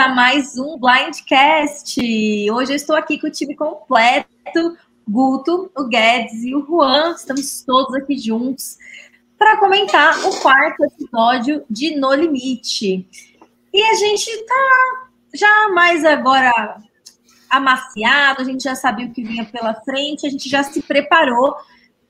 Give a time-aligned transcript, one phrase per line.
[0.00, 2.00] a mais um Blindcast.
[2.50, 4.74] Hoje eu estou aqui com o time completo,
[5.06, 7.12] Guto, o Guedes e o Juan.
[7.14, 8.78] Estamos todos aqui juntos
[9.38, 13.06] para comentar o quarto episódio de No Limite.
[13.74, 16.50] E a gente tá já mais agora
[17.50, 21.54] amaciado, a gente já sabia o que vinha pela frente, a gente já se preparou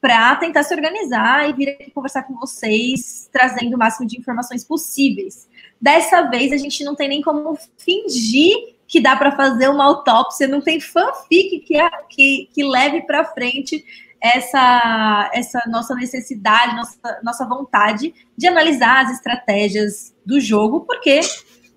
[0.00, 4.64] para tentar se organizar e vir aqui conversar com vocês, trazendo o máximo de informações
[4.64, 5.49] possíveis.
[5.80, 10.48] Dessa vez a gente não tem nem como fingir que dá para fazer uma autópsia,
[10.48, 13.84] não tem fanfic que, que, que leve para frente
[14.20, 21.20] essa, essa nossa necessidade, nossa, nossa vontade de analisar as estratégias do jogo, porque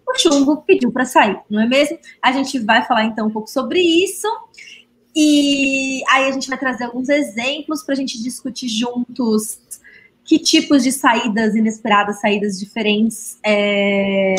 [0.07, 1.97] o Chumbo pediu para sair, não é mesmo?
[2.21, 4.27] A gente vai falar então um pouco sobre isso.
[5.15, 9.59] E aí a gente vai trazer alguns exemplos para a gente discutir juntos
[10.25, 14.35] que tipos de saídas inesperadas, saídas diferentes, é,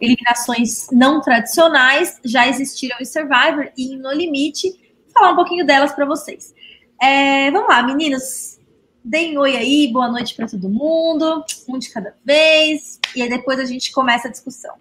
[0.00, 4.72] eliminações não tradicionais já existiram em Survivor e No Limite,
[5.12, 6.54] falar um pouquinho delas para vocês.
[7.00, 8.58] É, vamos lá, meninos,
[9.04, 13.58] deem oi aí, boa noite para todo mundo, um de cada vez, e aí depois
[13.58, 14.74] a gente começa a discussão.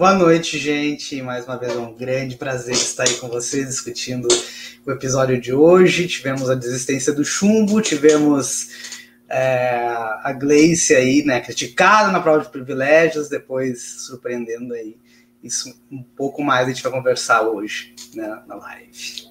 [0.00, 1.20] Boa noite, gente.
[1.20, 4.28] Mais uma vez é um grande prazer estar aí com vocês discutindo
[4.86, 6.08] o episódio de hoje.
[6.08, 9.76] Tivemos a desistência do chumbo, tivemos é,
[10.22, 14.96] a Gleice aí, né, criticada na prova de privilégios, depois surpreendendo aí.
[15.44, 19.28] Isso um pouco mais a gente vai conversar hoje né, na live.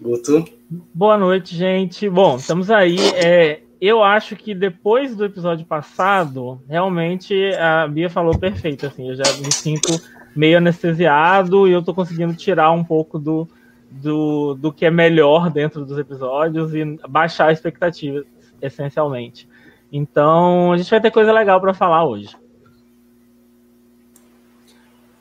[0.00, 0.44] Guto?
[0.92, 2.10] Boa noite, gente.
[2.10, 2.98] Bom, estamos aí.
[3.14, 8.86] É, eu acho que depois do episódio passado, realmente a Bia falou perfeito.
[8.86, 10.00] Assim, eu já me sinto
[10.34, 13.48] meio anestesiado e eu tô conseguindo tirar um pouco do,
[13.90, 18.24] do, do que é melhor dentro dos episódios e baixar a expectativa,
[18.60, 19.48] essencialmente.
[19.92, 22.36] Então, a gente vai ter coisa legal para falar hoje.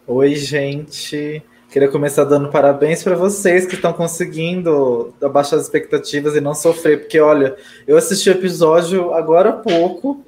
[0.06, 1.44] Oi, gente.
[1.78, 7.02] Queria começar dando parabéns para vocês que estão conseguindo abaixar as expectativas e não sofrer,
[7.02, 7.56] porque olha,
[7.86, 10.26] eu assisti o episódio agora há pouco,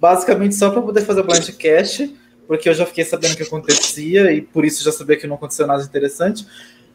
[0.00, 2.12] basicamente só para poder fazer o blindcast,
[2.48, 5.36] porque eu já fiquei sabendo o que acontecia e por isso já sabia que não
[5.36, 6.44] aconteceu nada interessante.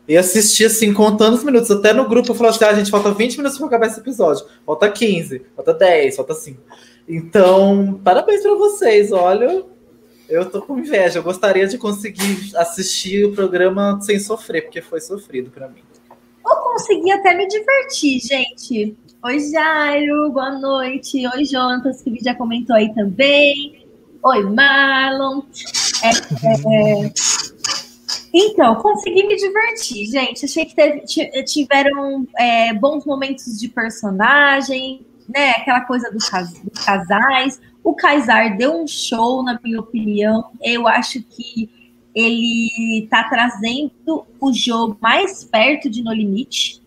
[0.06, 1.72] E assisti assim, contando os minutos.
[1.72, 4.46] Até no grupo eu falei assim: ah, gente, falta 20 minutos para acabar esse episódio.
[4.66, 6.62] Falta 15, falta 10, falta 5.
[7.08, 9.14] Então, parabéns para vocês.
[9.14, 9.64] Olha,
[10.34, 11.20] eu tô com inveja.
[11.20, 15.82] Eu gostaria de conseguir assistir o programa sem sofrer, porque foi sofrido para mim.
[16.46, 18.98] Eu consegui até me divertir, gente.
[19.24, 21.26] Oi, Jairo, boa noite.
[21.28, 23.86] Oi, Jonas, que já comentou aí também.
[24.24, 25.44] Oi, Marlon.
[26.04, 27.14] É, é...
[28.34, 30.46] Então, consegui me divertir, gente.
[30.46, 31.02] Achei que teve,
[31.44, 35.52] tiveram é, bons momentos de personagem, né?
[35.52, 37.62] Aquela coisa dos, dos casais.
[37.84, 40.46] O Kaysar deu um show, na minha opinião.
[40.62, 41.70] Eu acho que
[42.16, 46.82] ele está trazendo o jogo mais perto de No Limite,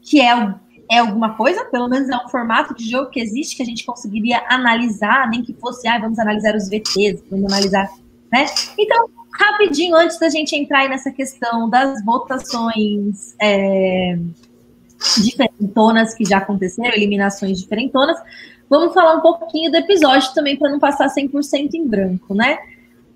[0.00, 0.54] que é,
[0.90, 3.84] é alguma coisa, pelo menos é um formato de jogo que existe, que a gente
[3.84, 7.88] conseguiria analisar, nem que fosse, ah, vamos analisar os VTs, vamos analisar,
[8.32, 8.46] né?
[8.78, 14.18] Então, rapidinho, antes da gente entrar nessa questão das votações é,
[15.22, 18.18] diferentonas que já aconteceram, eliminações diferentonas,
[18.68, 22.58] Vamos falar um pouquinho do episódio também, para não passar 100% em branco, né?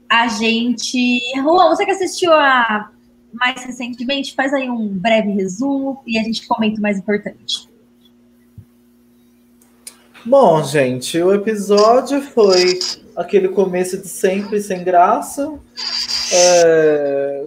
[0.09, 1.21] A gente.
[1.37, 2.91] Juan, você que assistiu a
[3.33, 7.69] mais recentemente, faz aí um breve resumo e a gente comenta o mais importante.
[10.25, 12.79] Bom, gente, o episódio foi
[13.17, 15.59] aquele começo de sempre sem graça,
[16.33, 17.47] é,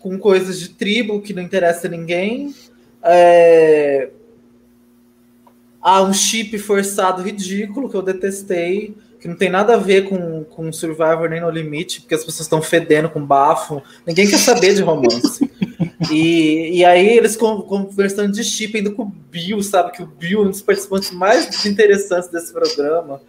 [0.00, 2.54] com coisas de tribo que não interessa a ninguém.
[3.02, 4.10] É,
[5.88, 10.42] Há um chip forçado ridículo que eu detestei, que não tem nada a ver com,
[10.42, 13.80] com Survivor nem no limite, porque as pessoas estão fedendo com bafo.
[14.04, 15.48] Ninguém quer saber de romance.
[16.10, 19.92] e, e aí eles conversando de chip, ainda com o Bill, sabe?
[19.92, 23.20] Que o Bill é um dos participantes mais interessantes desse programa,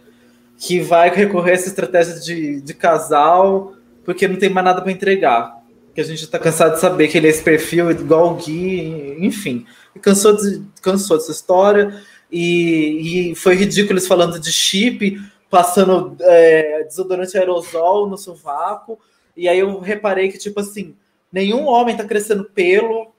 [0.58, 3.74] que vai recorrer a essa estratégia de, de casal,
[4.04, 5.62] porque não tem mais nada para entregar.
[5.94, 9.16] Que a gente está cansado de saber que ele é esse perfil igual o Gui,
[9.20, 9.64] enfim.
[10.02, 12.02] Cansou, de, cansou dessa história.
[12.30, 15.20] E, e foi ridículo eles falando de chip,
[15.50, 18.98] passando é, desodorante aerosol no sovaco.
[19.36, 20.94] E aí eu reparei que, tipo assim,
[21.32, 23.12] nenhum homem tá crescendo pelo.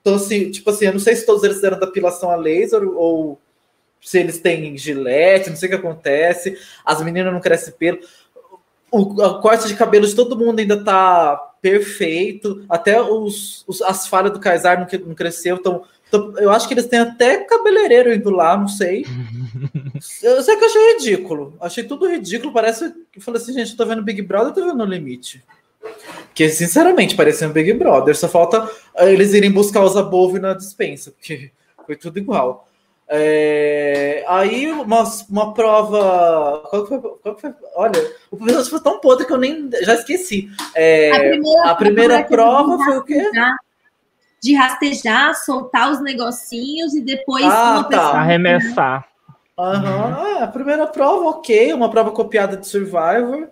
[0.00, 3.38] Então, assim, tipo assim, eu não sei se todos eles fizeram depilação a laser ou
[4.00, 6.58] se eles têm gilete, não sei o que acontece.
[6.84, 8.00] As meninas não crescem pelo.
[8.90, 12.64] O, o corte de cabelo de todo mundo ainda tá perfeito.
[12.68, 16.86] Até os, os as falhas do Kaysar não, não cresceu, então Eu acho que eles
[16.86, 19.04] têm até cabeleireiro indo lá, não sei.
[20.22, 21.56] Eu sei que eu achei ridículo.
[21.60, 22.52] Achei tudo ridículo.
[22.52, 22.84] Parece.
[22.84, 25.42] Eu falei assim, gente, eu tô vendo Big Brother, eu tô vendo No Limite.
[26.34, 28.16] Que, sinceramente, parecia um Big Brother.
[28.16, 31.50] Só falta eh, eles irem buscar os above na dispensa, porque
[31.86, 32.66] foi tudo igual.
[33.12, 36.62] É, aí uma, uma prova.
[36.70, 40.48] Qual foi, qual foi, olha, o primeiro foi tão podre que eu nem já esqueci.
[40.74, 43.28] É, a primeira, a primeira prova, foi o quê?
[44.42, 48.12] De rastejar, soltar os negocinhos e depois ah, tá.
[48.12, 49.06] arremessar.
[49.58, 49.64] Uhum.
[49.64, 53.48] Ah, a primeira prova, ok, uma prova copiada de Survivor.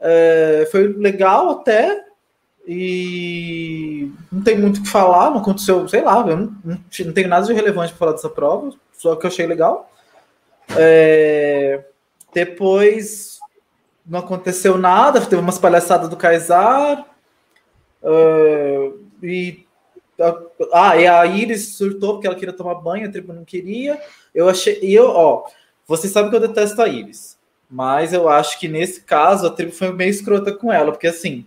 [0.00, 2.04] É, foi legal até.
[2.66, 7.12] E não tem muito o que falar, não aconteceu, sei lá, eu não, não, não
[7.12, 9.88] tenho nada de relevante para falar dessa prova, só que eu achei legal.
[10.76, 11.84] É,
[12.34, 13.38] depois
[14.04, 17.04] não aconteceu nada, teve umas palhaçadas do Kaysar.
[18.02, 19.65] Uh, e,
[20.72, 24.00] ah, e a Iris surtou porque ela queria tomar banho, a tribo não queria.
[24.34, 24.78] Eu achei.
[24.82, 25.44] E eu, ó,
[25.86, 27.36] vocês sabem que eu detesto a Iris.
[27.68, 31.46] Mas eu acho que nesse caso a tribo foi meio escrota com ela, porque assim,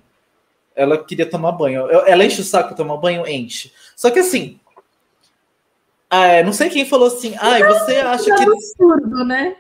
[0.76, 1.90] ela queria tomar banho.
[1.90, 3.26] Ela enche o saco tomar banho?
[3.28, 3.72] Enche.
[3.96, 4.60] Só que assim,
[6.10, 8.42] é, não sei quem falou assim, ai, ah, você acha que.
[8.42, 9.56] É absurdo, né?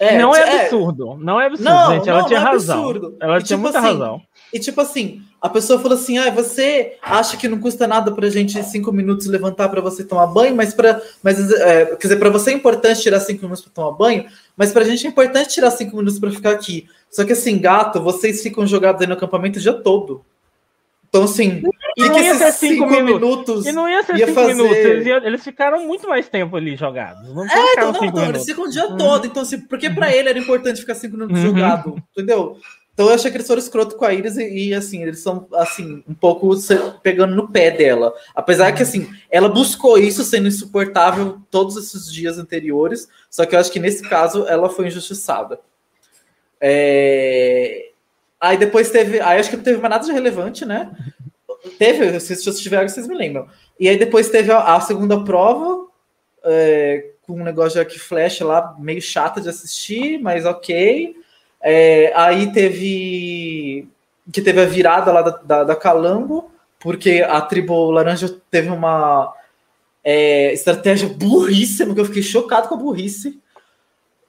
[0.00, 2.08] É, não é, é absurdo, não é absurdo, não, gente.
[2.08, 2.78] Ela não, tinha não é razão.
[2.78, 3.16] Absurdo.
[3.20, 4.22] Ela e, tinha tipo muita assim, razão.
[4.52, 8.30] E tipo assim, a pessoa falou assim: ah, você acha que não custa nada pra
[8.30, 11.00] gente cinco minutos levantar para você tomar banho, mas para.
[11.22, 14.72] Mas, é, quer dizer, para você é importante tirar cinco minutos para tomar banho, mas
[14.72, 16.88] pra gente é importante tirar cinco minutos para ficar aqui.
[17.10, 20.24] Só que assim, gato, vocês ficam jogados aí no acampamento o dia todo.
[21.08, 21.62] Então, assim,
[21.96, 23.66] e não ia ser cinco, cinco minutos.
[23.66, 24.54] E não ia ser ia cinco fazer...
[24.54, 24.76] minutos.
[24.76, 27.34] Eles, iam, eles, ficaram muito mais tempo ali jogados.
[27.34, 28.96] Não é, então, não, então, eles ficam o dia uhum.
[28.98, 29.26] todo.
[29.26, 31.46] Então, assim, porque pra ele era importante ficar cinco minutos uhum.
[31.46, 32.58] jogado, entendeu?
[32.98, 35.46] Então eu achei que eles foram escroto com a Iris e, e, assim, eles são
[35.54, 36.50] assim, um pouco
[37.00, 38.12] pegando no pé dela.
[38.34, 43.60] Apesar que assim, ela buscou isso sendo insuportável todos esses dias anteriores, só que eu
[43.60, 45.60] acho que nesse caso ela foi injustiçada.
[46.60, 47.90] É...
[48.40, 49.20] Aí depois teve.
[49.20, 50.90] Aí acho que não teve mais nada de relevante, né?
[51.78, 53.46] Teve, se vocês tiverem, vocês me lembram.
[53.78, 55.86] E aí depois teve a, a segunda prova,
[56.42, 61.14] é, com um negócio de arco flash lá, meio chata de assistir, mas ok.
[61.60, 63.88] É, aí teve
[64.30, 69.34] que teve a virada lá da, da, da Calango, porque a tribo laranja teve uma
[70.04, 73.40] é, estratégia burríssima, que eu fiquei chocado com a burrice.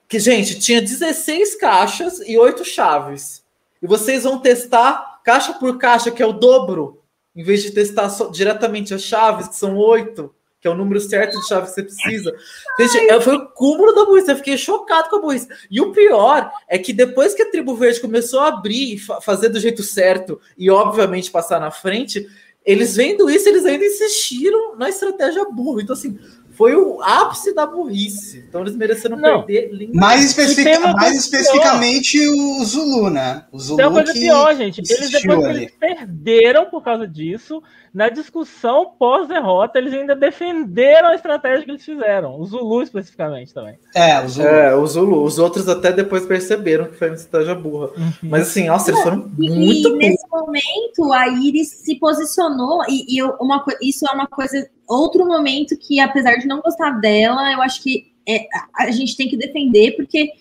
[0.07, 3.43] Que, gente, tinha 16 caixas e 8 chaves.
[3.81, 7.01] E vocês vão testar caixa por caixa, que é o dobro,
[7.35, 11.39] em vez de testar diretamente as chaves, que são 8 que é o número certo
[11.39, 12.35] de chave que você precisa.
[12.79, 14.29] Gente, foi o cúmulo da burrice.
[14.29, 15.47] Eu fiquei chocado com a burrice.
[15.71, 19.21] E o pior é que depois que a Tribo Verde começou a abrir e fa
[19.21, 22.27] fazer do jeito certo e, obviamente, passar na frente,
[22.65, 25.81] eles vendo isso, eles ainda insistiram na estratégia burra.
[25.81, 26.19] Então, assim,
[26.59, 28.43] foi o ápice da burrice.
[28.49, 29.43] Então eles mereceram não.
[29.43, 29.89] perder.
[29.93, 30.77] Mais, especific...
[30.93, 33.45] mais especificamente o Zulu, né?
[33.49, 33.77] O Zulu.
[33.77, 34.79] Tem uma coisa pior, gente.
[34.79, 37.63] Eles depois eles perderam por causa disso.
[37.93, 42.37] Na discussão pós-derrota, eles ainda defenderam a estratégia que eles fizeram.
[42.37, 43.79] O Zulu especificamente também.
[43.95, 44.47] É, o Zulu.
[44.47, 45.23] É, o Zulu.
[45.23, 47.91] Os outros até depois perceberam que foi uma estratégia burra.
[47.97, 48.11] Uhum.
[48.23, 49.89] Mas assim, nossa, eles foram e, muito.
[49.89, 55.25] E nesse momento, a Iris se posicionou, e, e uma, isso é uma coisa outro
[55.25, 59.37] momento que, apesar de não gostar dela, eu acho que é, a gente tem que
[59.37, 60.31] defender, porque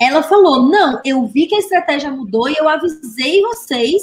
[0.00, 4.02] ela falou: não, eu vi que a estratégia mudou e eu avisei vocês.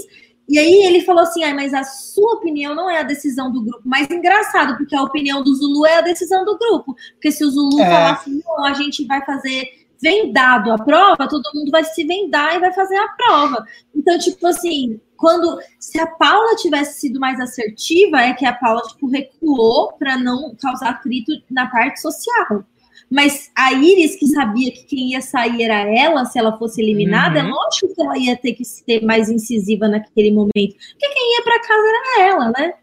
[0.49, 3.61] E aí ele falou assim: ah, mas a sua opinião não é a decisão do
[3.61, 3.81] grupo.
[3.85, 6.95] Mas engraçado, porque a opinião do Zulu é a decisão do grupo.
[7.13, 7.85] Porque se o Zulu é.
[7.85, 12.55] falar assim, não, a gente vai fazer vendado a prova, todo mundo vai se vendar
[12.55, 13.63] e vai fazer a prova.
[13.95, 18.81] Então, tipo assim, quando se a Paula tivesse sido mais assertiva, é que a Paula
[18.81, 22.65] tipo, recuou para não causar atrito na parte social.
[23.07, 27.37] Mas a Iris, que sabia que quem ia sair era ela, se ela fosse eliminada,
[27.37, 27.49] é uhum.
[27.49, 30.49] é lógico que ela ia ter que ser mais incisiva naquele momento.
[30.55, 32.73] Porque quem ia para casa era ela, né?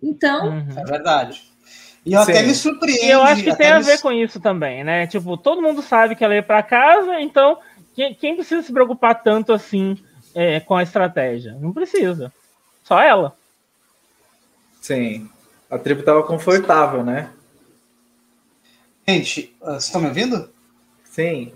[0.00, 0.50] Então.
[0.50, 0.68] Uhum.
[0.76, 1.42] É verdade.
[2.06, 2.30] E eu Sim.
[2.30, 3.02] até me surpreendo.
[3.02, 5.08] E eu acho que tem a ver com isso também, né?
[5.08, 7.58] Tipo, todo mundo sabe que ela ia para casa, então
[7.92, 9.96] quem, quem precisa se preocupar tanto assim
[10.38, 11.56] é, com a estratégia.
[11.60, 12.32] Não precisa.
[12.84, 13.36] Só ela.
[14.80, 15.28] Sim.
[15.68, 17.30] A tribo estava confortável, né?
[19.06, 20.48] Gente, ah, vocês estão me ouvindo?
[21.10, 21.52] Sim.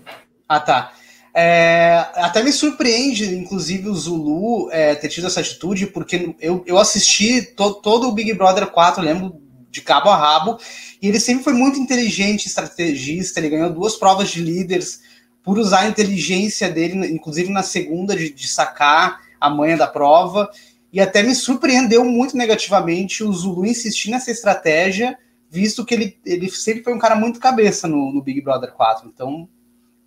[0.49, 0.91] Ah, tá.
[1.33, 6.77] É, até me surpreende, inclusive, o Zulu é, ter tido essa atitude, porque eu, eu
[6.77, 10.59] assisti to, todo o Big Brother 4, lembro, de cabo a rabo,
[11.01, 15.01] e ele sempre foi muito inteligente, estrategista, ele ganhou duas provas de líderes
[15.43, 20.49] por usar a inteligência dele, inclusive na segunda, de, de sacar a manha da prova.
[20.91, 25.17] E até me surpreendeu muito negativamente o Zulu insistir nessa estratégia,
[25.49, 29.11] visto que ele, ele sempre foi um cara muito cabeça no, no Big Brother 4.
[29.13, 29.49] Então,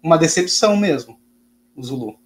[0.03, 1.19] uma decepção mesmo,
[1.77, 2.19] o Zulu.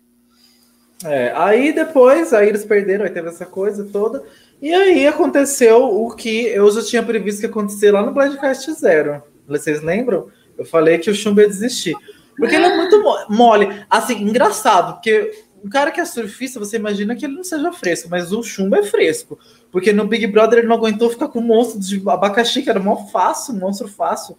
[1.04, 4.22] É, aí depois, aí eles perderam, aí teve essa coisa toda.
[4.60, 9.22] E aí aconteceu o que eu já tinha previsto que acontecer lá no Blindcast Zero.
[9.48, 10.28] Vocês lembram?
[10.58, 11.96] Eu falei que o Chumbo ia desistir.
[12.40, 13.84] Porque ele é muito mole.
[13.88, 15.30] Assim, engraçado, porque
[15.62, 18.76] um cara que é surfista, você imagina que ele não seja fresco, mas o Chumbo
[18.76, 19.38] é fresco.
[19.70, 22.80] Porque no Big Brother ele não aguentou ficar com um monstro de abacaxi, que era
[22.80, 24.36] mó fácil, um monstro fácil.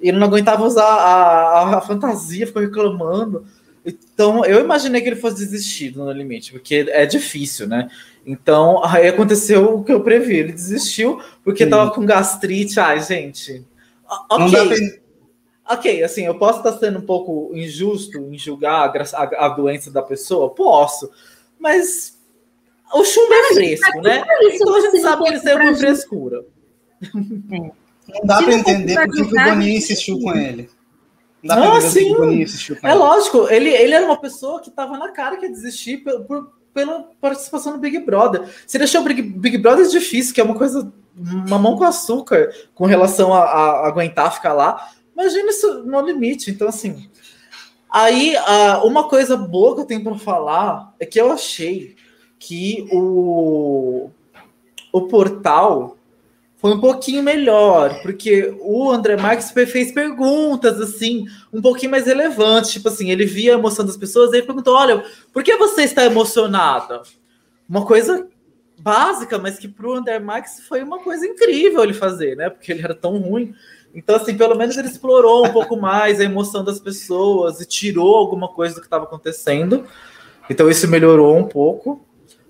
[0.00, 3.46] Ele não aguentava usar a, a, a fantasia, ficou reclamando.
[3.86, 7.88] Então, eu imaginei que ele fosse desistir no limite, porque é difícil, né?
[8.26, 10.36] Então, aí aconteceu o que eu previ.
[10.38, 11.70] Ele desistiu porque Sim.
[11.70, 12.78] tava com gastrite.
[12.78, 13.64] Ai, gente.
[14.28, 14.38] Ok.
[14.38, 14.76] Não dá pra
[15.70, 19.90] Ok, assim, eu posso estar sendo um pouco injusto em julgar a, a, a doença
[19.90, 20.54] da pessoa?
[20.54, 21.10] Posso.
[21.58, 22.18] Mas
[22.92, 24.24] o chumbo é fresco, né?
[24.52, 26.44] Então a gente sabe que ele saiu por frescura.
[27.12, 30.70] Não dá para entender porque o Boninho insistiu com ele.
[31.42, 32.14] Não dá ah, sim.
[32.82, 36.24] É lógico, ele, ele era uma pessoa que estava na cara que ia desistir por,
[36.24, 38.48] por, pela participação no Big Brother.
[38.66, 41.84] Se deixar o Big, Big Brother é difícil, que é uma coisa, uma mão com
[41.84, 44.90] açúcar com relação a, a aguentar ficar lá.
[45.18, 46.48] Imagina isso no limite.
[46.52, 47.10] Então, assim.
[47.90, 51.96] Aí, uh, uma coisa boa que eu tenho para falar é que eu achei
[52.38, 54.10] que o,
[54.92, 55.96] o portal
[56.58, 62.72] foi um pouquinho melhor, porque o André Marques fez perguntas assim, um pouquinho mais relevantes,
[62.72, 65.82] tipo assim, ele via a emoção das pessoas e ele perguntou: "Olha, por que você
[65.82, 67.02] está emocionada?"
[67.68, 68.28] Uma coisa
[68.78, 72.50] básica, mas que para o André Marques foi uma coisa incrível ele fazer, né?
[72.50, 73.54] Porque ele era tão ruim.
[73.94, 78.16] Então, assim, pelo menos ele explorou um pouco mais a emoção das pessoas e tirou
[78.16, 79.84] alguma coisa do que estava acontecendo.
[80.48, 82.04] Então, isso melhorou um pouco.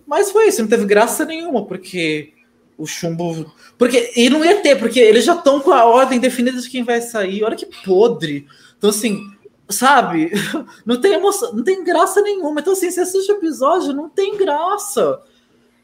[0.07, 2.33] Mas foi isso, não teve graça nenhuma, porque
[2.78, 3.52] o chumbo.
[3.76, 6.85] Porque, e não ia ter, porque eles já estão com a ordem definida de quem
[6.85, 7.42] vai sair.
[7.42, 8.47] Olha que podre.
[8.78, 9.21] Então, assim,
[9.68, 10.33] sabe?
[10.87, 12.61] Não tem emoção, não tem graça nenhuma.
[12.61, 15.21] Então, assim, você assiste o episódio, não tem graça.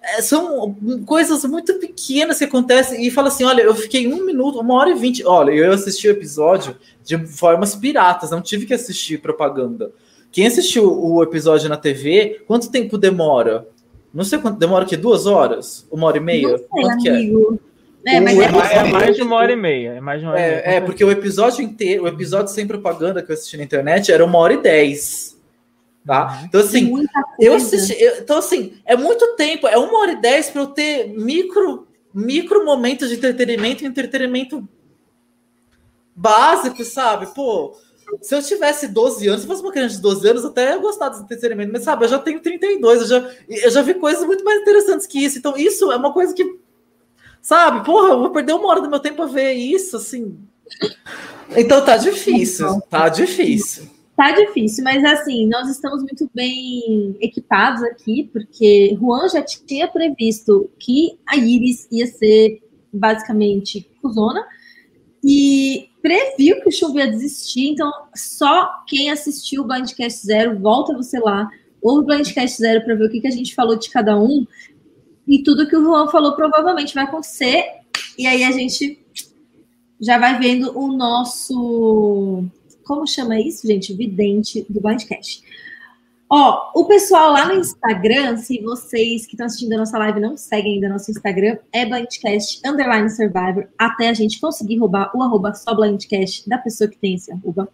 [0.07, 0.75] É, são
[1.07, 4.91] coisas muito pequenas que acontecem e fala assim: olha, eu fiquei um minuto, uma hora
[4.91, 5.25] e vinte.
[5.25, 9.93] Olha, eu assisti o episódio de formas piratas, não tive que assistir propaganda.
[10.31, 13.67] Quem assistiu o episódio na TV, quanto tempo demora?
[14.13, 16.49] Não sei quanto demora que duas horas, uma hora e meia.
[16.49, 17.61] Não sei, quanto amigo.
[18.07, 18.17] É?
[18.17, 19.95] É, mas é, é, mais de uma hora e meia.
[19.95, 20.77] É, mais de uma hora é, meia.
[20.77, 24.25] é, porque o episódio inteiro, o episódio sem propaganda que eu assisti na internet era
[24.25, 25.34] uma hora e dez.
[26.07, 26.39] Tá?
[26.39, 26.45] Uhum.
[26.47, 27.07] Então, assim,
[27.41, 27.95] eu assisti.
[28.01, 31.87] Eu, então, assim, é muito tempo, é uma hora e dez para eu ter micro,
[32.13, 34.69] micro momentos de entretenimento e entretenimento
[36.15, 37.27] básico, sabe?
[37.35, 37.75] Pô,
[38.21, 41.09] se eu tivesse 12 anos, se fosse uma criança de 12 anos, até eu gostar
[41.09, 44.45] desse entretenimento, mas sabe, eu já tenho 32, eu já, eu já vi coisas muito
[44.45, 45.39] mais interessantes que isso.
[45.39, 46.59] Então, isso é uma coisa que,
[47.41, 50.39] sabe, porra, eu vou perder uma hora do meu tempo a ver isso, assim.
[51.57, 53.94] Então tá difícil, tá difícil.
[54.17, 60.71] Tá difícil, mas assim, nós estamos muito bem equipados aqui, porque Juan já tinha previsto
[60.79, 64.47] que a Iris ia ser basicamente cuzona
[65.23, 70.95] e previu que o Chuva ia desistir, então só quem assistiu o Blindcast Zero, volta
[70.95, 71.49] você lá,
[71.83, 74.47] ou o Blindcast Zero para ver o que, que a gente falou de cada um,
[75.27, 77.65] e tudo que o Juan falou provavelmente vai acontecer,
[78.17, 79.05] e aí a gente
[80.01, 82.45] já vai vendo o nosso
[82.85, 83.95] como chama isso, gente?
[83.95, 85.43] Vidente do Blindcast.
[86.29, 90.37] Ó, o pessoal lá no Instagram, se vocês que estão assistindo a nossa live não
[90.37, 95.55] seguem ainda nosso Instagram, é Blindcast Underline Survivor, até a gente conseguir roubar o arroba
[95.55, 97.69] só Blindcast da pessoa que tem esse arroba.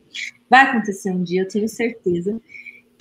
[0.48, 2.40] Vai acontecer um dia, eu tenho certeza.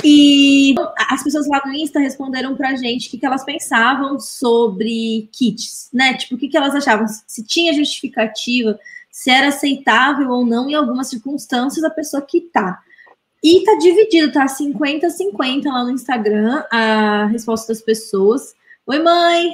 [0.03, 0.75] E
[1.09, 5.89] as pessoas lá no Insta responderam pra gente o que, que elas pensavam sobre kits,
[5.91, 6.13] né?
[6.13, 8.79] Tipo, o que, que elas achavam, se tinha justificativa
[9.19, 12.81] se era aceitável ou não em algumas circunstâncias a pessoa quitar.
[13.43, 18.55] E tá dividido, tá 50-50 lá no Instagram a resposta das pessoas.
[18.87, 19.51] Oi, mãe!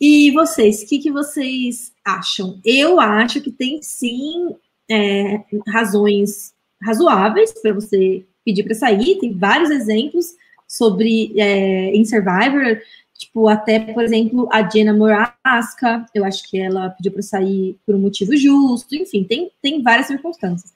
[0.00, 2.60] E vocês, o que, que vocês acham?
[2.64, 4.56] Eu acho que tem sim
[4.90, 6.52] é, razões
[6.82, 10.34] razoáveis para você pedir para sair, tem vários exemplos
[10.66, 12.76] sobre é, em Survivor
[13.20, 17.94] Tipo, até, por exemplo, a Jenna Morasca, eu acho que ela pediu para sair por
[17.94, 20.72] um motivo justo, enfim, tem, tem várias circunstâncias.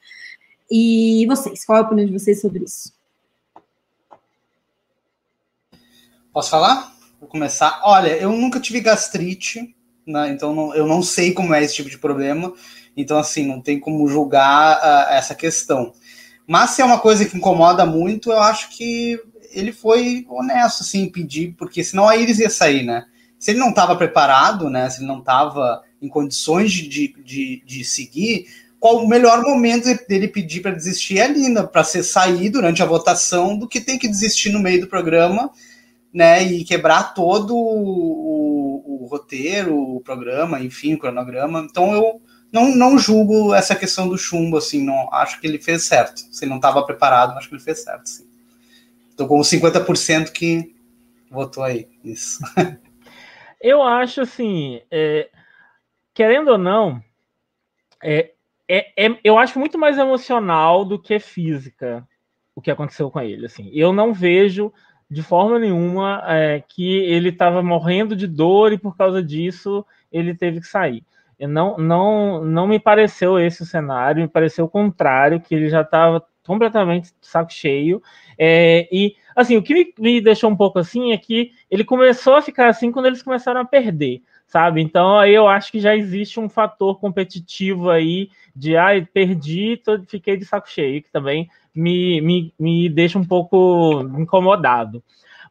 [0.71, 2.93] E vocês, qual é a opinião de vocês sobre isso?
[6.35, 6.95] Posso falar?
[7.19, 7.81] Vou começar.
[7.83, 9.75] Olha, eu nunca tive gastrite,
[10.07, 12.53] né, então não, eu não sei como é esse tipo de problema,
[12.95, 15.95] então assim, não tem como julgar uh, essa questão.
[16.47, 19.19] Mas se é uma coisa que incomoda muito, eu acho que
[19.55, 23.05] ele foi honesto, assim, pedir, porque senão a Iris ia sair, né?
[23.39, 24.89] Se ele não estava preparado, né?
[24.91, 28.47] Se ele não estava em condições de, de, de seguir,
[28.85, 32.87] qual o melhor momento dele pedir para desistir é ali, para ser sair durante a
[32.87, 35.51] votação do que tem que desistir no meio do programa,
[36.13, 41.67] né, e quebrar todo o, o roteiro, o programa, enfim, o cronograma.
[41.69, 42.21] Então eu
[42.53, 46.19] não, não julgo essa questão do chumbo, assim, não acho que ele fez certo.
[46.31, 48.34] Se ele não estava preparado, acho que ele fez certo, sim.
[49.17, 50.75] Tô com 50% que
[51.31, 52.41] votou aí isso.
[53.61, 55.31] Eu acho assim, é,
[56.13, 57.03] querendo ou não,
[58.03, 58.33] é,
[58.69, 62.07] é, é, eu acho muito mais emocional do que física
[62.55, 63.47] o que aconteceu com ele.
[63.47, 64.71] Assim, eu não vejo
[65.11, 70.35] de forma nenhuma é, que ele estava morrendo de dor e por causa disso ele
[70.35, 71.03] teve que sair.
[71.41, 75.81] Não, não, não me pareceu esse o cenário, me pareceu o contrário, que ele já
[75.81, 78.03] estava completamente saco cheio.
[78.39, 82.35] É, e assim, o que me, me, deixou um pouco assim é que ele começou
[82.35, 84.81] a ficar assim quando eles começaram a perder, sabe?
[84.81, 90.01] Então aí eu acho que já existe um fator competitivo aí de ah, perdi, tô,
[90.03, 95.03] fiquei de saco cheio, que também me, me, me deixa um pouco incomodado.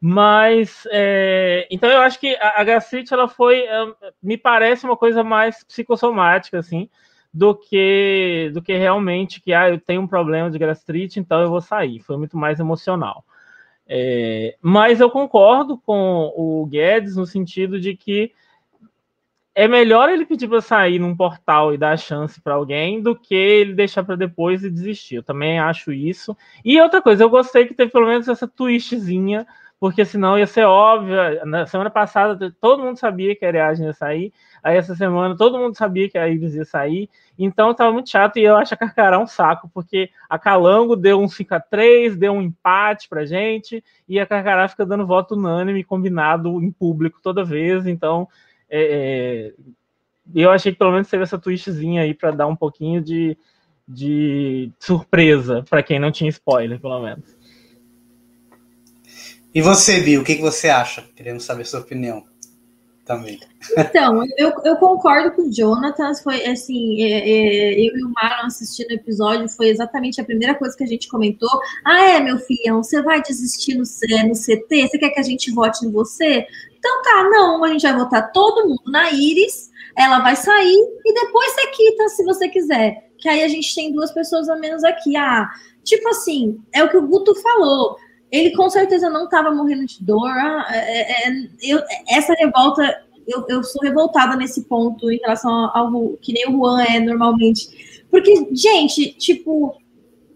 [0.05, 3.85] Mas é, então eu acho que a, a gastrite ela foi, é,
[4.21, 6.89] me parece uma coisa mais psicossomática, assim,
[7.33, 11.49] do que do que realmente que ah, eu tenho um problema de gastrite, então eu
[11.49, 11.99] vou sair.
[11.99, 13.25] Foi muito mais emocional.
[13.87, 18.31] É, mas eu concordo com o Guedes no sentido de que
[19.55, 23.15] é melhor ele pedir para sair num portal e dar a chance para alguém do
[23.15, 25.15] que ele deixar para depois e desistir.
[25.15, 26.35] Eu também acho isso.
[26.65, 29.45] E outra coisa, eu gostei que teve pelo menos essa twistzinha
[29.83, 31.17] porque senão ia ser óbvio.
[31.45, 34.31] Na semana passada todo mundo sabia que a Ariadne ia sair,
[34.63, 38.37] aí essa semana todo mundo sabia que a Iris ia sair, então estava muito chato
[38.37, 42.15] e eu acho a Carcará um saco, porque a Calango deu um 5 a 3
[42.15, 47.19] deu um empate pra gente, e a Carcará fica dando voto unânime, combinado em público
[47.21, 48.29] toda vez, então
[48.69, 49.53] é, é,
[50.34, 53.38] eu achei que pelo menos teve essa twistzinha aí para dar um pouquinho de,
[53.86, 57.42] de surpresa para quem não tinha spoiler, pelo menos.
[59.53, 61.03] E você, Bill, o que, que você acha?
[61.15, 62.23] Queremos saber sua opinião
[63.05, 63.39] também.
[63.77, 66.11] Então, eu, eu concordo com o Jonathan.
[66.15, 70.55] Foi assim, é, é, eu e o Marlon assistindo o episódio, foi exatamente a primeira
[70.55, 71.49] coisa que a gente comentou.
[71.85, 74.87] Ah, é, meu filhão, você vai desistir no, no CT?
[74.87, 76.47] Você quer que a gente vote em você?
[76.77, 81.13] Então tá, não, a gente vai votar todo mundo na Iris, ela vai sair e
[81.13, 83.11] depois você quita se você quiser.
[83.17, 85.15] Que aí a gente tem duas pessoas a menos aqui.
[85.15, 85.49] Ah,
[85.83, 87.97] tipo assim, é o que o Guto falou
[88.34, 90.28] ele com certeza não estava morrendo de dor.
[90.28, 92.84] Ah, é, é, eu, essa revolta,
[93.28, 98.04] eu, eu, sou revoltada nesse ponto em relação ao que nem o Juan é normalmente.
[98.10, 99.76] Porque, gente, tipo,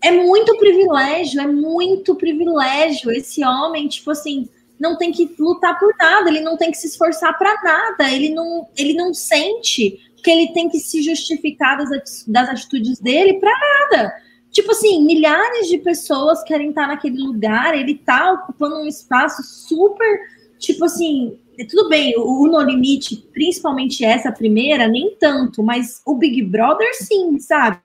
[0.03, 3.11] é muito privilégio, é muito privilégio.
[3.11, 4.47] Esse homem, tipo assim,
[4.79, 8.29] não tem que lutar por nada, ele não tem que se esforçar para nada, ele
[8.29, 13.51] não, ele não sente que ele tem que se justificar das, das atitudes dele para
[13.51, 14.13] nada.
[14.57, 20.19] Tipo assim, milhares de pessoas querem estar naquele lugar, ele tá ocupando um espaço super,
[20.57, 21.37] tipo assim,
[21.69, 27.37] tudo bem, o, No Limite, principalmente essa primeira, nem tanto, mas o Big Brother sim,
[27.37, 27.77] sabe?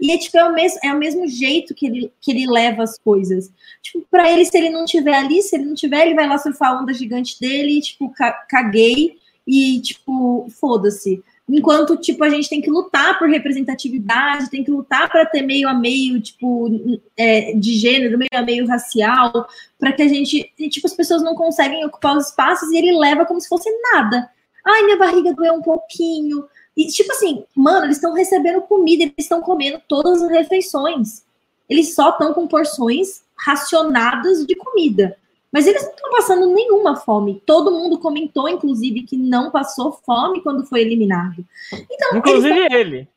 [0.00, 2.84] E é tipo, é o mesmo, é o mesmo jeito que ele, que ele leva
[2.84, 3.50] as coisas.
[3.82, 6.38] Tipo, pra ele, se ele não tiver ali, se ele não tiver, ele vai lá
[6.38, 8.14] surfar a onda gigante dele, tipo,
[8.48, 11.20] caguei e, tipo, foda-se.
[11.48, 15.68] Enquanto, tipo, a gente tem que lutar por representatividade, tem que lutar para ter meio
[15.68, 20.86] a meio, tipo, é, de gênero, meio a meio racial, para que a gente, tipo,
[20.86, 24.30] as pessoas não conseguem ocupar os espaços e ele leva como se fosse nada.
[24.64, 26.44] Ai, minha barriga doeu um pouquinho.
[26.76, 31.24] E, tipo assim, mano, eles estão recebendo comida, eles estão comendo todas as refeições.
[31.68, 35.16] Eles só estão com porções racionadas de comida.
[35.52, 37.42] Mas eles não estão passando nenhuma fome.
[37.44, 41.44] Todo mundo comentou, inclusive, que não passou fome quando foi eliminado.
[41.90, 42.78] Então, inclusive tão...
[42.78, 43.08] ele.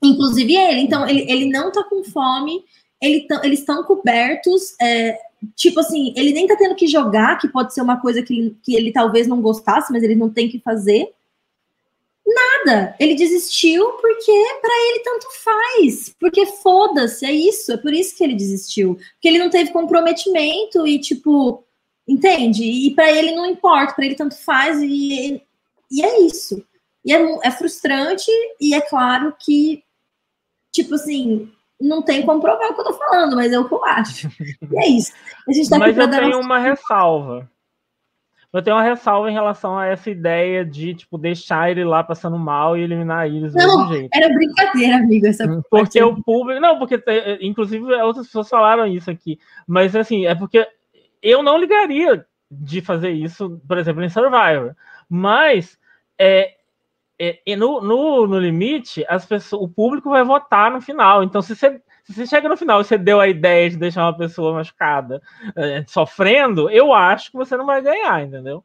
[0.00, 0.80] Inclusive ele.
[0.80, 2.64] Então, ele, ele não está com fome,
[3.02, 4.74] ele eles estão cobertos.
[4.80, 5.18] É,
[5.56, 8.76] tipo assim, ele nem está tendo que jogar, que pode ser uma coisa que, que
[8.76, 11.10] ele talvez não gostasse, mas ele não tem que fazer.
[12.28, 12.94] Nada.
[13.00, 16.14] Ele desistiu porque para ele tanto faz.
[16.20, 17.72] Porque foda-se, é isso.
[17.72, 18.96] É por isso que ele desistiu.
[19.14, 21.64] Porque ele não teve comprometimento e, tipo,
[22.06, 22.64] entende?
[22.64, 25.42] E para ele não importa, para ele tanto faz e,
[25.90, 26.62] e é isso.
[27.04, 29.82] E é, é frustrante e é claro que,
[30.70, 33.74] tipo assim, não tem como provar o que eu tô falando, mas é o que
[33.74, 34.28] eu acho.
[34.70, 35.12] E é isso.
[35.48, 37.50] A gente tá mas eu tenho uma ressalva.
[38.52, 42.38] Eu tenho uma ressalva em relação a essa ideia de, tipo, deixar ele lá passando
[42.38, 44.08] mal e eliminar eles do mesmo jeito.
[44.14, 45.26] Era brincadeira, amigo.
[45.26, 46.58] Essa hum, porque o público.
[46.58, 47.02] Não, porque,
[47.42, 49.38] inclusive, outras pessoas falaram isso aqui.
[49.66, 50.66] Mas, assim, é porque
[51.22, 54.74] eu não ligaria de fazer isso, por exemplo, em Survivor.
[55.10, 55.78] Mas
[56.18, 56.54] é,
[57.18, 61.22] é, no, no, no limite, as pessoas, o público vai votar no final.
[61.22, 64.04] Então, se você, se você chega no final e você deu a ideia de deixar
[64.04, 65.20] uma pessoa machucada
[65.54, 68.64] é, sofrendo, eu acho que você não vai ganhar, entendeu?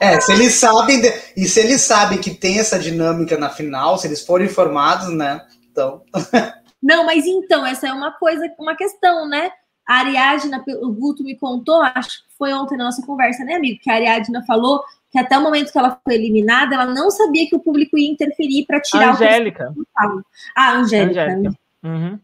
[0.00, 1.12] É, se eles sabem, de...
[1.36, 5.44] e se eles sabem que tem essa dinâmica na final, se eles forem informados, né?
[5.70, 6.02] Então.
[6.82, 9.50] Não, mas então, essa é uma coisa, uma questão, né?
[9.86, 13.80] A Ariadna, o Guto me contou, acho que foi ontem na nossa conversa, né, amigo?
[13.82, 17.48] Que a Ariadna falou que até o momento que ela foi eliminada, ela não sabia
[17.48, 19.72] que o público ia interferir para tirar Angélica.
[19.76, 20.22] o Ah,
[20.54, 21.22] a Angélica.
[21.22, 21.58] Angélica.
[21.82, 22.18] Uhum.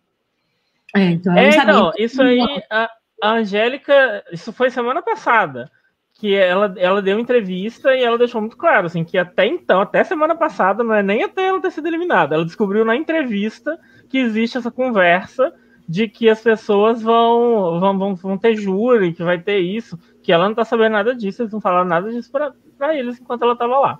[0.94, 2.88] É, então, é, não não, isso aí, a,
[3.22, 5.70] a Angélica, isso foi semana passada
[6.14, 10.04] que ela, ela deu entrevista e ela deixou muito claro, assim, que até então, até
[10.04, 13.78] semana passada, não é nem até ela ter sido eliminada, ela descobriu na entrevista
[14.08, 15.52] que existe essa conversa
[15.88, 20.32] de que as pessoas vão, vão, vão, vão ter júri, que vai ter isso, que
[20.32, 23.56] ela não tá sabendo nada disso, eles não falaram nada disso para eles enquanto ela
[23.56, 23.98] tava lá.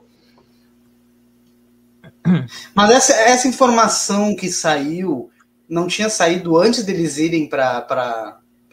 [2.75, 5.31] Mas essa, essa informação que saiu
[5.69, 7.81] não tinha saído antes deles irem para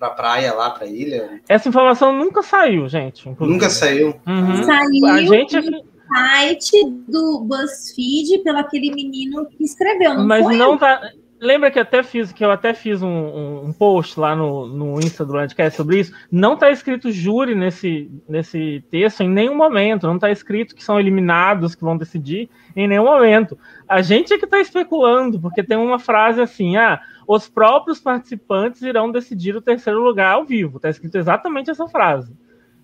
[0.01, 1.39] pra praia lá, pra ilha?
[1.47, 3.29] Essa informação nunca saiu, gente.
[3.29, 3.53] Inclusive.
[3.53, 4.15] Nunca saiu.
[4.27, 4.63] Uhum.
[4.63, 5.61] Saiu a gente...
[5.61, 10.57] no site do BuzzFeed pelo aquele menino que escreveu, não Mas foi?
[10.57, 10.99] não tá.
[11.41, 14.99] Lembra que até fiz que eu até fiz um, um, um post lá no, no
[14.99, 16.13] Insta do Landcast sobre isso?
[16.31, 20.05] Não está escrito júri nesse, nesse texto em nenhum momento.
[20.05, 23.57] Não está escrito que são eliminados que vão decidir em nenhum momento.
[23.87, 28.83] A gente é que está especulando, porque tem uma frase assim: ah, os próprios participantes
[28.83, 30.77] irão decidir o terceiro lugar ao vivo.
[30.77, 32.31] Está escrito exatamente essa frase.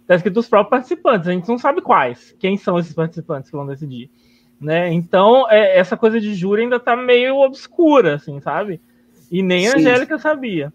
[0.02, 1.28] Está escrito os próprios participantes.
[1.28, 4.10] A gente não sabe quais, quem são esses participantes que vão decidir.
[4.60, 4.92] Né?
[4.92, 8.82] Então, é, essa coisa de júri ainda tá meio obscura, assim, sabe?
[9.32, 10.74] E nem a Angélica sabia.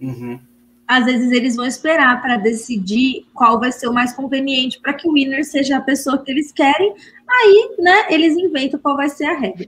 [0.00, 0.40] Uhum.
[0.88, 5.08] Às vezes eles vão esperar para decidir qual vai ser o mais conveniente para que
[5.08, 6.94] o winner seja a pessoa que eles querem.
[7.28, 9.66] Aí, né, eles inventam qual vai ser a regra.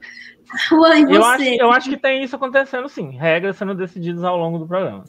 [0.69, 3.11] Juan, eu, acho, eu acho que tem isso acontecendo, sim.
[3.11, 5.05] Regras sendo decididas ao longo do programa.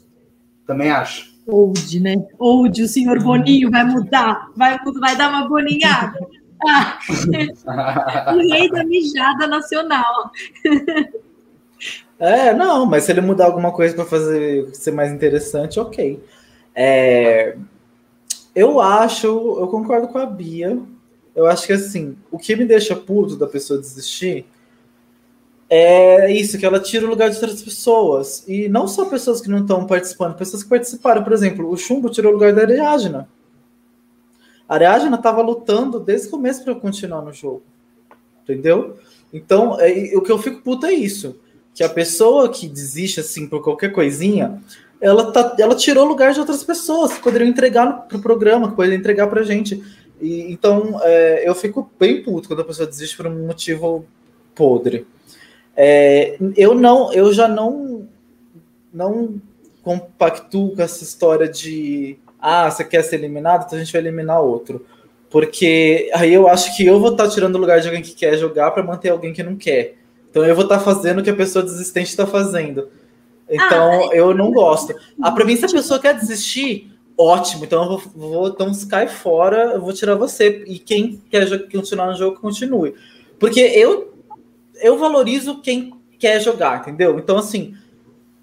[0.66, 1.34] Também acho.
[1.46, 2.14] Old, né?
[2.38, 6.18] Old, o senhor Boninho vai mudar, vai, vai dar uma boninhada.
[8.34, 10.30] o rei da mijada nacional.
[12.18, 16.22] É, não, mas se ele mudar alguma coisa para fazer ser mais interessante, ok.
[16.74, 17.56] É,
[18.54, 20.78] eu acho, eu concordo com a Bia.
[21.34, 24.46] Eu acho que assim, o que me deixa puto da pessoa desistir
[25.68, 28.44] é isso, que ela tira o lugar de outras pessoas.
[28.46, 31.24] E não só pessoas que não estão participando, pessoas que participaram.
[31.24, 33.28] Por exemplo, o Chumbo tirou o lugar da Ariadna.
[34.68, 37.62] A Ariadna estava lutando desde o começo para continuar no jogo.
[38.42, 38.96] Entendeu?
[39.32, 41.38] Então, é, o que eu fico puto é isso.
[41.74, 44.62] Que a pessoa que desiste assim por qualquer coisinha,
[45.00, 48.76] ela, tá, ela tirou lugar de outras pessoas que poderiam entregar para o programa, que
[48.76, 49.82] poderiam entregar para gente.
[50.20, 54.06] E, então, é, eu fico bem puto quando a pessoa desiste por um motivo
[54.54, 55.06] podre.
[55.76, 58.08] É, eu não, eu já não,
[58.92, 59.40] não
[59.82, 64.42] compactuo com essa história de ah, você quer ser eliminado, então a gente vai eliminar
[64.42, 64.84] outro.
[65.30, 68.14] Porque aí eu acho que eu vou estar tá tirando o lugar de alguém que
[68.14, 69.96] quer jogar para manter alguém que não quer.
[70.30, 72.88] Então eu vou estar tá fazendo o que a pessoa desistente está fazendo.
[73.48, 74.94] Então ah, eu não gosto.
[75.22, 77.64] Ah, para mim, se a pessoa quer desistir, ótimo.
[77.64, 80.64] Então eu vou, vou então cai fora, eu vou tirar você.
[80.66, 82.94] E quem quer continuar no jogo, continue.
[83.38, 84.12] Porque eu
[84.82, 87.18] eu valorizo quem quer jogar, entendeu?
[87.18, 87.74] Então, assim,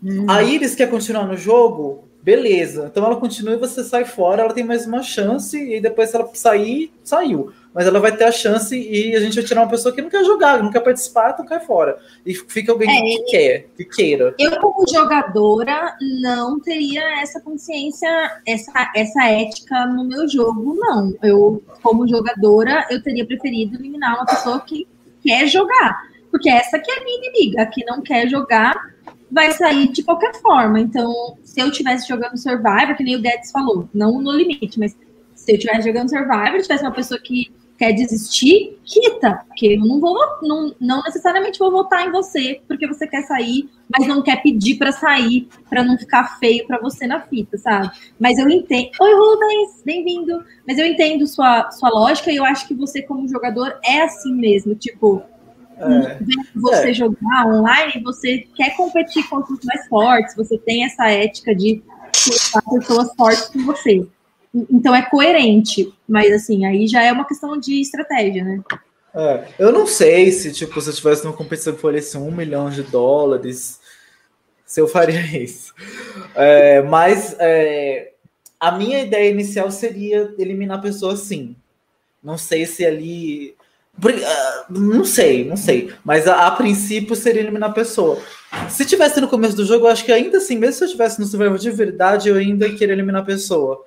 [0.04, 0.26] hum.
[0.28, 2.88] a Iris quer continuar no jogo, beleza.
[2.92, 6.16] Então ela continua e você sai fora, ela tem mais uma chance, e depois se
[6.16, 7.52] ela sair, saiu.
[7.74, 10.10] Mas ela vai ter a chance e a gente vai tirar uma pessoa que não
[10.10, 11.98] quer jogar, não quer participar, então cai fora.
[12.26, 14.36] E fica alguém é, que quer, que queira.
[14.38, 18.10] Eu, como jogadora, não teria essa consciência,
[18.46, 21.16] essa, essa ética no meu jogo, não.
[21.24, 24.86] Eu, como jogadora, eu teria preferido eliminar uma pessoa que
[25.24, 26.12] quer jogar.
[26.30, 28.92] Porque essa que é a minha inimiga, que não quer jogar
[29.32, 30.80] vai sair de qualquer forma.
[30.80, 34.96] Então, se eu estivesse jogando Survivor, que nem o Guedes falou, não no limite, mas
[35.34, 40.00] se eu estivesse jogando Survivor, tivesse uma pessoa que quer desistir, quita, porque eu não
[40.00, 44.44] vou, não, não necessariamente vou votar em você porque você quer sair, mas não quer
[44.44, 47.90] pedir para sair, para não ficar feio para você na fita, sabe?
[48.20, 48.92] Mas eu entendo.
[49.02, 50.44] Oi, Rubens, bem-vindo.
[50.68, 54.36] Mas eu entendo sua, sua lógica e eu acho que você, como jogador, é assim
[54.36, 54.76] mesmo.
[54.76, 55.24] Tipo,
[55.82, 56.20] é.
[56.56, 56.94] você é.
[56.94, 61.82] jogar online, você quer competir com os mais fortes, você tem essa ética de
[62.52, 64.06] colocar pessoas fortes com você.
[64.70, 68.62] Então é coerente, mas assim, aí já é uma questão de estratégia, né?
[69.14, 72.70] É, eu não sei se, tipo, se eu tivesse numa competição que valesse um milhão
[72.70, 73.80] de dólares,
[74.66, 75.74] se eu faria isso.
[76.36, 78.14] É, mas é,
[78.60, 81.56] a minha ideia inicial seria eliminar pessoas sim.
[82.24, 83.56] Não sei se ali
[84.70, 85.94] não sei, não sei.
[86.04, 88.18] Mas a, a, princípio seria eliminar a pessoa.
[88.70, 91.20] Se tivesse no começo do jogo, eu acho que ainda assim, mesmo se eu tivesse
[91.20, 93.86] no Survival de verdade, eu ainda queria eliminar a pessoa.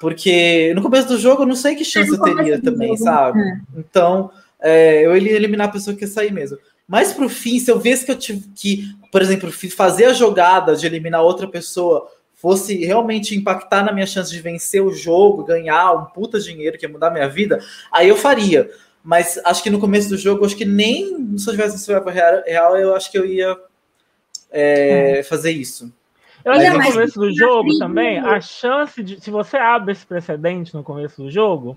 [0.00, 3.40] Porque no começo do jogo eu não sei que chance eu teria também, sabe?
[3.40, 3.58] É.
[3.76, 6.58] Então, é, eu ia eliminar a pessoa que ia sair mesmo.
[6.88, 10.74] Mas pro fim, se eu visse que eu tive que, por exemplo, fazer a jogada
[10.74, 15.92] de eliminar outra pessoa fosse realmente impactar na minha chance de vencer o jogo, ganhar
[15.92, 17.60] um puta dinheiro que ia mudar minha vida,
[17.92, 18.70] aí eu faria.
[19.02, 22.42] Mas acho que no começo do jogo, acho que nem se eu tivesse no Survival
[22.44, 23.56] Real, eu acho que eu ia
[24.50, 25.22] é, é.
[25.22, 25.92] fazer isso.
[26.44, 29.20] Eu acho que no começo do jogo também, a chance de.
[29.20, 31.76] Se você abre esse precedente no começo do jogo,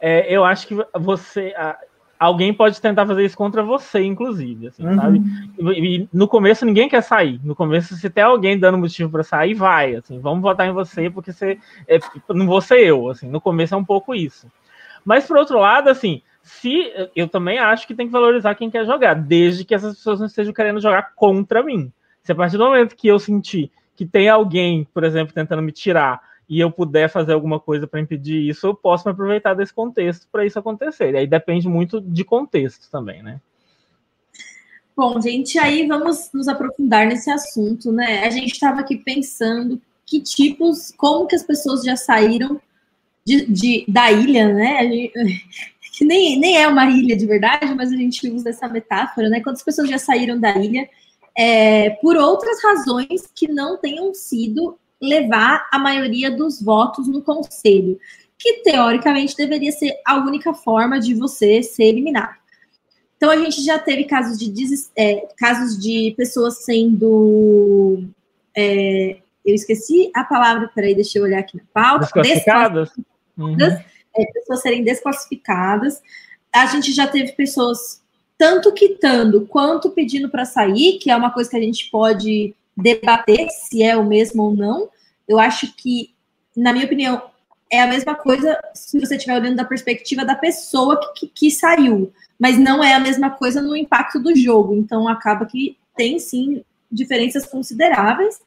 [0.00, 1.52] é, eu acho que você.
[1.56, 1.76] A,
[2.18, 4.96] alguém pode tentar fazer isso contra você, inclusive, assim, uhum.
[4.96, 5.22] sabe?
[5.58, 7.40] E, e, no começo ninguém quer sair.
[7.44, 11.10] No começo, se tem alguém dando motivo para sair, vai, assim, vamos votar em você
[11.10, 11.58] porque você
[11.88, 13.28] é, não vou ser eu, assim.
[13.28, 14.50] No começo é um pouco isso.
[15.04, 18.84] Mas por outro lado, assim, se eu também acho que tem que valorizar quem quer
[18.84, 21.90] jogar, desde que essas pessoas não estejam querendo jogar contra mim.
[22.22, 25.72] Se a partir do momento que eu sentir que tem alguém, por exemplo, tentando me
[25.72, 29.72] tirar e eu puder fazer alguma coisa para impedir isso, eu posso me aproveitar desse
[29.72, 31.14] contexto para isso acontecer.
[31.14, 33.40] E aí depende muito de contexto também, né?
[34.96, 38.24] Bom, gente, aí vamos nos aprofundar nesse assunto, né?
[38.24, 42.60] A gente estava aqui pensando que tipos, como que as pessoas já saíram
[43.24, 45.10] de, de da ilha, né?
[45.96, 49.40] Que nem, nem é uma ilha de verdade, mas a gente usa essa metáfora, né?
[49.40, 50.88] Quantas pessoas já saíram da ilha
[51.36, 57.98] é, por outras razões que não tenham sido levar a maioria dos votos no conselho,
[58.38, 62.34] que teoricamente deveria ser a única forma de você ser eliminado.
[63.16, 64.52] Então a gente já teve casos de
[64.96, 68.04] é, casos de pessoas sendo
[68.56, 72.04] é, eu esqueci a palavra, peraí, deixa eu olhar aqui na pauta.
[72.04, 72.90] Desclassificadas?
[73.36, 73.56] Uhum.
[74.16, 76.00] É, pessoas serem desclassificadas.
[76.52, 78.02] A gente já teve pessoas
[78.38, 83.48] tanto quitando quanto pedindo para sair, que é uma coisa que a gente pode debater
[83.50, 84.88] se é o mesmo ou não.
[85.26, 86.12] Eu acho que,
[86.56, 87.22] na minha opinião,
[87.70, 91.50] é a mesma coisa se você estiver olhando da perspectiva da pessoa que, que, que,
[91.50, 94.74] saiu, mas não é a mesma coisa no impacto do jogo.
[94.74, 98.40] Então, acaba que tem sim diferenças consideráveis.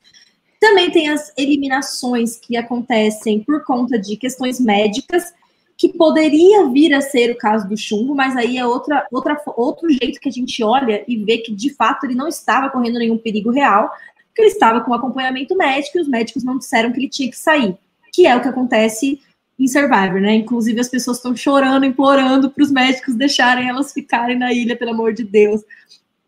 [0.60, 5.34] Também tem as eliminações que acontecem por conta de questões médicas
[5.78, 9.88] que poderia vir a ser o caso do chumbo, mas aí é outra, outra, outro
[9.90, 13.18] jeito que a gente olha e vê que de fato ele não estava correndo nenhum
[13.18, 13.92] perigo real,
[14.28, 17.38] porque ele estava com acompanhamento médico e os médicos não disseram que ele tinha que
[17.38, 17.78] sair,
[18.12, 19.22] que é o que acontece
[19.60, 20.36] em Survivor, né?
[20.36, 24.92] Inclusive as pessoas estão chorando, implorando para os médicos deixarem elas ficarem na ilha, pelo
[24.92, 25.62] amor de Deus.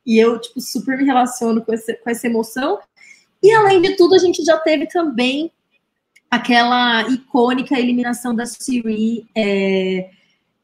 [0.06, 2.80] E eu, tipo, super me relaciono com, esse, com essa emoção.
[3.42, 5.52] E além de tudo, a gente já teve também
[6.30, 9.28] aquela icônica eliminação da Siri.
[9.36, 10.10] É,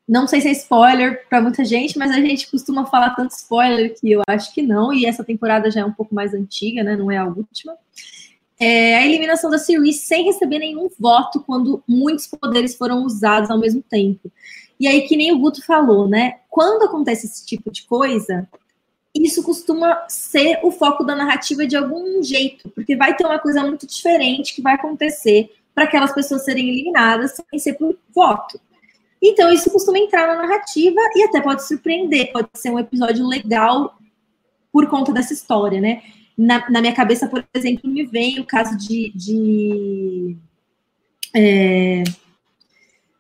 [0.08, 4.00] não sei se é spoiler para muita gente, mas a gente costuma falar tanto spoiler
[4.00, 6.96] que eu acho que não, e essa temporada já é um pouco mais antiga, né?
[6.96, 7.76] Não é a última.
[8.60, 13.60] É, a eliminação da Siri sem receber nenhum voto quando muitos poderes foram usados ao
[13.60, 14.32] mesmo tempo.
[14.80, 16.36] E aí, que nem o Guto falou, né?
[16.50, 18.48] Quando acontece esse tipo de coisa,
[19.16, 23.64] isso costuma ser o foco da narrativa de algum jeito, porque vai ter uma coisa
[23.64, 28.60] muito diferente que vai acontecer para aquelas pessoas serem eliminadas sem ser por voto.
[29.22, 33.98] Então, isso costuma entrar na narrativa e até pode surpreender, pode ser um episódio legal
[34.72, 36.02] por conta dessa história, né?
[36.38, 39.12] Na, na minha cabeça, por exemplo, me vem o caso de.
[39.16, 40.38] de
[41.34, 42.04] é,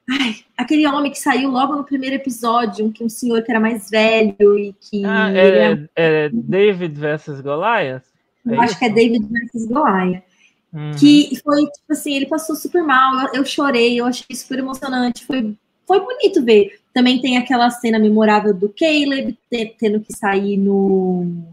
[0.09, 3.89] Ai, aquele homem que saiu logo no primeiro episódio, um, um senhor que era mais
[3.89, 5.03] velho e que.
[5.03, 5.89] Ah, é, era...
[5.95, 8.03] é David versus Goliath?
[8.47, 10.23] É eu acho que é David versus Goliath.
[10.71, 10.91] Uhum.
[10.99, 15.25] Que foi, tipo assim, ele passou super mal, eu, eu, chorei, eu achei super emocionante,
[15.25, 15.55] foi,
[15.87, 16.79] foi bonito ver.
[16.93, 19.37] Também tem aquela cena memorável do Caleb
[19.79, 21.45] tendo que sair no,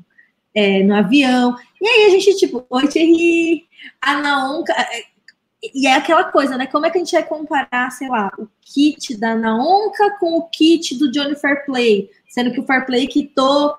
[0.55, 1.57] é, no avião.
[1.81, 3.65] E aí a gente, tipo, oi, Thierry,
[4.01, 4.75] a Naonca
[5.63, 6.67] e é aquela coisa, né?
[6.67, 10.49] Como é que a gente vai comparar, sei lá, o kit da Naonca com o
[10.49, 12.11] kit do Johnny Fairplay?
[12.29, 13.77] Sendo que o Fairplay quitou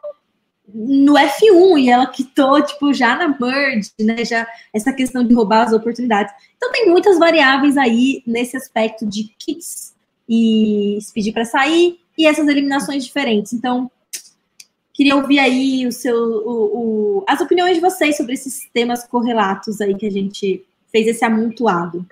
[0.73, 4.23] no F1 e ela quitou, tipo, já na Merge, né?
[4.23, 6.33] Já essa questão de roubar as oportunidades.
[6.55, 9.93] Então tem muitas variáveis aí nesse aspecto de kits
[10.27, 13.51] e se pedir para sair e essas eliminações diferentes.
[13.51, 13.91] Então,
[14.93, 19.81] queria ouvir aí o seu, o, o, as opiniões de vocês sobre esses temas correlatos
[19.81, 22.05] aí que a gente fez esse amontoado?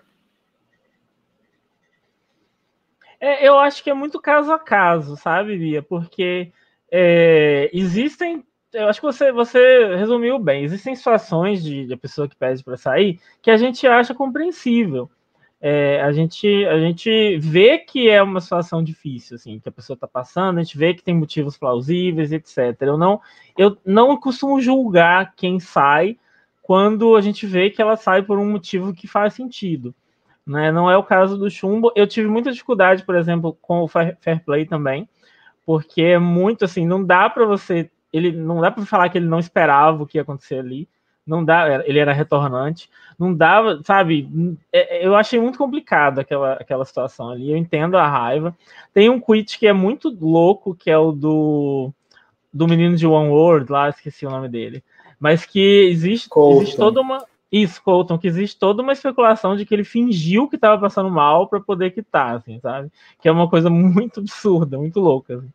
[3.20, 5.84] É, eu acho que é muito caso a caso, sabe, Bia?
[5.84, 6.52] Porque
[6.92, 8.44] é, existem.
[8.74, 10.64] Eu acho que você, você resumiu bem.
[10.64, 15.10] Existem situações de, de pessoa que pede para sair que a gente acha compreensível.
[15.62, 19.94] é, a, gente, a gente vê que é uma situação difícil, assim, que a pessoa
[19.94, 22.76] está passando, a gente vê que tem motivos plausíveis, etc.
[22.82, 23.22] Eu não,
[23.56, 26.18] eu não costumo julgar quem sai
[26.72, 29.94] quando a gente vê que ela sai por um motivo que faz sentido.
[30.48, 30.72] Né?
[30.72, 31.92] Não é o caso do Chumbo.
[31.98, 35.06] Eu tive muita dificuldade, por exemplo, com o Fair Play também,
[35.66, 39.28] porque é muito assim, não dá para você, ele não dá para falar que ele
[39.28, 40.88] não esperava o que ia acontecer ali
[41.28, 44.58] não dá, ele era retornante, não dava, sabe?
[44.74, 47.52] É, é, eu achei muito complicado aquela, aquela situação ali.
[47.52, 48.58] Eu entendo a raiva.
[48.92, 51.94] Tem um quit que é muito louco, que é o do
[52.54, 54.84] do menino de One World, lá esqueci o nome dele,
[55.22, 59.76] mas que existe, existe toda uma isso, Colton, que existe toda uma especulação de que
[59.76, 62.90] ele fingiu que estava passando mal para poder quitar, assim, sabe?
[63.22, 65.36] Que é uma coisa muito absurda, muito louca.
[65.36, 65.50] Assim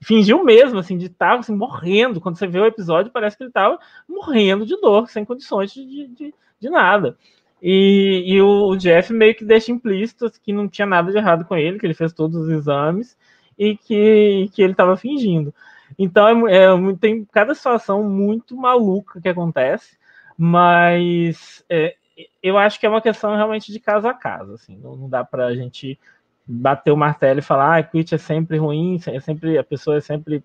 [0.00, 2.20] fingiu mesmo, assim, de estar assim, morrendo.
[2.20, 6.06] Quando você vê o episódio, parece que ele estava morrendo de dor, sem condições de,
[6.08, 7.16] de, de nada.
[7.62, 11.44] E, e o, o, Jeff meio que deixa implícito que não tinha nada de errado
[11.44, 13.16] com ele, que ele fez todos os exames
[13.58, 15.54] e que, que ele estava fingindo.
[15.98, 16.68] Então é, é,
[17.00, 19.96] tem cada situação muito maluca que acontece,
[20.36, 21.96] mas é,
[22.42, 24.54] eu acho que é uma questão realmente de caso a caso.
[24.54, 25.98] Assim, não, não dá para a gente
[26.46, 30.00] bater o martelo e falar, ah, quit é sempre ruim, é sempre a pessoa é
[30.00, 30.42] sempre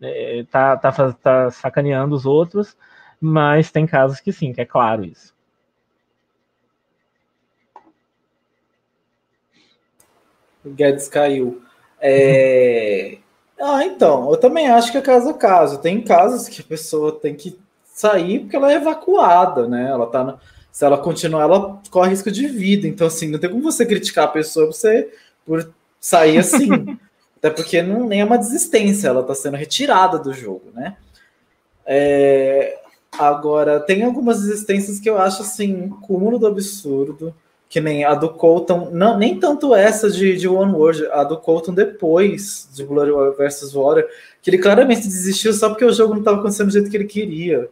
[0.00, 2.76] é, tá, tá, tá sacaneando os outros,
[3.20, 5.34] mas tem casos que sim, que é claro isso.
[10.64, 11.62] O Guedes caiu.
[12.00, 13.18] É...
[13.60, 15.78] Ah, então, eu também acho que é caso a caso.
[15.78, 19.88] Tem casos que a pessoa tem que sair porque ela é evacuada, né?
[19.90, 20.38] Ela tá na
[20.78, 22.86] se ela continuar, ela corre risco de vida.
[22.86, 25.12] Então, assim, não tem como você criticar a pessoa por, você,
[25.44, 26.68] por sair assim.
[27.36, 30.96] Até porque não, nem é uma desistência, ela está sendo retirada do jogo, né?
[31.84, 32.78] É,
[33.18, 37.34] agora, tem algumas desistências que eu acho, assim, cúmulo do absurdo,
[37.68, 41.36] que nem a do Colton, não, nem tanto essa de, de One World, a do
[41.36, 43.74] Colton depois de Blood vs.
[43.74, 44.08] Water,
[44.40, 47.04] que ele claramente desistiu só porque o jogo não estava acontecendo do jeito que ele
[47.04, 47.68] queria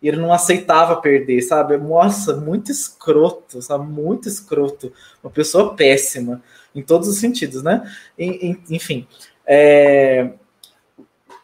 [0.00, 1.76] e ele não aceitava perder, sabe?
[1.76, 3.86] Nossa, muito escroto, sabe?
[3.86, 4.92] Muito escroto.
[5.22, 6.42] Uma pessoa péssima,
[6.74, 7.88] em todos os sentidos, né?
[8.18, 9.06] Enfim.
[9.46, 10.30] É...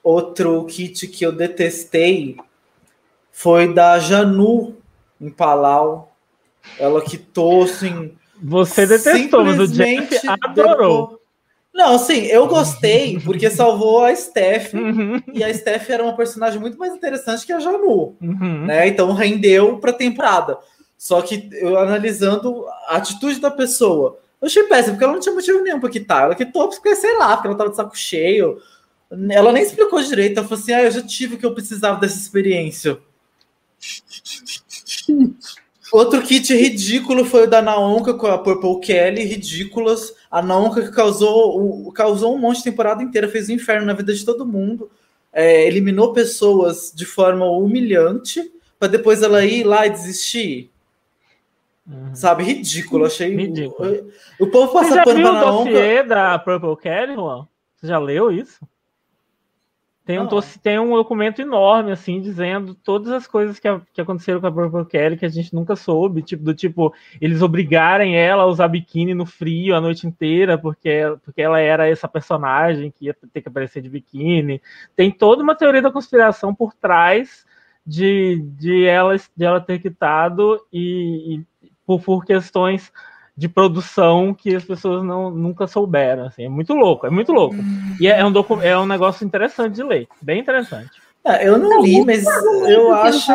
[0.02, 2.36] Outro kit que eu detestei
[3.30, 4.76] foi da Janu,
[5.20, 6.07] em Palau.
[6.78, 8.12] Ela quitou, assim.
[8.42, 11.20] Você detestou, mas o Jeff adorou.
[11.74, 15.22] Não, sim, eu gostei porque salvou a Steph uhum.
[15.32, 18.66] e a Steph era uma personagem muito mais interessante que a Janu, uhum.
[18.66, 18.88] né?
[18.88, 20.58] Então rendeu para temporada.
[20.96, 25.34] Só que eu analisando a atitude da pessoa, eu achei péssimo, porque ela não tinha
[25.34, 26.24] motivo nenhum para quitar.
[26.24, 28.60] Ela quitou porque, sei lá, porque ela tava de saco cheio.
[29.30, 30.38] Ela nem explicou direito.
[30.38, 32.98] Ela falou assim: ah, eu já tive o que eu precisava dessa experiência.
[35.92, 40.14] Outro kit ridículo foi o da Naonka com a Purple Kelly, ridículas.
[40.30, 44.12] A Naonka que causou, causou um monte de temporada inteira, fez um inferno na vida
[44.12, 44.90] de todo mundo,
[45.32, 50.70] é, eliminou pessoas de forma humilhante, para depois ela ir lá e desistir.
[51.86, 52.14] Uhum.
[52.14, 53.34] Sabe, ridículo, achei.
[53.34, 54.12] Ridículo.
[54.38, 55.70] O, o povo passa pano pra Naonka.
[55.70, 57.48] Você da Purple Kelly, Juan?
[57.76, 58.60] Você já leu isso?
[60.08, 60.26] Tem um,
[60.62, 64.50] tem um documento enorme, assim, dizendo todas as coisas que, a, que aconteceram com a
[64.50, 68.68] Purple Kelly que a gente nunca soube, tipo, do tipo, eles obrigarem ela a usar
[68.68, 73.42] biquíni no frio a noite inteira, porque, porque ela era essa personagem que ia ter
[73.42, 74.62] que aparecer de biquíni.
[74.96, 77.44] Tem toda uma teoria da conspiração por trás
[77.86, 82.90] de, de, ela, de ela ter quitado e, e por, por questões
[83.38, 86.26] de produção que as pessoas não, nunca souberam.
[86.26, 86.46] Assim.
[86.46, 87.54] É muito louco, é muito louco.
[88.00, 90.90] E é, é um, é um negócio interessante de ler, bem interessante.
[91.24, 92.24] É, eu não li, mas
[92.68, 93.32] eu acho.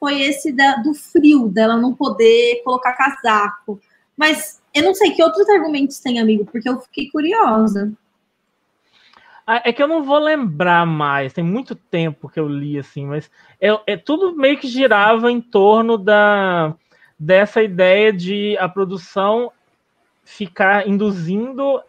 [0.00, 3.78] Foi esse da, do frio, dela não poder colocar casaco.
[4.16, 7.92] Mas eu não sei que outros argumentos tem, amigo, porque eu fiquei curiosa.
[9.46, 13.04] Ah, é que eu não vou lembrar mais, tem muito tempo que eu li assim,
[13.04, 13.28] mas
[13.60, 16.74] é, é tudo meio que girava em torno da
[17.22, 19.52] dessa ideia de a produção
[20.24, 21.80] ficar induzindo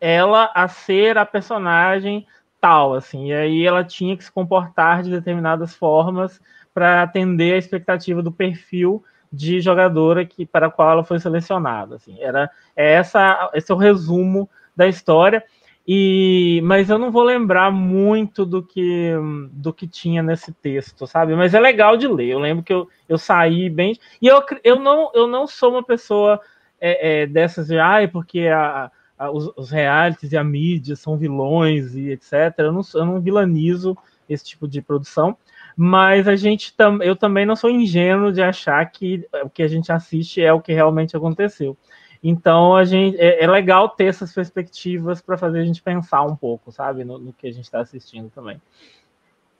[0.00, 2.26] ela a ser a personagem
[2.58, 6.40] tal, assim, e aí ela tinha que se comportar de determinadas formas
[6.72, 11.96] para atender a expectativa do perfil de jogadora que para a qual ela foi selecionada,
[11.96, 15.44] assim, era é essa esse é o resumo da história
[15.86, 19.12] e, mas eu não vou lembrar muito do que
[19.50, 21.34] do que tinha nesse texto, sabe?
[21.34, 22.28] Mas é legal de ler.
[22.28, 23.98] Eu lembro que eu, eu saí bem.
[24.20, 26.40] E eu, eu, não, eu não sou uma pessoa
[26.80, 31.16] é, é, dessas de ai, porque a, a, os, os realities e a mídia são
[31.16, 32.54] vilões e etc.
[32.58, 33.96] Eu não, eu não vilanizo
[34.28, 35.36] esse tipo de produção.
[35.76, 39.68] Mas a gente tam, eu também não sou ingênuo de achar que o que a
[39.68, 41.76] gente assiste é o que realmente aconteceu.
[42.22, 46.36] Então a gente é, é legal ter essas perspectivas para fazer a gente pensar um
[46.36, 48.60] pouco, sabe, no, no que a gente está assistindo também.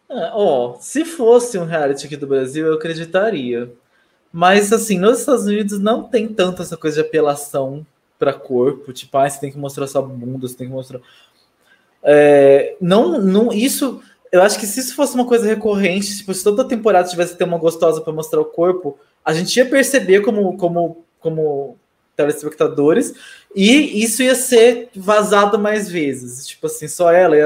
[0.09, 3.73] Ó, se fosse um reality aqui do Brasil, eu acreditaria.
[4.33, 7.85] Mas assim, nos Estados Unidos não tem tanto essa coisa de apelação
[8.19, 11.01] para corpo, tipo, ah, você tem que mostrar sua bunda, você tem que mostrar.
[12.03, 14.01] É, não, não, isso
[14.33, 17.45] eu acho que se isso fosse uma coisa recorrente, tipo, se toda temporada tivesse ter
[17.45, 21.77] uma gostosa para mostrar o corpo, a gente ia perceber como, como, como
[22.17, 23.15] telespectadores,
[23.55, 26.47] e isso ia ser vazado mais vezes.
[26.47, 27.41] Tipo assim, só ela e.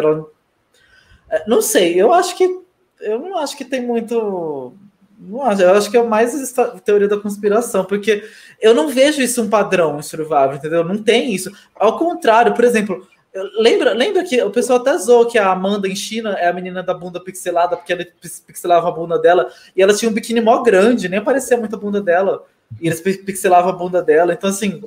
[1.30, 2.60] É, não sei, eu acho que.
[3.00, 4.72] Eu não acho que tem muito.
[5.18, 6.54] Não acho, eu acho que é mais
[6.84, 8.28] teoria da conspiração, porque
[8.60, 10.84] eu não vejo isso um padrão em Survivor, entendeu?
[10.84, 11.50] Não tem isso.
[11.74, 13.06] Ao contrário, por exemplo,
[13.58, 16.82] Lembra, lembra que o pessoal até zoou que a Amanda em China é a menina
[16.82, 18.06] da bunda pixelada, porque ela
[18.46, 21.78] pixelava a bunda dela, e ela tinha um biquíni mó grande, nem aparecia muito a
[21.78, 22.44] bunda dela,
[22.80, 24.32] e eles pixelavam a bunda dela.
[24.32, 24.82] Então, assim,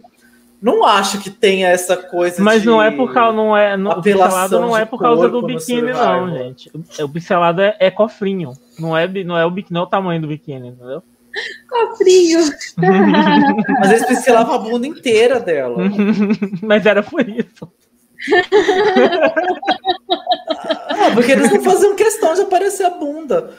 [0.61, 4.01] não acho que tenha essa coisa Mas não é por causa, não é, no, o
[4.01, 6.71] pixelado não é por causa do biquíni, não, gente.
[7.01, 10.21] O pixelado é, é, cofrinho, não é, não é o biquíni, não é o tamanho
[10.21, 11.01] do biquíni, entendeu?
[11.69, 12.39] Cofrinho.
[13.79, 15.77] Mas eles pixelavam a bunda inteira dela.
[16.61, 17.71] Mas era por isso
[20.89, 23.53] ah, porque eles não faziam questão de aparecer a bunda.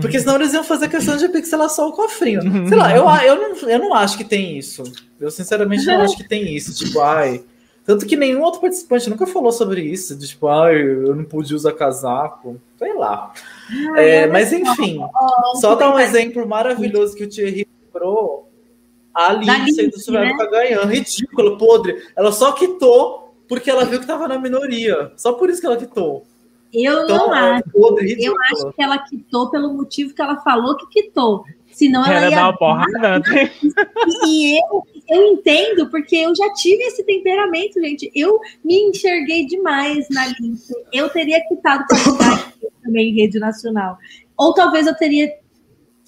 [0.00, 2.68] Porque senão eles iam fazer questão de pixelar só o cofrinho.
[2.68, 4.82] Sei lá, eu, eu, não, eu não acho que tem isso.
[5.20, 6.74] Eu sinceramente não acho que tem isso.
[6.74, 7.44] Tipo, ai.
[7.84, 10.16] Tanto que nenhum outro participante nunca falou sobre isso.
[10.16, 12.58] De, tipo, ai, eu não pude usar casaco.
[12.78, 13.32] Sei lá.
[13.96, 15.00] é, mas enfim,
[15.60, 18.50] só dar um exemplo maravilhoso que o Thierry lembrou.
[19.14, 20.44] A Lindsay do Survival né?
[20.44, 20.88] tá ganhando.
[20.88, 22.02] Ridículo, podre.
[22.16, 25.12] Ela só quitou porque ela viu que estava na minoria.
[25.16, 26.26] Só por isso que ela quitou.
[26.74, 27.62] Eu então, não é acho.
[28.18, 31.44] Eu acho que ela quitou pelo motivo que ela falou que quitou.
[31.70, 33.22] Senão ela, ela ia dar uma porrada.
[34.26, 38.10] E eu, eu entendo, porque eu já tive esse temperamento, gente.
[38.14, 40.74] Eu me enxerguei demais na lista.
[40.92, 42.52] Eu teria quitado para
[42.82, 43.98] também em rede nacional.
[44.36, 45.32] Ou talvez eu teria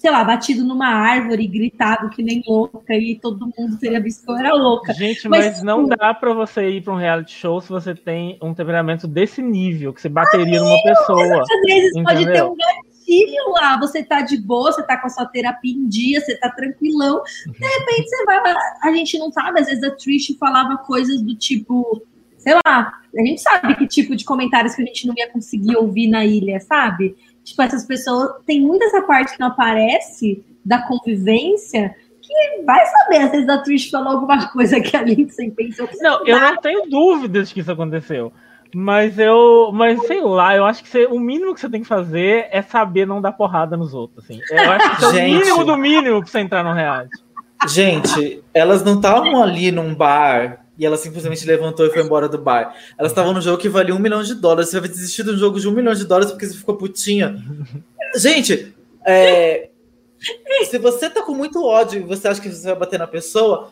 [0.07, 4.31] sei lá, batido numa árvore, gritado que nem louca e todo mundo teria visto que
[4.31, 4.93] eu era louca.
[4.93, 8.37] Gente, mas, mas não dá para você ir para um reality show se você tem
[8.41, 11.41] um temperamento desse nível, que você bateria numa pessoa.
[11.41, 15.09] Às vezes pode ter um gatilho lá, você tá de boa, você tá com a
[15.09, 17.21] sua terapia em dia, você tá tranquilão.
[17.45, 21.35] De repente você vai a gente não sabe, às vezes a Trish falava coisas do
[21.35, 22.01] tipo,
[22.37, 25.75] sei lá, a gente sabe que tipo de comentários que a gente não ia conseguir
[25.75, 27.13] ouvir na ilha, sabe?
[27.47, 28.31] Tipo, essas pessoas.
[28.45, 33.57] Tem muita essa parte que não aparece da convivência que vai saber, às vezes a
[33.59, 35.87] Trish falou alguma coisa que a Lindsay pensou.
[36.01, 38.33] Não, eu não tenho dúvidas que isso aconteceu.
[38.75, 41.87] Mas eu, mas sei lá, eu acho que você, o mínimo que você tem que
[41.87, 44.25] fazer é saber não dar porrada nos outros.
[44.25, 44.41] Assim.
[44.51, 47.17] Eu acho que é o mínimo do mínimo pra você entrar no reality.
[47.69, 52.37] Gente, elas não estavam ali num bar e ela simplesmente levantou e foi embora do
[52.37, 52.75] bar.
[52.97, 54.69] Elas estavam no jogo que valia um milhão de dólares.
[54.69, 57.43] Você vai desistir de um jogo de um milhão de dólares porque você ficou putinha.
[58.15, 58.75] Gente,
[59.05, 59.69] é,
[60.69, 63.71] se você tá com muito ódio e você acha que você vai bater na pessoa,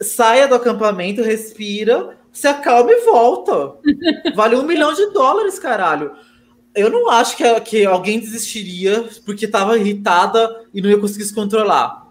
[0.00, 3.74] saia do acampamento, respira, se acalma e volta.
[4.36, 6.12] Vale um milhão de dólares, caralho.
[6.74, 11.34] Eu não acho que, que alguém desistiria porque tava irritada e não ia conseguir se
[11.34, 12.03] controlar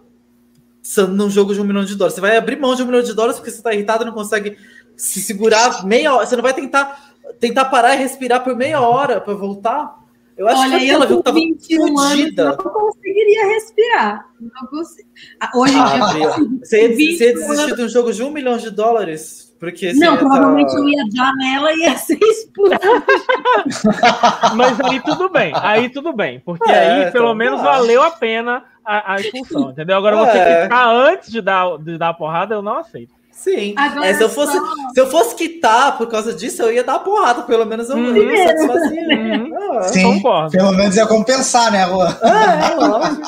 [1.08, 2.14] num jogo de um milhão de dólares.
[2.14, 4.12] Você vai abrir mão de um milhão de dólares porque você está irritado e não
[4.12, 4.56] consegue
[4.96, 6.26] se segurar meia hora.
[6.26, 10.04] Você não vai tentar, tentar parar e respirar por meia hora para voltar?
[10.36, 12.44] Eu acho Olha, que ela viu que estava fodida.
[12.44, 14.26] Não conseguiria respirar.
[14.40, 15.08] Não consigo.
[15.40, 16.28] Ah, hoje ah, em dia.
[16.28, 19.54] Você ia, você ia desistir de um jogo de um milhão de dólares?
[19.60, 20.78] Porque não, provavelmente tá...
[20.78, 22.74] eu ia dar nela e ia ser expulso.
[24.56, 28.10] Mas aí tudo bem, aí tudo bem, porque é, aí pelo tá menos valeu a
[28.10, 29.96] pena a, a expulsão, entendeu?
[29.96, 30.62] Agora você é.
[30.64, 33.14] ficar antes de dar, de dar a porrada, eu não aceito.
[33.44, 33.74] Sim.
[34.02, 34.64] É, se, eu fosse, só...
[34.94, 37.42] se eu fosse quitar por causa disso, eu ia dar porrada.
[37.42, 38.16] Pelo menos eu uhum.
[38.16, 39.08] ia satisfazer.
[39.08, 39.78] Uhum.
[39.78, 40.50] Ah, Sim, concordo.
[40.52, 42.16] pelo menos ia compensar, né, Rua?
[42.22, 43.22] É, é lógico.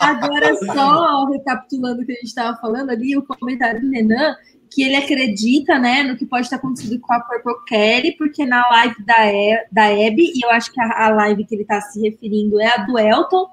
[0.00, 4.34] Agora, só recapitulando o que a gente estava falando ali, o comentário do Renan,
[4.70, 8.66] que ele acredita, né, no que pode ter acontecido com a Purple Kelly, porque na
[8.70, 11.80] live da, e, da Abby, e eu acho que a, a live que ele está
[11.80, 13.46] se referindo é a do Elton,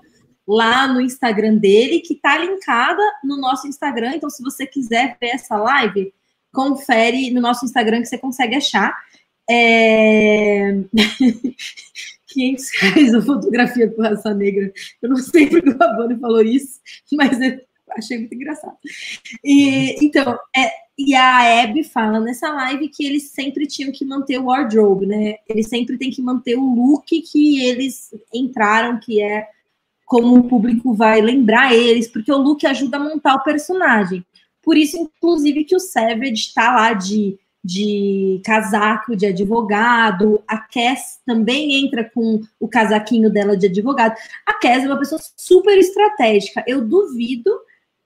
[0.48, 4.14] lá no Instagram dele, que está linkada no nosso Instagram.
[4.16, 6.14] Então, se você quiser ver essa live,
[6.54, 8.96] confere no nosso Instagram que você consegue achar.
[9.50, 10.76] É...
[12.36, 14.72] 500 reais a fotografia com raça negra.
[15.02, 16.80] Eu não sei porque o Rabone falou isso,
[17.14, 17.60] mas eu
[17.92, 18.78] achei muito engraçado.
[19.44, 24.38] E, então, é, e a Abby fala nessa live que eles sempre tinham que manter
[24.38, 25.36] o wardrobe, né?
[25.48, 29.48] Eles sempre têm que manter o look que eles entraram, que é
[30.06, 34.24] como o público vai lembrar eles, porque o look ajuda a montar o personagem.
[34.62, 41.20] Por isso, inclusive, que o Savage está lá de, de casaco de advogado, a Cass
[41.26, 44.16] também entra com o casaquinho dela de advogado.
[44.46, 46.64] A Cass é uma pessoa super estratégica.
[46.68, 47.52] Eu duvido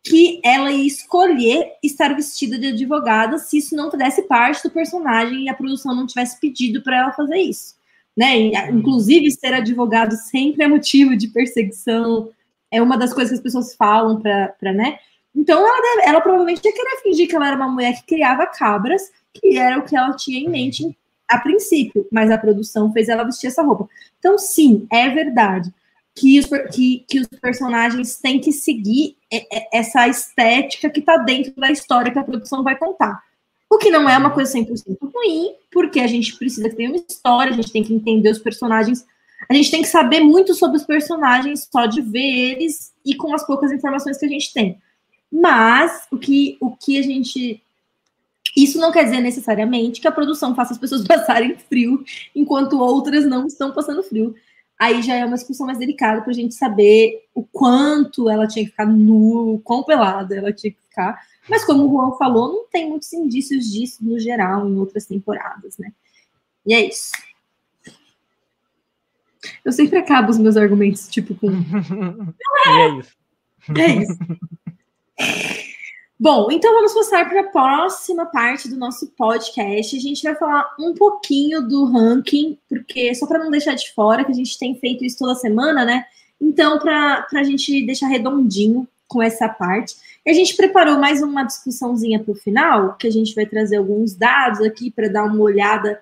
[0.03, 5.43] que ela ia escolher estar vestida de advogada se isso não fizesse parte do personagem
[5.43, 7.78] e a produção não tivesse pedido para ela fazer isso.
[8.19, 8.51] Né?
[8.69, 12.29] Inclusive, ser advogado sempre é motivo de perseguição,
[12.69, 14.99] é uma das coisas que as pessoas falam para, né?
[15.33, 18.45] Então, ela, deve, ela provavelmente ia querer fingir que ela era uma mulher que criava
[18.45, 19.03] cabras,
[19.33, 20.97] que era o que ela tinha em mente
[21.29, 23.87] a princípio, mas a produção fez ela vestir essa roupa.
[24.17, 25.73] Então, sim, é verdade
[26.13, 29.15] que os, que, que os personagens têm que seguir
[29.71, 33.23] essa estética que está dentro da história que a produção vai contar.
[33.69, 37.53] O que não é uma coisa 100% ruim, porque a gente precisa ter uma história,
[37.53, 39.05] a gente tem que entender os personagens,
[39.47, 43.33] a gente tem que saber muito sobre os personagens só de ver eles e com
[43.33, 44.79] as poucas informações que a gente tem.
[45.31, 47.61] Mas o que, o que a gente.
[48.57, 52.03] Isso não quer dizer necessariamente que a produção faça as pessoas passarem frio,
[52.35, 54.35] enquanto outras não estão passando frio
[54.79, 58.63] aí já é uma discussão mais delicada para a gente saber o quanto ela tinha
[58.63, 61.21] que ficar nu, quão pelada ela tinha que ficar.
[61.49, 65.77] Mas como o Juan falou, não tem muitos indícios disso no geral em outras temporadas,
[65.77, 65.91] né?
[66.65, 67.11] E é isso.
[69.65, 71.47] Eu sempre acabo os meus argumentos, tipo, com.
[71.51, 73.17] e é isso.
[73.77, 74.17] É isso.
[76.21, 79.95] Bom, então vamos passar para a próxima parte do nosso podcast.
[79.95, 84.25] A gente vai falar um pouquinho do ranking, porque só para não deixar de fora,
[84.25, 86.03] que a gente tem feito isso toda semana, né?
[86.41, 89.95] Então, para a gente deixar redondinho com essa parte.
[90.25, 93.77] E a gente preparou mais uma discussãozinha para o final, que a gente vai trazer
[93.77, 96.01] alguns dados aqui para dar uma olhada,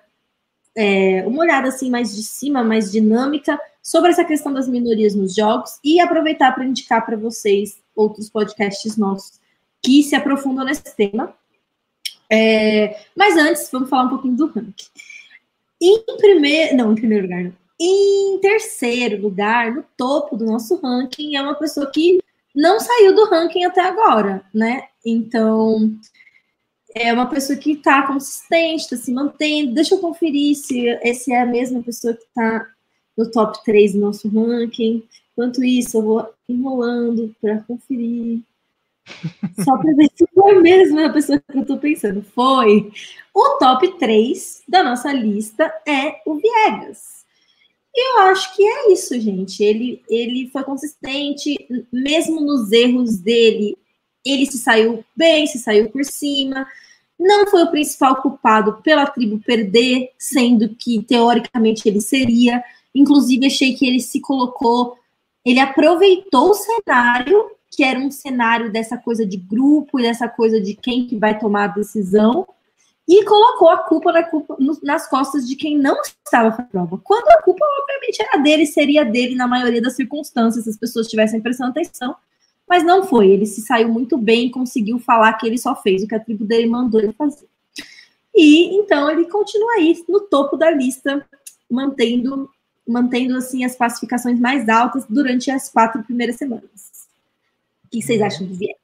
[0.74, 5.32] é, uma olhada assim mais de cima, mais dinâmica, sobre essa questão das minorias nos
[5.32, 9.38] jogos e aproveitar para indicar para vocês outros podcasts nossos
[9.82, 11.34] que se aprofundam nesse tema.
[12.30, 14.86] É, mas antes, vamos falar um pouquinho do ranking.
[15.80, 17.52] Em primeiro, não, em primeiro lugar, não.
[17.80, 22.18] Em terceiro lugar, no topo do nosso ranking, é uma pessoa que
[22.54, 24.88] não saiu do ranking até agora, né?
[25.06, 25.96] Então,
[26.94, 29.74] é uma pessoa que está consistente, está se mantendo.
[29.74, 32.66] Deixa eu conferir se esse é a mesma pessoa que está
[33.16, 35.04] no top 3 do nosso ranking.
[35.32, 38.40] Enquanto isso, eu vou enrolando para conferir.
[39.64, 42.22] Só para ver se foi mesmo a pessoa que eu estou pensando.
[42.22, 42.90] Foi.
[43.34, 47.18] O top 3 da nossa lista é o Viegas.
[47.94, 49.62] E eu acho que é isso, gente.
[49.62, 51.56] Ele, ele foi consistente,
[51.92, 53.76] mesmo nos erros dele,
[54.24, 56.66] ele se saiu bem, se saiu por cima.
[57.18, 62.62] Não foi o principal culpado pela tribo perder, sendo que teoricamente ele seria.
[62.94, 64.96] Inclusive, achei que ele se colocou,
[65.44, 70.60] ele aproveitou o cenário que era um cenário dessa coisa de grupo e dessa coisa
[70.60, 72.46] de quem que vai tomar a decisão,
[73.08, 77.00] e colocou a culpa, na culpa nas costas de quem não estava na prova.
[77.02, 81.06] Quando a culpa, obviamente, era dele, seria dele na maioria das circunstâncias, se as pessoas
[81.06, 82.14] estivessem prestando atenção,
[82.68, 83.30] mas não foi.
[83.30, 86.20] Ele se saiu muito bem e conseguiu falar que ele só fez o que a
[86.20, 87.48] tribo dele mandou ele fazer.
[88.36, 91.26] E então ele continua aí no topo da lista,
[91.70, 92.50] mantendo,
[92.86, 97.07] mantendo assim as classificações mais altas durante as quatro primeiras semanas.
[97.88, 98.76] O que vocês acham do Viegas?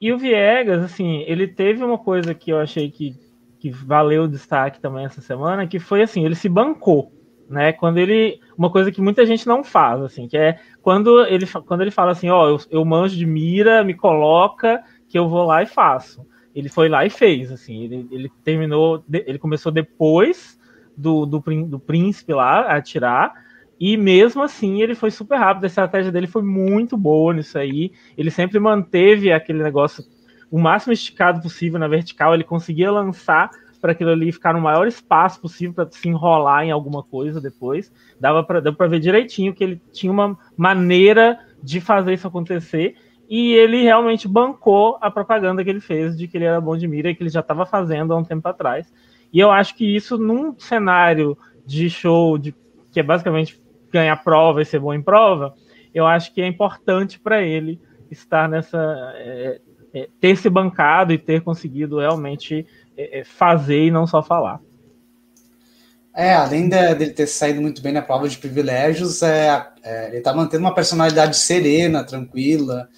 [0.00, 3.14] E o Viegas, assim, ele teve uma coisa que eu achei que,
[3.60, 7.12] que valeu o destaque também essa semana, que foi assim, ele se bancou,
[7.46, 7.74] né?
[7.74, 8.40] Quando ele.
[8.56, 12.12] Uma coisa que muita gente não faz, assim, que é quando ele, quando ele fala
[12.12, 15.66] assim, ó, oh, eu, eu manjo de mira, me coloca, que eu vou lá e
[15.66, 16.26] faço.
[16.54, 20.58] Ele foi lá e fez, assim, ele, ele terminou, ele começou depois
[20.96, 23.32] do, do, do príncipe lá a atirar,
[23.80, 25.64] e mesmo assim, ele foi super rápido.
[25.64, 27.92] A estratégia dele foi muito boa nisso aí.
[28.16, 30.04] Ele sempre manteve aquele negócio
[30.50, 32.34] o máximo esticado possível na vertical.
[32.34, 33.50] Ele conseguia lançar
[33.80, 37.92] para aquilo ali ficar no maior espaço possível para se enrolar em alguma coisa depois.
[38.18, 42.96] Dava para ver direitinho que ele tinha uma maneira de fazer isso acontecer.
[43.28, 46.88] E ele realmente bancou a propaganda que ele fez de que ele era bom de
[46.88, 48.92] mira e que ele já estava fazendo há um tempo atrás.
[49.32, 52.54] E eu acho que isso, num cenário de show, de,
[52.90, 53.60] que é basicamente
[53.92, 55.54] ganhar prova e ser bom em prova,
[55.94, 57.80] eu acho que é importante para ele
[58.10, 58.78] estar nessa.
[59.16, 59.60] É,
[59.94, 62.66] é, ter se bancado e ter conseguido realmente
[62.96, 64.60] é, é fazer e não só falar.
[66.14, 70.18] É, além de, dele ter saído muito bem na prova de privilégios, é, é ele
[70.18, 72.88] está mantendo uma personalidade serena, tranquila.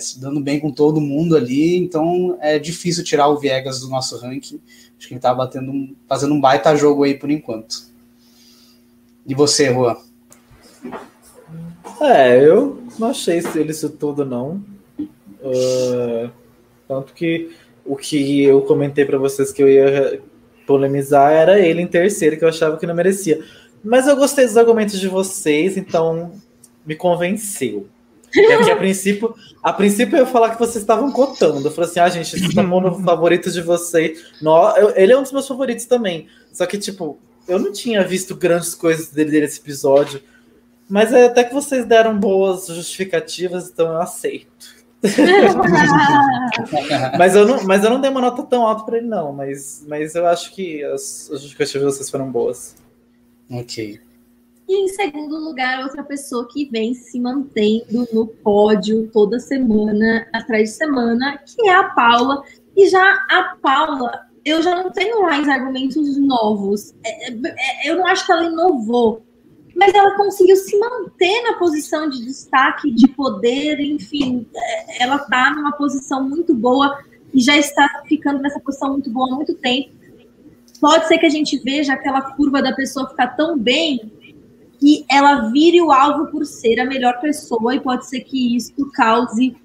[0.00, 4.16] se dando bem com todo mundo ali, então é difícil tirar o Viegas do nosso
[4.18, 4.60] ranking.
[4.96, 7.92] Acho que ele tá batendo fazendo um baita jogo aí por enquanto.
[9.26, 9.96] E você, Juan?
[12.00, 14.62] É, eu não achei ele isso tudo, não.
[15.40, 16.30] Uh,
[16.88, 17.50] tanto que
[17.84, 20.20] o que eu comentei para vocês que eu ia
[20.66, 23.44] polemizar era ele em terceiro, que eu achava que não merecia.
[23.82, 26.32] Mas eu gostei dos argumentos de vocês, então
[26.86, 27.86] me convenceu.
[28.34, 31.68] É que a princípio, a princípio eu ia falar que vocês estavam cotando.
[31.68, 34.24] Eu falei assim, ah, gente, vocês estão pondo favoritos de vocês.
[34.40, 36.26] No, eu, ele é um dos meus favoritos também.
[36.52, 40.20] Só que, tipo, eu não tinha visto grandes coisas dele nesse episódio.
[40.94, 44.46] Mas é até que vocês deram boas justificativas, então eu aceito.
[47.18, 49.32] mas, eu não, mas eu não dei uma nota tão alta para ele, não.
[49.32, 52.76] Mas, mas eu acho que as, as justificativas de vocês foram boas.
[53.50, 54.00] Ok.
[54.68, 60.70] E em segundo lugar, outra pessoa que vem se mantendo no pódio toda semana, atrás
[60.70, 62.44] de semana, que é a Paula.
[62.76, 66.94] E já a Paula, eu já não tenho mais argumentos novos.
[67.04, 69.24] É, é, é eu não acho que ela inovou,
[69.74, 75.52] mas ela conseguiu se manter na posição de destaque, de poder, enfim, é, ela está
[75.54, 76.96] numa posição muito boa
[77.32, 79.90] e já está ficando nessa posição muito boa há muito tempo.
[80.80, 84.12] Pode ser que a gente veja aquela curva da pessoa ficar tão bem
[84.78, 88.72] que ela vire o alvo por ser a melhor pessoa e pode ser que isso
[88.94, 89.56] cause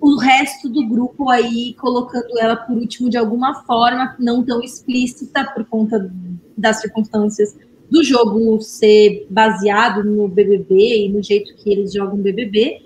[0.00, 5.44] o resto do grupo aí colocando ela por último de alguma forma, não tão explícita
[5.52, 6.10] por conta
[6.56, 7.56] das circunstâncias
[7.92, 12.80] do jogo ser baseado no BBB e no jeito que eles jogam BBB,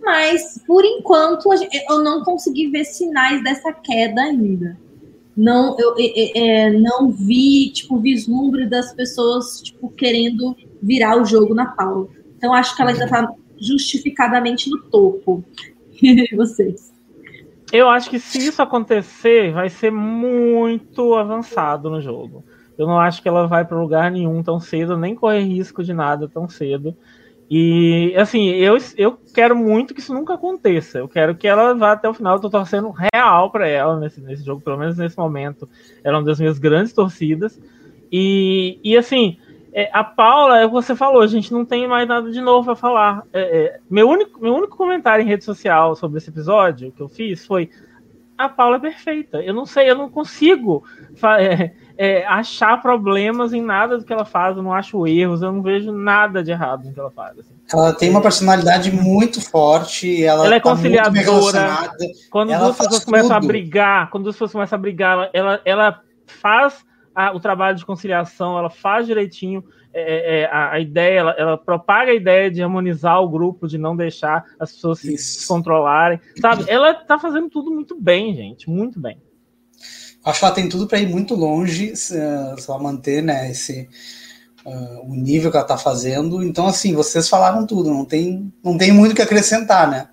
[0.00, 1.48] mas por enquanto
[1.90, 4.78] eu não consegui ver sinais dessa queda ainda.
[5.36, 11.66] Não, eu, é, não vi tipo vislumbre das pessoas tipo querendo virar o jogo na
[11.66, 12.06] Paula.
[12.36, 15.42] Então acho que ela ainda está justificadamente no topo.
[16.36, 16.92] Vocês?
[17.72, 22.44] Eu acho que se isso acontecer, vai ser muito avançado no jogo.
[22.76, 25.92] Eu não acho que ela vai para lugar nenhum tão cedo, nem correr risco de
[25.92, 26.96] nada tão cedo.
[27.50, 30.98] E, assim, eu, eu quero muito que isso nunca aconteça.
[30.98, 32.36] Eu quero que ela vá até o final.
[32.36, 35.68] Eu tô torcendo real para ela nesse, nesse jogo, pelo menos nesse momento.
[36.02, 37.60] Ela é uma das minhas grandes torcidas.
[38.10, 39.36] E, e assim,
[39.72, 42.40] é, a Paula, é o que você falou, a gente não tem mais nada de
[42.40, 43.22] novo a falar.
[43.32, 47.08] É, é, meu, único, meu único comentário em rede social sobre esse episódio que eu
[47.08, 47.70] fiz foi:
[48.44, 49.38] a Paula é perfeita.
[49.38, 50.84] Eu não sei, eu não consigo
[51.38, 55.52] é, é, achar problemas em nada do que ela faz, eu não acho erros, eu
[55.52, 57.38] não vejo nada de errado no que ela faz.
[57.38, 57.54] Assim.
[57.72, 61.92] Ela tem uma personalidade muito forte, ela, ela é tá conciliadora.
[62.30, 66.84] Quando duas pessoas começam a brigar, quando duas pessoas começam a brigar, ela, ela faz
[67.14, 69.64] a, o trabalho de conciliação, ela faz direitinho
[69.94, 73.76] é, é, a, a, ideia, ela, ela, propaga a ideia de harmonizar o grupo, de
[73.76, 75.40] não deixar as pessoas Isso.
[75.40, 76.64] se controlarem, sabe?
[76.68, 79.18] Ela tá fazendo tudo muito bem, gente, muito bem.
[80.24, 83.88] Acho que ela tem tudo para ir muito longe, se, se ela manter, né, esse
[84.64, 86.42] uh, o nível que ela tá fazendo.
[86.42, 90.08] Então, assim, vocês falaram tudo, não tem, não tem muito o que acrescentar, né?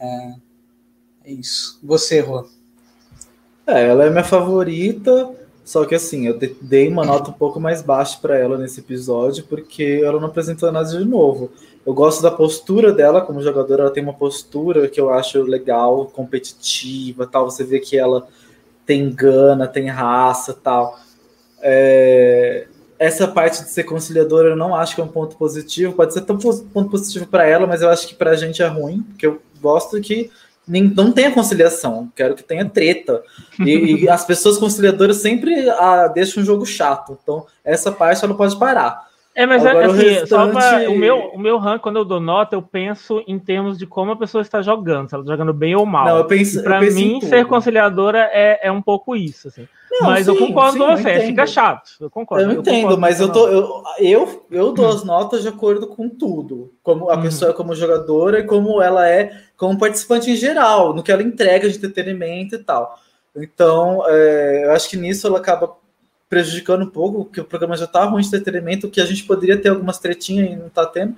[0.00, 0.34] É,
[1.24, 1.78] é isso.
[1.82, 2.48] Você, Rô?
[3.66, 5.30] É, ela é minha favorita.
[5.68, 9.44] Só que assim, eu dei uma nota um pouco mais baixa para ela nesse episódio,
[9.44, 11.50] porque ela não apresentou nada de novo.
[11.84, 16.06] Eu gosto da postura dela como jogadora, ela tem uma postura que eu acho legal,
[16.06, 17.50] competitiva, tal.
[17.50, 18.26] Você vê que ela
[18.86, 20.98] tem gana, tem raça, tal.
[21.60, 22.66] É...
[22.98, 25.92] Essa parte de ser conciliadora eu não acho que é um ponto positivo.
[25.92, 28.66] Pode ser tão ponto positivo para ela, mas eu acho que para a gente é
[28.66, 30.30] ruim, porque eu gosto que
[30.68, 33.22] não tenha conciliação, quero que tenha treta.
[33.60, 37.18] E, e as pessoas conciliadoras sempre ah, deixam um jogo chato.
[37.22, 39.08] Então, essa parte ela pode parar.
[39.38, 40.28] É, mas é, Agora, é, assim, restante...
[40.28, 43.78] só pra, o, meu, o meu rank, quando eu dou nota, eu penso em termos
[43.78, 46.06] de como a pessoa está jogando, se ela está jogando bem ou mal.
[46.06, 49.68] Não, eu penso, pra eu mim, ser conciliadora é, é um pouco isso, assim.
[49.92, 51.90] Não, mas sim, eu concordo sim, com você, fica chato.
[52.00, 52.44] Eu concordo.
[52.44, 56.08] Eu, eu entendo, mas eu, tô, eu, eu, eu dou as notas de acordo com
[56.08, 56.72] tudo.
[56.82, 57.22] Como a uhum.
[57.22, 61.68] pessoa como jogadora e como ela é como participante em geral, no que ela entrega
[61.68, 62.98] de entretenimento e tal.
[63.36, 65.76] Então, é, eu acho que nisso ela acaba
[66.28, 69.60] prejudicando um pouco, que o programa já tá ruim de entretenimento, que a gente poderia
[69.60, 71.16] ter algumas tretinhas e não tá tendo.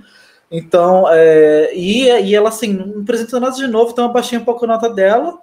[0.50, 4.44] Então, é, e, e ela assim, não apresentou nada de novo, então eu baixei um
[4.44, 5.38] pouco a nota dela.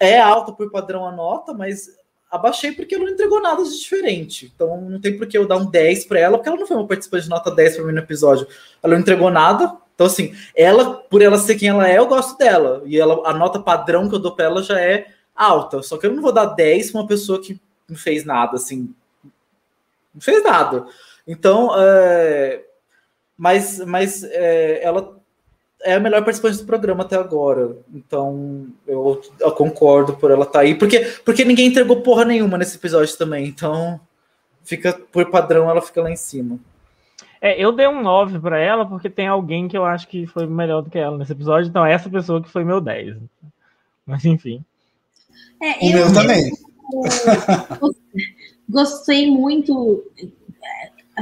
[0.00, 1.90] É alta por padrão a nota, mas
[2.30, 4.50] abaixei porque ela não entregou nada de diferente.
[4.54, 6.76] Então não tem por que eu dar um 10 para ela, porque ela não foi
[6.78, 8.46] uma participante de nota 10 para mim no episódio.
[8.82, 9.76] Ela não entregou nada.
[9.96, 12.82] Então, assim, ela, por ela ser quem ela é, eu gosto dela.
[12.84, 15.82] E ela, a nota padrão que eu dou para ela já é alta.
[15.82, 18.94] Só que eu não vou dar 10 para uma pessoa que não fez nada, assim.
[20.14, 20.86] Não fez nada.
[21.26, 22.62] Então, é,
[23.38, 25.16] mas, mas é, ela
[25.82, 27.78] é a melhor participante do programa até agora.
[27.94, 30.74] Então, eu, eu concordo por ela estar tá aí.
[30.74, 33.46] Porque, porque ninguém entregou porra nenhuma nesse episódio também.
[33.46, 33.98] Então,
[34.62, 36.58] fica por padrão, ela fica lá em cima.
[37.40, 40.46] É, eu dei um 9 para ela porque tem alguém que eu acho que foi
[40.46, 41.68] melhor do que ela nesse episódio.
[41.68, 43.16] Então, é essa pessoa que foi meu 10.
[44.06, 44.64] Mas, enfim.
[45.62, 46.50] É, o meu também.
[48.68, 50.04] gostei muito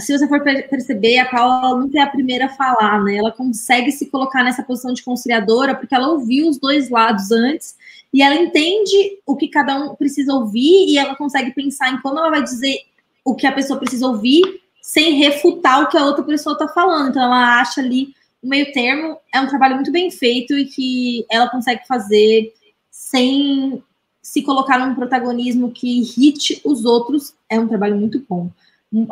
[0.00, 3.16] se você for perceber, a Paula nunca é a primeira a falar, né?
[3.16, 7.76] Ela consegue se colocar nessa posição de conciliadora porque ela ouviu os dois lados antes
[8.12, 12.18] e ela entende o que cada um precisa ouvir e ela consegue pensar em como
[12.18, 12.78] ela vai dizer
[13.24, 14.42] o que a pessoa precisa ouvir
[14.84, 17.08] sem refutar o que a outra pessoa está falando.
[17.10, 19.18] Então ela acha ali o meio termo.
[19.32, 22.52] É um trabalho muito bem feito e que ela consegue fazer
[22.90, 23.82] sem
[24.20, 27.34] se colocar num protagonismo que irrite os outros.
[27.48, 28.50] É um trabalho muito bom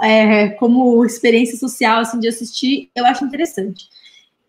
[0.03, 3.89] é, como experiência social, assim, de assistir, eu acho interessante.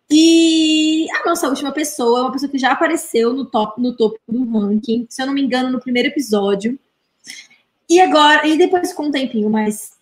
[0.10, 4.20] E a nossa última pessoa é uma pessoa que já apareceu no top no topo
[4.28, 6.78] do ranking, se eu não me engano, no primeiro episódio.
[7.90, 9.93] E agora, e depois com um tempinho, mas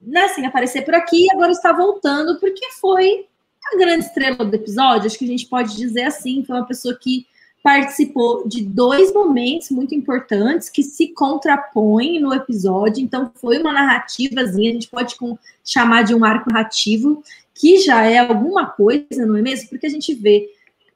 [0.00, 3.26] né, assim, aparecer por aqui e agora está voltando porque foi
[3.72, 6.96] a grande estrela do episódio, acho que a gente pode dizer assim, foi uma pessoa
[6.98, 7.26] que
[7.62, 13.02] participou de dois momentos muito importantes que se contrapõem no episódio.
[13.02, 15.16] Então, foi uma narrativazinha, a gente pode
[15.64, 17.22] chamar de um arco narrativo,
[17.54, 19.68] que já é alguma coisa, não é mesmo?
[19.68, 20.48] Porque a gente vê,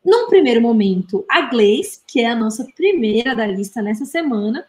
[0.05, 4.65] num primeiro momento, a Gleice, que é a nossa primeira da lista nessa semana,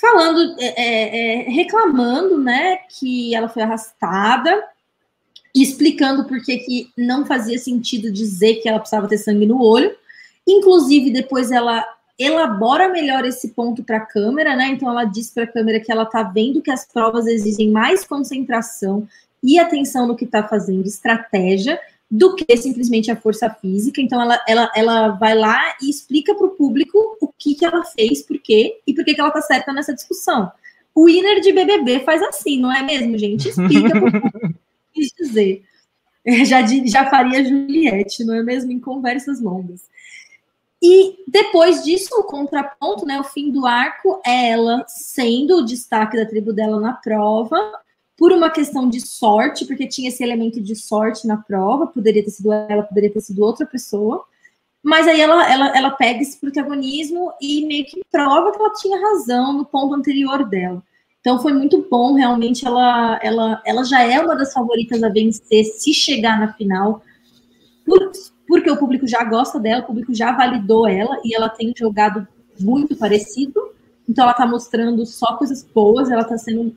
[0.00, 4.62] falando, é, é, é reclamando, né, que ela foi arrastada,
[5.54, 9.94] explicando por que, que não fazia sentido dizer que ela precisava ter sangue no olho.
[10.46, 11.84] Inclusive, depois ela
[12.18, 14.68] elabora melhor esse ponto para a câmera, né?
[14.68, 18.06] Então ela diz para a câmera que ela está vendo que as provas exigem mais
[18.06, 19.06] concentração
[19.42, 21.78] e atenção no que está fazendo, estratégia,
[22.10, 24.00] do que simplesmente a força física.
[24.00, 27.84] Então ela, ela, ela vai lá e explica para o público o que, que ela
[27.84, 30.50] fez, por quê e por que, que ela está certa nessa discussão.
[30.94, 33.48] O winner de BBB faz assim, não é mesmo, gente?
[33.48, 34.56] Explica para o público
[34.96, 35.62] quis dizer.
[36.44, 38.72] Já, já faria Juliette, não é mesmo?
[38.72, 39.82] Em conversas longas.
[40.82, 46.16] E depois disso, o contraponto, né, o fim do arco, é ela sendo o destaque
[46.16, 47.56] da tribo dela na prova,
[48.16, 52.30] por uma questão de sorte, porque tinha esse elemento de sorte na prova, poderia ter
[52.30, 54.24] sido ela, poderia ter sido outra pessoa.
[54.82, 59.00] Mas aí ela, ela, ela pega esse protagonismo e meio que prova que ela tinha
[59.00, 60.82] razão no ponto anterior dela.
[61.20, 65.64] Então foi muito bom, realmente ela, ela, ela já é uma das favoritas a vencer
[65.64, 67.02] se chegar na final.
[67.84, 68.12] Por,
[68.46, 72.26] porque o público já gosta dela, o público já validou ela e ela tem jogado
[72.58, 73.60] muito parecido.
[74.08, 76.74] Então ela tá mostrando só coisas boas, ela tá sendo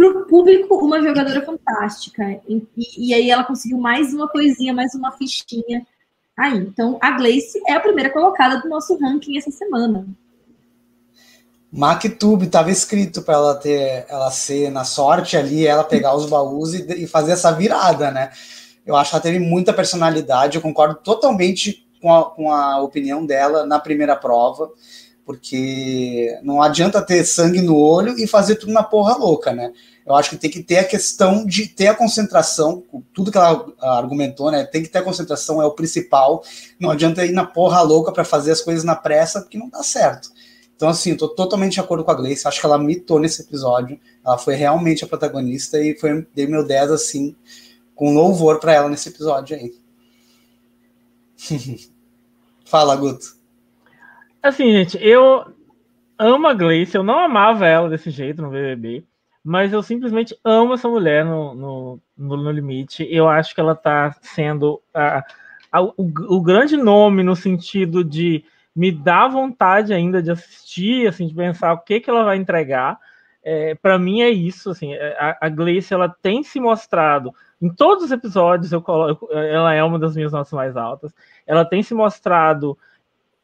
[0.00, 2.40] pro público uma jogadora fantástica.
[2.48, 5.86] E, e, aí ela conseguiu mais uma coisinha, mais uma fichinha
[6.34, 6.56] aí.
[6.56, 10.06] Então a Gleice é a primeira colocada do nosso ranking essa semana.
[11.70, 16.72] MacTube estava escrito para ela ter ela ser na sorte ali, ela pegar os baús
[16.74, 18.30] e, e fazer essa virada, né?
[18.86, 23.24] Eu acho que ela teve muita personalidade, eu concordo totalmente com a, com a opinião
[23.24, 24.70] dela na primeira prova,
[25.30, 29.72] porque não adianta ter sangue no olho e fazer tudo na porra louca, né?
[30.04, 32.82] Eu acho que tem que ter a questão de ter a concentração,
[33.14, 34.64] tudo que ela argumentou, né?
[34.64, 36.42] Tem que ter a concentração, é o principal.
[36.80, 39.84] Não adianta ir na porra louca para fazer as coisas na pressa, porque não dá
[39.84, 40.32] certo.
[40.74, 42.48] Então, assim, tô totalmente de acordo com a Gleice.
[42.48, 44.00] Acho que ela mitou nesse episódio.
[44.26, 47.36] Ela foi realmente a protagonista e foi, dei meu 10, assim,
[47.94, 49.72] com louvor para ela nesse episódio aí.
[52.66, 53.38] Fala, Guto.
[54.42, 55.44] Assim, gente, eu
[56.18, 59.04] amo a Gleice, eu não amava ela desse jeito no BBB,
[59.44, 63.06] mas eu simplesmente amo essa mulher no, no, no, no limite.
[63.10, 65.24] Eu acho que ela tá sendo a,
[65.70, 71.26] a, o, o, grande nome no sentido de me dar vontade ainda de assistir, assim,
[71.26, 72.98] de pensar o que, que ela vai entregar.
[73.42, 78.04] É, para mim é isso, assim, a, a Gleice ela tem se mostrado em todos
[78.04, 81.12] os episódios eu coloco, ela é uma das minhas notas mais altas.
[81.46, 82.76] Ela tem se mostrado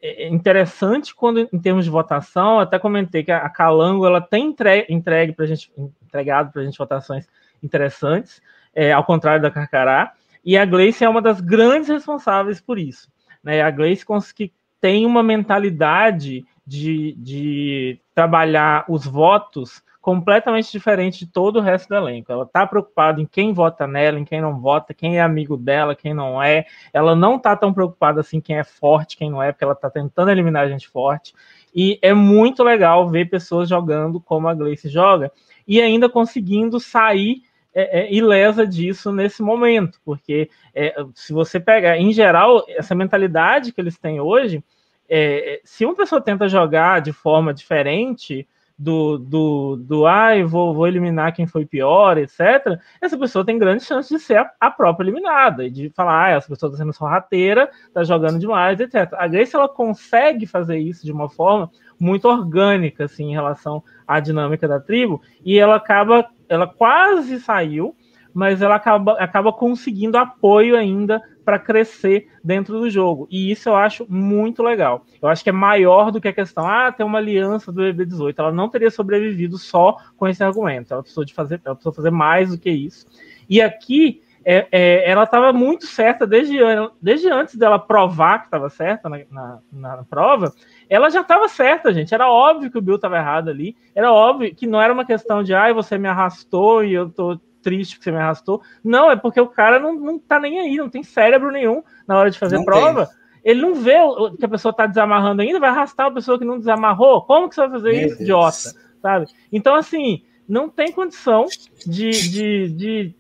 [0.01, 2.59] é, interessante quando em termos de votação.
[2.59, 5.73] até comentei que a Calango ela tem entregue, entregue para gente,
[6.03, 7.27] entregado para gente votações
[7.63, 8.41] interessantes,
[8.75, 10.13] é, ao contrário da Carcará.
[10.45, 13.11] E a Gleice é uma das grandes responsáveis por isso.
[13.43, 13.63] Né?
[13.63, 21.57] A Gleice que tem uma mentalidade de, de trabalhar os votos completamente diferente de todo
[21.57, 22.31] o resto do elenco.
[22.31, 25.97] Ela está preocupada em quem vota nela, em quem não vota, quem é amigo dela,
[25.97, 26.65] quem não é.
[26.93, 29.91] Ela não está tão preocupada assim quem é forte, quem não é, porque ela está
[29.91, 31.35] tentando eliminar a gente forte.
[31.75, 35.33] E é muito legal ver pessoas jogando como a Gleice joga
[35.67, 37.43] e ainda conseguindo sair
[37.75, 43.73] é, é, ilesa disso nesse momento, porque é, se você pegar, em geral, essa mentalidade
[43.73, 44.63] que eles têm hoje,
[45.09, 48.47] é, se uma pessoa tenta jogar de forma diferente,
[48.79, 53.87] do, do, do ai, vou, vou eliminar quem foi pior, etc., essa pessoa tem grandes
[53.87, 56.93] chances de ser a, a própria eliminada, e de falar, ah, essa pessoa está sendo
[56.93, 59.13] sorrateira, está jogando demais, etc.
[59.15, 64.21] A Grace, ela consegue fazer isso de uma forma muito orgânica, assim, em relação à
[64.21, 67.97] dinâmica da tribo, e ela acaba, ela quase saiu,
[68.35, 73.29] mas ela acaba, acaba conseguindo apoio ainda para crescer dentro do jogo.
[73.31, 75.07] E isso eu acho muito legal.
[75.23, 78.35] Eu acho que é maior do que a questão, ah, tem uma aliança do BB18.
[78.37, 80.93] Ela não teria sobrevivido só com esse argumento.
[80.93, 83.07] Ela precisou de fazer, ela precisou fazer mais do que isso.
[83.49, 86.57] E aqui é, é, ela estava muito certa desde,
[87.01, 90.53] desde antes dela provar que estava certa na, na, na, prova.
[90.89, 92.13] Ela já estava certa, gente.
[92.13, 93.77] Era óbvio que o Bill estava errado ali.
[93.95, 97.09] Era óbvio que não era uma questão de, ai, ah, você me arrastou e eu
[97.09, 98.63] tô triste que você me arrastou.
[98.85, 102.17] Não, é porque o cara não, não tá nem aí, não tem cérebro nenhum na
[102.17, 103.07] hora de fazer não prova.
[103.07, 103.17] Tem.
[103.43, 103.97] Ele não vê
[104.39, 107.23] que a pessoa tá desamarrando ainda, vai arrastar a pessoa que não desamarrou.
[107.23, 108.21] Como que você vai fazer Meu isso, Deus.
[108.21, 108.75] idiota?
[109.03, 109.27] Sabe?
[109.53, 111.47] Então, assim, não tem condição
[111.85, 113.15] de, de, de,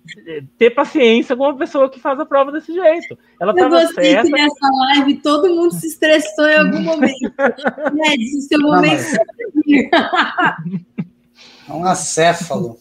[0.57, 3.19] ter paciência com uma pessoa que faz a prova desse jeito.
[3.41, 4.27] Ela Eu gostei certa.
[4.27, 7.35] que nessa live todo mundo se estressou em algum momento.
[7.95, 8.17] né?
[8.17, 9.03] Disse seu momento.
[11.69, 12.79] é um acéfalo.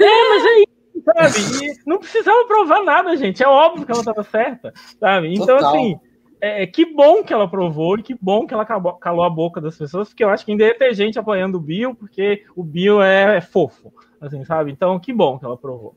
[0.00, 0.71] É, mas é isso
[1.04, 1.66] sabe?
[1.66, 3.42] E não precisava provar nada, gente.
[3.42, 5.32] É óbvio que ela estava certa, sabe?
[5.32, 5.74] Então, Total.
[5.74, 5.98] assim,
[6.40, 9.30] é, é, que bom que ela provou e que bom que ela calou, calou, a
[9.30, 12.44] boca das pessoas, porque eu acho que ainda ia ter gente apoiando o Bill, porque
[12.56, 14.72] o Bill é, é fofo, assim, sabe?
[14.72, 15.94] Então, que bom que ela provou.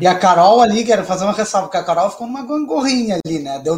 [0.00, 3.38] E a Carol ali, quero fazer uma ressalva, porque a Carol ficou uma gangorrinha ali,
[3.38, 3.58] né?
[3.58, 3.76] Deu,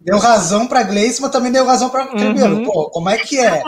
[0.00, 2.58] deu razão para Gleice, mas também deu razão para Cabelo.
[2.58, 2.64] Uhum.
[2.64, 3.62] Pô, como é que é?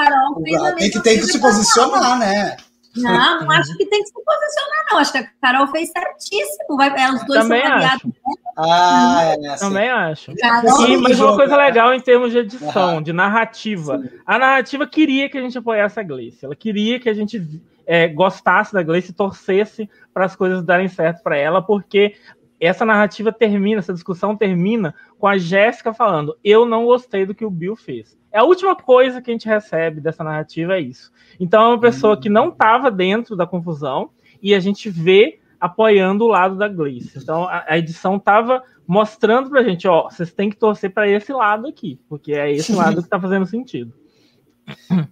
[0.78, 2.56] tem que, tem que se posicionar, né?
[2.96, 4.98] Não, não acho que tem que se posicionar, não.
[4.98, 6.76] Acho que a Carol fez certíssimo.
[6.76, 8.12] Vai, é, os dois Também são aliados.
[8.58, 9.64] Ah, é, assim.
[9.64, 10.32] Também acho.
[10.32, 14.02] e, mas uma coisa legal em termos de edição, de narrativa.
[14.26, 16.44] A narrativa queria que a gente apoiasse a Gleice.
[16.44, 20.88] Ela queria que a gente é, gostasse da Gleice e torcesse para as coisas darem
[20.88, 22.16] certo para ela, porque
[22.60, 27.44] essa narrativa termina, essa discussão termina com a Jéssica falando: Eu não gostei do que
[27.44, 28.18] o Bill fez.
[28.30, 31.10] É a última coisa que a gente recebe dessa narrativa é isso.
[31.38, 34.10] Então é uma pessoa que não estava dentro da confusão
[34.42, 37.18] e a gente vê apoiando o lado da Gleice.
[37.18, 41.08] Então a, a edição estava mostrando para a gente, ó, vocês têm que torcer para
[41.08, 43.92] esse lado aqui, porque é esse lado que está fazendo sentido.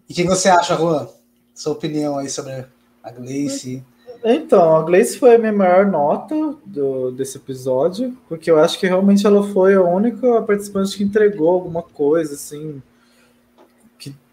[0.09, 1.09] E o que você acha, Juan?
[1.55, 2.64] Sua opinião aí sobre
[3.03, 3.84] a Gleice?
[4.25, 8.87] Então, a Gleice foi a minha maior nota do, desse episódio, porque eu acho que
[8.87, 12.83] realmente ela foi a única participante que entregou alguma coisa, assim,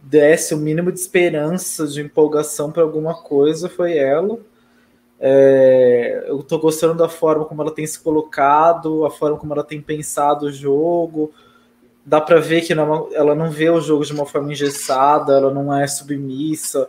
[0.05, 4.37] desse o mínimo de esperança, de empolgação para alguma coisa, foi ela.
[5.19, 9.63] É, eu estou gostando da forma como ela tem se colocado, a forma como ela
[9.63, 11.33] tem pensado o jogo.
[12.05, 15.51] Dá para ver que não, ela não vê o jogo de uma forma engessada, ela
[15.51, 16.87] não é submissa.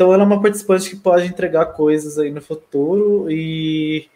[0.00, 4.08] Então ela é uma participante que pode entregar coisas aí no futuro e,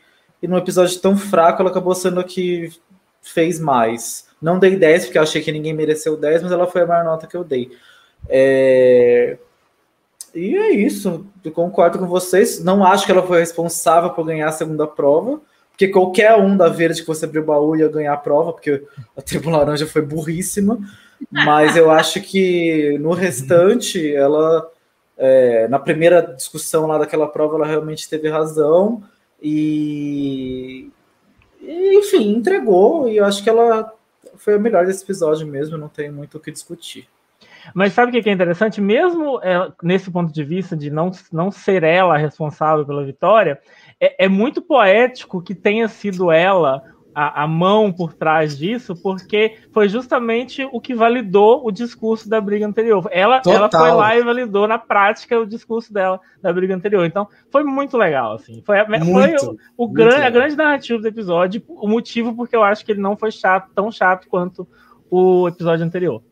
[0.43, 2.73] e num episódio tão fraco ela acabou sendo a que
[3.21, 4.27] fez mais.
[4.41, 7.05] Não dei 10 porque eu achei que ninguém mereceu 10, mas ela foi a maior
[7.05, 7.71] nota que eu dei.
[8.31, 9.37] É...
[10.35, 11.27] E é isso.
[11.45, 12.65] Eu concordo com vocês.
[12.65, 16.71] Não acho que ela foi responsável por ganhar a segunda prova, porque qualquer um da
[16.71, 18.83] verde que você abriu o baú ia ganhar a prova, porque
[19.15, 20.79] a tribo laranja foi burríssima.
[21.31, 24.73] Mas eu acho que no restante, ela.
[25.17, 29.03] É, na primeira discussão lá daquela prova, ela realmente teve razão.
[29.41, 30.91] E,
[31.63, 33.09] enfim, entregou.
[33.09, 33.93] E eu acho que ela
[34.37, 35.79] foi a melhor desse episódio mesmo.
[35.79, 37.09] Não tem muito o que discutir.
[37.73, 38.81] Mas sabe o que é interessante?
[38.81, 43.59] Mesmo é, nesse ponto de vista de não, não ser ela responsável pela vitória,
[44.01, 46.83] é, é muito poético que tenha sido ela
[47.15, 52.41] a, a, mão por trás disso, porque foi justamente o que validou o discurso da
[52.41, 53.09] briga anterior.
[53.13, 57.05] Ela, ela foi lá e validou na prática o discurso dela da briga anterior.
[57.05, 58.63] Então, foi muito legal, assim.
[58.67, 62.65] Foi, muito, foi o, o grande, a grande narrativa do episódio, o motivo porque eu
[62.65, 64.67] acho que ele não foi chato, tão chato quanto
[65.11, 66.23] o episódio anterior.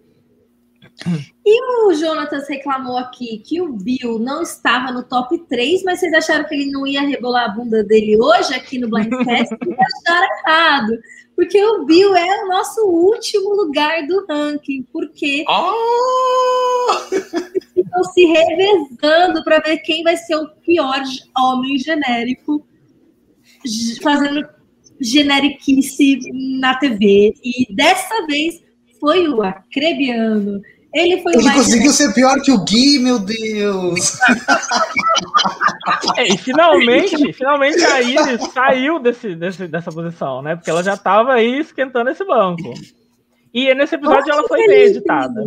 [1.44, 6.12] E o Jonatas reclamou aqui que o Bill não estava no top 3, mas vocês
[6.12, 9.54] acharam que ele não ia rebolar a bunda dele hoje aqui no Blindcast?
[10.06, 10.92] acharam errado.
[11.34, 14.86] Porque o Bill é o nosso último lugar do ranking.
[14.92, 17.14] Porque oh!
[17.76, 21.02] estão se revezando para ver quem vai ser o pior
[21.36, 22.64] homem genérico
[24.02, 24.48] fazendo
[25.00, 26.20] genericice
[26.60, 27.34] na TV.
[27.42, 28.62] E dessa vez
[29.00, 30.62] foi o Acrebiano.
[30.94, 34.18] Ele foi Ele conseguiu ser pior que o Gui, meu Deus!
[36.16, 40.54] É, e finalmente, finalmente a Iris saiu desse, desse, dessa posição, né?
[40.54, 42.74] Porque ela já estava aí esquentando esse banco.
[43.52, 45.44] E nesse episódio Nossa, ela foi bem editada.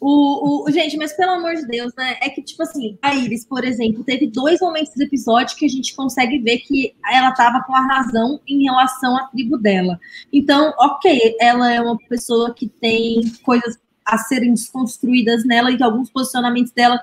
[0.00, 2.16] O, o, gente, mas pelo amor de Deus, né?
[2.22, 5.68] É que, tipo assim, a Iris, por exemplo, teve dois momentos do episódio que a
[5.68, 10.00] gente consegue ver que ela tava com a razão em relação à tribo dela.
[10.32, 13.78] Então, ok, ela é uma pessoa que tem coisas
[14.10, 17.00] a serem desconstruídas nela e que alguns posicionamentos dela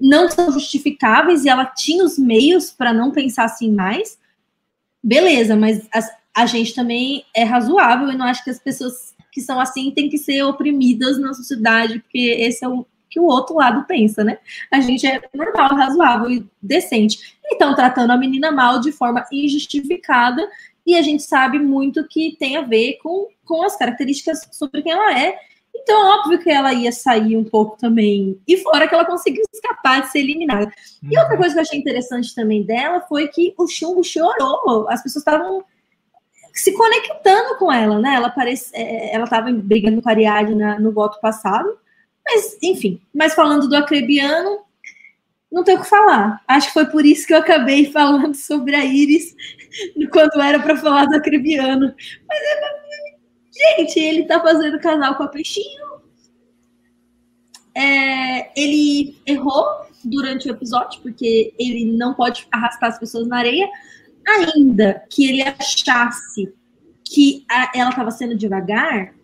[0.00, 4.18] não são justificáveis e ela tinha os meios para não pensar assim mais.
[5.02, 9.40] Beleza, mas a, a gente também é razoável e não acho que as pessoas que
[9.40, 13.56] são assim têm que ser oprimidas na sociedade, porque esse é o que o outro
[13.56, 14.38] lado pensa, né?
[14.72, 17.36] A gente é normal, razoável e decente.
[17.46, 20.48] Então, tratando a menina mal de forma injustificada,
[20.86, 24.92] e a gente sabe muito que tem a ver com, com as características sobre quem
[24.92, 25.38] ela é.
[25.74, 28.40] Então, óbvio que ela ia sair um pouco também.
[28.46, 30.72] E fora que ela conseguiu escapar de ser eliminada.
[31.02, 31.40] E outra uhum.
[31.40, 34.88] coisa que eu achei interessante também dela foi que o Chumbo chorou.
[34.88, 35.64] As pessoas estavam
[36.54, 38.14] se conectando com ela, né?
[38.14, 41.68] Ela parece, é, ela estava brigando com a Ariadne no voto passado,
[42.24, 43.00] mas enfim.
[43.12, 44.60] Mas falando do acrebiano,
[45.50, 46.40] não tenho o que falar.
[46.46, 49.34] Acho que foi por isso que eu acabei falando sobre a Iris
[50.12, 51.94] quando era para falar do acrebiano.
[52.28, 52.84] Mas é,
[53.56, 55.94] gente, ele tá fazendo canal com a Peixinho.
[57.76, 59.64] É, ele errou
[60.04, 63.68] durante o episódio, porque ele não pode arrastar as pessoas na areia,
[64.26, 66.52] ainda que ele achasse
[67.04, 69.14] que a, ela estava sendo devagar,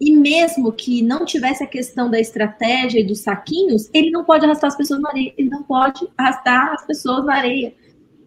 [0.00, 4.44] e mesmo que não tivesse a questão da estratégia e dos saquinhos, ele não pode
[4.44, 5.32] arrastar as pessoas na areia.
[5.38, 7.74] Ele não pode arrastar as pessoas na areia.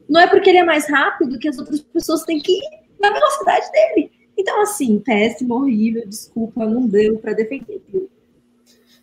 [0.10, 2.64] Não é porque ele é mais rápido que as outras pessoas têm que ir
[2.99, 4.12] na velocidade dele.
[4.38, 7.82] Então, assim, péssimo, horrível, desculpa, não deu para defender.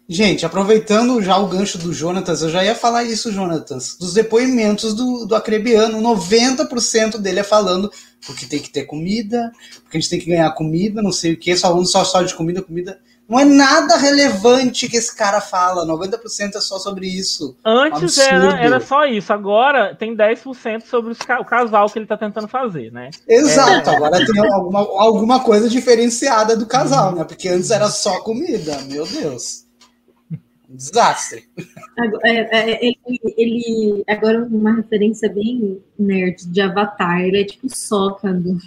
[0.07, 4.95] Gente, aproveitando já o gancho do Jonatas, eu já ia falar isso, Jonatas, dos depoimentos
[4.95, 7.91] do, do Acrebiano, 90% dele é falando
[8.26, 9.51] porque tem que ter comida,
[9.82, 12.35] porque a gente tem que ganhar comida, não sei o que, falando só, só de
[12.35, 13.01] comida, comida.
[13.28, 17.56] Não é nada relevante que esse cara fala, 90% é só sobre isso.
[17.64, 22.48] Antes era, era só isso, agora tem 10% sobre o casal que ele tá tentando
[22.48, 23.10] fazer, né?
[23.26, 23.96] Exato, é.
[23.96, 27.24] agora tem alguma, alguma coisa diferenciada do casal, né?
[27.24, 29.64] Porque antes era só comida, meu Deus
[30.74, 31.44] desastre.
[32.24, 32.98] É, é, ele,
[33.36, 38.58] ele, agora uma referência bem nerd de Avatar, ele é tipo Soca do,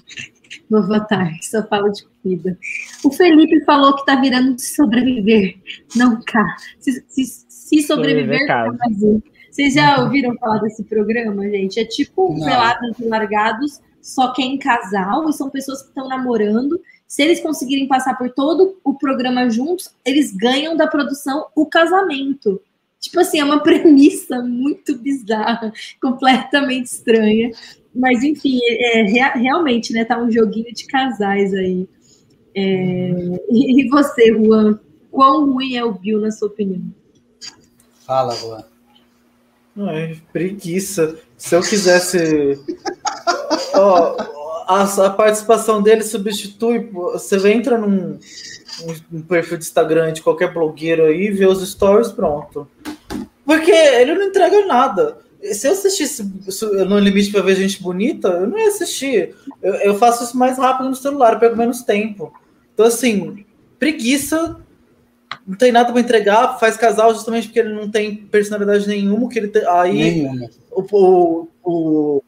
[0.70, 2.58] do Avatar, que só fala de comida.
[3.04, 5.58] O Felipe falou que tá virando de sobreviver,
[5.96, 6.46] não cá.
[6.80, 9.22] Se, se, se sobreviver, sobreviver
[9.52, 11.80] Vocês já ouviram falar desse programa, gente?
[11.80, 16.08] É tipo Pelados e Largados, só que é em casal, e são pessoas que estão
[16.08, 21.66] namorando se eles conseguirem passar por todo o programa juntos, eles ganham da produção o
[21.66, 22.62] casamento.
[23.00, 25.72] Tipo assim, é uma premissa muito bizarra,
[26.02, 27.52] completamente estranha.
[27.98, 30.06] Mas, enfim, é, é, realmente, né?
[30.06, 31.88] Tá um joguinho de casais aí.
[32.56, 33.12] É,
[33.50, 34.80] e, você, Juan?
[35.12, 36.82] Quão ruim é o Bill, na sua opinião?
[38.06, 38.64] Fala, Juan.
[39.76, 41.18] Não, é preguiça.
[41.36, 42.60] Se eu quisesse.
[43.74, 44.16] oh,
[44.68, 46.90] a, a, participação dele substitui.
[46.92, 48.20] Você entra num,
[49.12, 52.68] um, perfil de Instagram de qualquer blogueiro aí, vê os stories, pronto.
[53.44, 55.18] Porque ele não entrega nada.
[55.42, 56.24] Se eu assistisse
[56.88, 59.36] no limite para ver gente bonita, eu não ia assistir.
[59.62, 62.34] Eu, eu faço isso mais rápido no celular, pego menos tempo.
[62.74, 63.46] Então, assim,
[63.78, 64.58] preguiça
[65.46, 69.40] não tem nada para entregar, faz casal justamente porque ele não tem personalidade nenhuma, que
[69.40, 70.50] ele tem, aí nenhuma.
[70.72, 72.24] O, o, o,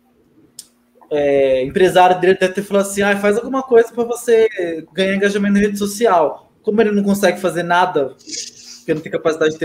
[1.11, 4.47] é, empresário dele deve ter falado assim: ah, faz alguma coisa para você
[4.93, 6.51] ganhar engajamento na rede social.
[6.61, 8.15] Como ele não consegue fazer nada,
[8.77, 9.57] porque não tem capacidade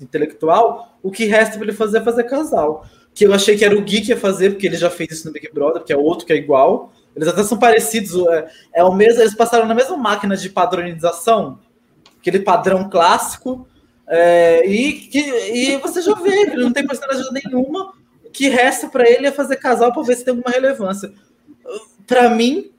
[0.00, 2.86] intelectual, o que resta para ele fazer é fazer casal.
[3.14, 5.26] Que eu achei que era o Gui que ia fazer, porque ele já fez isso
[5.26, 6.92] no Big Brother, que é outro que é igual.
[7.14, 11.58] Eles até são parecidos, é, é o mesmo, eles passaram na mesma máquina de padronização,
[12.18, 13.66] aquele padrão clássico,
[14.06, 17.92] é, e, que, e você já vê ele não tem personalidade nenhuma,
[18.32, 21.12] que resta para ele é fazer casal para ver se tem alguma relevância.
[22.06, 22.70] Para mim,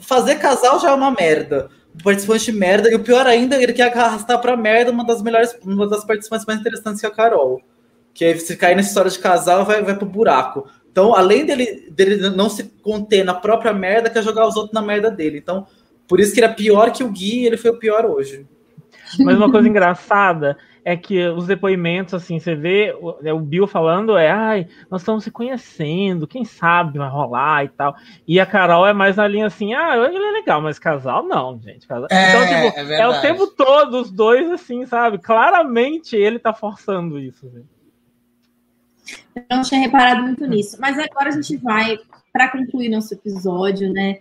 [0.00, 1.70] fazer casal já é uma merda.
[2.02, 5.88] Participante merda, e o pior ainda, ele quer arrastar pra merda uma das melhores, uma
[5.88, 7.60] das participantes mais interessantes que a Carol.
[8.14, 10.68] Que se cair nessa história de casal, vai, vai pro buraco.
[10.90, 14.82] Então, além dele, dele não se conter na própria merda, quer jogar os outros na
[14.82, 15.38] merda dele.
[15.38, 15.66] Então,
[16.08, 18.46] por isso que ele é pior que o Gui, ele foi o pior hoje.
[19.18, 23.66] Mas uma coisa engraçada é que os depoimentos, assim, você vê o, é, o Bill
[23.66, 27.94] falando, é, ai, nós estamos se conhecendo, quem sabe vai rolar e tal.
[28.26, 31.58] E a Carol é mais na linha assim, ah, ele é legal, mas casal não,
[31.60, 31.86] gente.
[31.86, 32.08] Casal...
[32.10, 35.18] É, então, tipo, é, é, o tempo todo, os dois, assim, sabe?
[35.18, 37.80] Claramente ele tá forçando isso, gente.
[39.34, 40.76] Eu não tinha reparado muito nisso.
[40.80, 41.98] Mas agora a gente vai,
[42.32, 44.20] para concluir nosso episódio, né?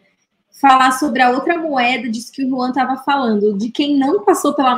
[0.60, 4.53] Falar sobre a outra moeda disso que o Juan estava falando, de quem não passou
[4.53, 4.76] pela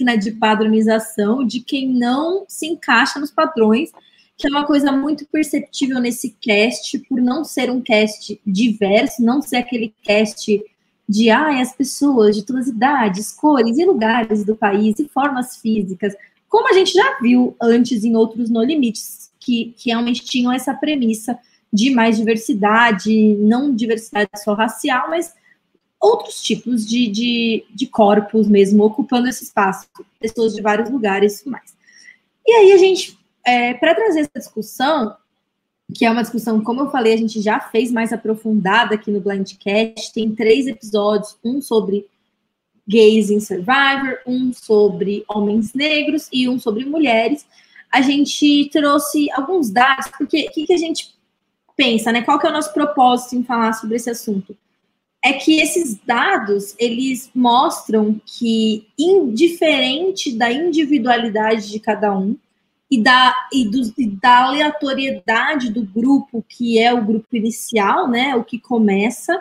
[0.00, 3.90] máquina de padronização, de quem não se encaixa nos padrões,
[4.36, 9.42] que é uma coisa muito perceptível nesse cast, por não ser um cast diverso, não
[9.42, 10.62] ser aquele cast
[11.08, 15.56] de ah, as pessoas de todas as idades, cores e lugares do país e formas
[15.56, 16.14] físicas,
[16.48, 20.74] como a gente já viu antes em outros No Limites, que, que realmente tinham essa
[20.74, 21.38] premissa
[21.72, 25.32] de mais diversidade, não diversidade só racial, mas
[26.00, 29.86] outros tipos de, de, de corpos mesmo ocupando esse espaço,
[30.18, 31.74] pessoas de vários lugares e mais.
[32.46, 35.14] E aí a gente, é, para trazer essa discussão,
[35.94, 39.20] que é uma discussão, como eu falei, a gente já fez mais aprofundada aqui no
[39.20, 42.06] Blindcast, tem três episódios, um sobre
[42.88, 47.46] gays em Survivor, um sobre homens negros e um sobre mulheres.
[47.92, 51.14] A gente trouxe alguns dados, porque o que, que a gente
[51.76, 52.22] pensa, né?
[52.22, 54.56] Qual que é o nosso propósito em falar sobre esse assunto?
[55.22, 62.36] É que esses dados, eles mostram que, indiferente da individualidade de cada um,
[62.90, 68.34] e da, e, do, e da aleatoriedade do grupo, que é o grupo inicial, né,
[68.34, 69.40] o que começa,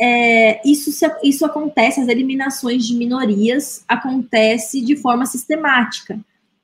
[0.00, 0.90] é, isso,
[1.22, 6.18] isso acontece, as eliminações de minorias acontece de forma sistemática.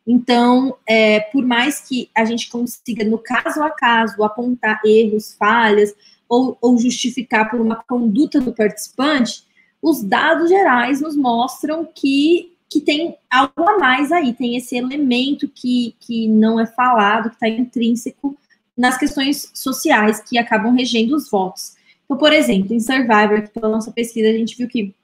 [0.07, 5.95] Então, é, por mais que a gente consiga, no caso a caso, apontar erros, falhas,
[6.33, 9.45] ou, ou justificar por uma conduta do participante,
[9.83, 15.47] os dados gerais nos mostram que que tem algo a mais aí, tem esse elemento
[15.47, 18.35] que, que não é falado, que está intrínseco
[18.75, 21.75] nas questões sociais que acabam regendo os votos.
[22.07, 24.95] Então, por exemplo, em Survivor, pela nossa pesquisa, a gente viu que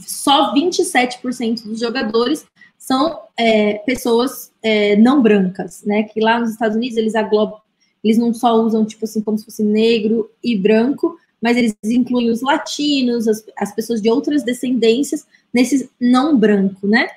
[0.00, 2.46] só 27% dos jogadores
[2.78, 6.04] são é, pessoas é, não brancas, né?
[6.04, 7.60] Que lá nos Estados Unidos eles aglobam,
[8.02, 12.30] eles não só usam, tipo assim, como se fosse negro e branco, mas eles incluem
[12.30, 17.08] os latinos, as, as pessoas de outras descendências, nesses não branco, né?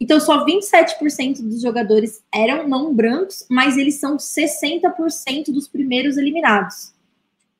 [0.00, 6.92] Então, só 27% dos jogadores eram não brancos, mas eles são 60% dos primeiros eliminados.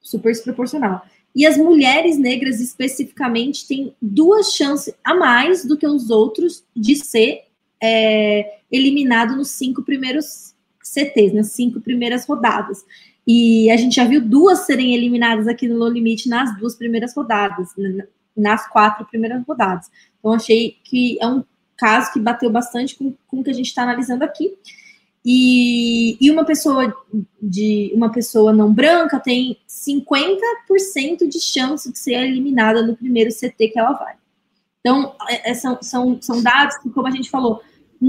[0.00, 1.06] Super desproporcional.
[1.34, 6.96] E as mulheres negras, especificamente, têm duas chances a mais do que os outros de
[6.96, 7.44] ser
[7.82, 10.53] é, eliminado nos cinco primeiros
[10.94, 12.84] CTs, nas cinco primeiras rodadas.
[13.26, 17.14] E a gente já viu duas serem eliminadas aqui no No Limite nas duas primeiras
[17.14, 17.70] rodadas,
[18.36, 19.90] nas quatro primeiras rodadas.
[20.18, 21.42] Então, achei que é um
[21.76, 24.56] caso que bateu bastante com, com o que a gente está analisando aqui.
[25.26, 26.94] E, e uma pessoa
[27.40, 33.68] de uma pessoa não branca tem 50% de chance de ser eliminada no primeiro CT
[33.68, 34.14] que ela vai.
[34.80, 37.62] Então, é, é, são, são, são dados que, como a gente falou,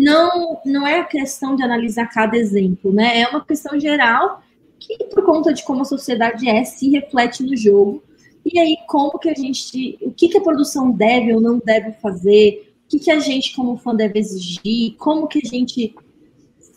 [0.03, 3.21] não, não é a questão de analisar cada exemplo, né?
[3.21, 4.41] É uma questão geral
[4.79, 8.03] que, por conta de como a sociedade é, se reflete no jogo
[8.45, 9.97] e aí, como que a gente.
[10.01, 12.71] O que, que a produção deve ou não deve fazer?
[12.85, 14.95] O que, que a gente, como fã, deve exigir?
[14.97, 15.95] Como que a gente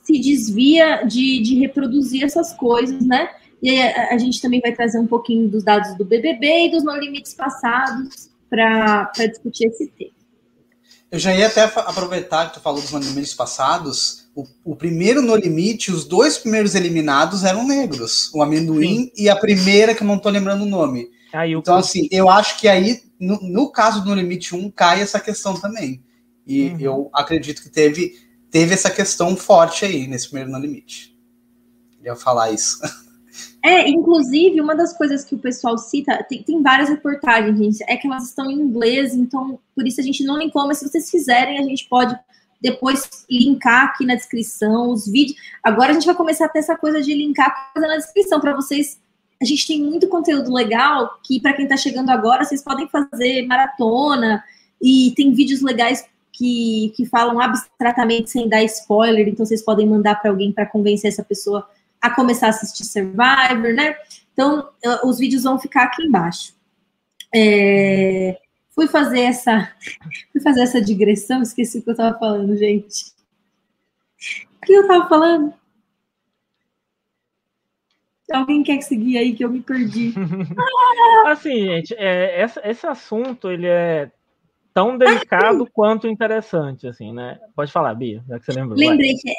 [0.03, 3.29] se desvia de, de reproduzir essas coisas, né?
[3.63, 6.71] E aí a, a gente também vai trazer um pouquinho dos dados do BBB e
[6.71, 10.18] dos no limites passados para discutir esse tema.
[11.11, 14.29] Eu já ia até aproveitar que tu falou dos no limites passados.
[14.35, 19.13] O, o, primeiro no limite, os dois primeiros eliminados eram negros, o amendoim Sim.
[19.17, 21.09] e a primeira que eu não estou lembrando o nome.
[21.61, 25.19] Então, assim, eu acho que aí, no, no, caso do No Limite 1, cai essa
[25.19, 26.03] questão também.
[26.47, 26.81] E uhum.
[26.81, 28.15] eu acredito que teve,
[28.51, 31.15] teve essa questão forte aí nesse primeiro No Limite.
[32.03, 32.79] Eu ia falar isso.
[33.65, 37.97] É, inclusive, uma das coisas que o pessoal cita, tem, tem várias reportagens, gente, é
[37.97, 41.11] que elas estão em inglês, então por isso a gente não linkou, mas se vocês
[41.11, 42.19] quiserem, a gente pode
[42.61, 45.39] depois linkar aqui na descrição os vídeos.
[45.63, 48.55] Agora a gente vai começar a ter essa coisa de linkar coisa na descrição para
[48.55, 48.99] vocês
[49.41, 53.47] a gente tem muito conteúdo legal que, para quem está chegando agora, vocês podem fazer
[53.47, 54.43] maratona
[54.83, 60.17] e tem vídeos legais que, que falam abstratamente sem dar spoiler, então vocês podem mandar
[60.17, 61.69] para alguém para convencer essa pessoa
[62.01, 63.97] a começar a assistir Survivor, né?
[64.33, 64.71] Então,
[65.05, 66.55] os vídeos vão ficar aqui embaixo.
[67.35, 69.73] É, fui fazer essa
[70.33, 73.13] fui fazer essa digressão, esqueci o que eu estava falando, gente.
[74.63, 75.55] O que eu estava falando?
[78.31, 80.13] Alguém quer seguir aí que eu me perdi?
[81.27, 84.11] assim, gente, é, esse assunto ele é
[84.79, 87.41] tão delicado quanto interessante, assim, né?
[87.57, 88.79] Pode falar, Bia, já que você lembrou.
[88.79, 89.35] Lembrei que, é,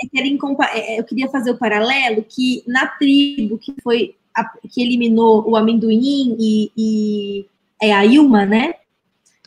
[0.73, 5.55] é, eu queria fazer o paralelo que na tribo que foi a, que eliminou o
[5.55, 7.45] amendoim e, e
[7.81, 8.73] é a Ilma, né?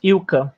[0.03, 0.55] Ilka.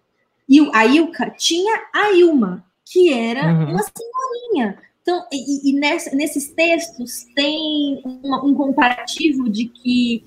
[0.49, 3.73] E a Ilka tinha a Ilma, que era uhum.
[3.73, 10.25] uma senhorinha Então, e, e nessa, nesses textos tem um, um comparativo de que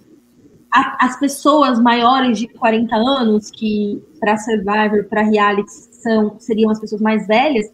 [0.77, 6.79] a, as pessoas maiores de 40 anos, que para Survivor, para reality, são, seriam as
[6.79, 7.71] pessoas mais velhas,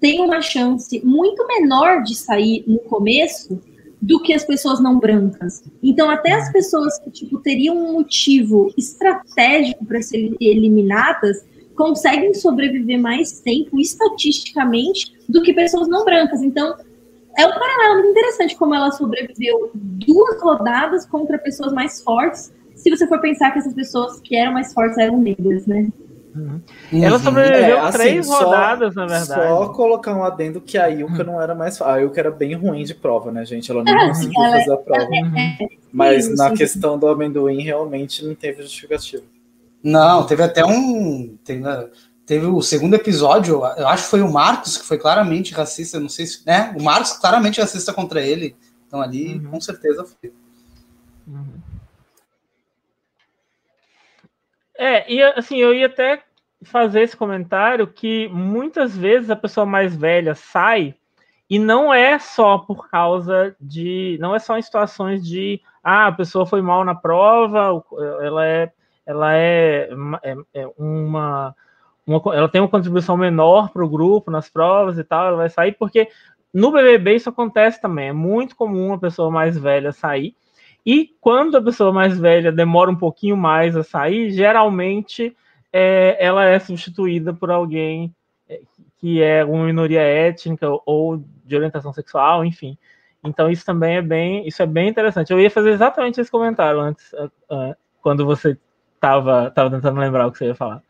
[0.00, 3.60] têm uma chance muito menor de sair no começo
[4.02, 5.62] do que as pessoas não brancas.
[5.80, 11.44] Então, até as pessoas que tipo, teriam um motivo estratégico para serem eliminadas
[11.76, 16.42] conseguem sobreviver mais tempo estatisticamente do que pessoas não brancas.
[16.42, 16.76] Então,
[17.36, 22.90] é um paralelo muito interessante como ela sobreviveu duas rodadas contra pessoas mais fortes, se
[22.90, 25.88] você for pensar que essas pessoas que eram mais fortes eram negras, né?
[26.34, 26.60] Uhum.
[26.92, 29.26] Ela sobreviveu é, assim, três só, rodadas, na verdade.
[29.26, 31.80] Só colocar um adendo que a Yuka não era mais.
[31.82, 33.70] A Yuka era bem ruim de prova, né, gente?
[33.70, 35.08] Ela não ah, conseguiu ela, fazer a prova.
[35.12, 36.54] É, é, Mas sim, na sim.
[36.54, 39.24] questão do amendoim, realmente não teve justificativa.
[39.82, 41.36] Não, teve até um.
[41.44, 41.62] Teve,
[42.30, 46.08] teve o segundo episódio, eu acho que foi o Marcos, que foi claramente racista, não
[46.08, 46.46] sei se.
[46.46, 46.72] Né?
[46.78, 48.56] O Marcos claramente racista contra ele.
[48.86, 49.50] Então ali, uhum.
[49.50, 50.32] com certeza foi.
[51.26, 51.60] Uhum.
[54.78, 56.22] É, e assim, eu ia até
[56.62, 60.94] fazer esse comentário que muitas vezes a pessoa mais velha sai
[61.48, 64.16] e não é só por causa de.
[64.20, 65.60] Não é só em situações de.
[65.82, 67.82] Ah, a pessoa foi mal na prova,
[68.22, 68.72] ela é.
[69.04, 69.90] Ela é,
[70.22, 71.56] é, é uma,
[72.06, 72.20] uma.
[72.34, 75.72] Ela tem uma contribuição menor para o grupo nas provas e tal, ela vai sair,
[75.72, 76.08] porque
[76.52, 78.08] no BBB isso acontece também.
[78.08, 80.34] É muito comum a pessoa mais velha sair.
[80.84, 85.36] E quando a pessoa mais velha demora um pouquinho mais a sair, geralmente
[85.72, 88.14] é, ela é substituída por alguém
[88.48, 88.60] é,
[88.98, 92.76] que é uma minoria étnica ou de orientação sexual, enfim.
[93.22, 95.30] Então isso também é bem, isso é bem interessante.
[95.30, 97.14] Eu ia fazer exatamente esse comentário antes,
[98.00, 98.58] quando você
[98.94, 100.82] estava tava tentando lembrar o que você ia falar.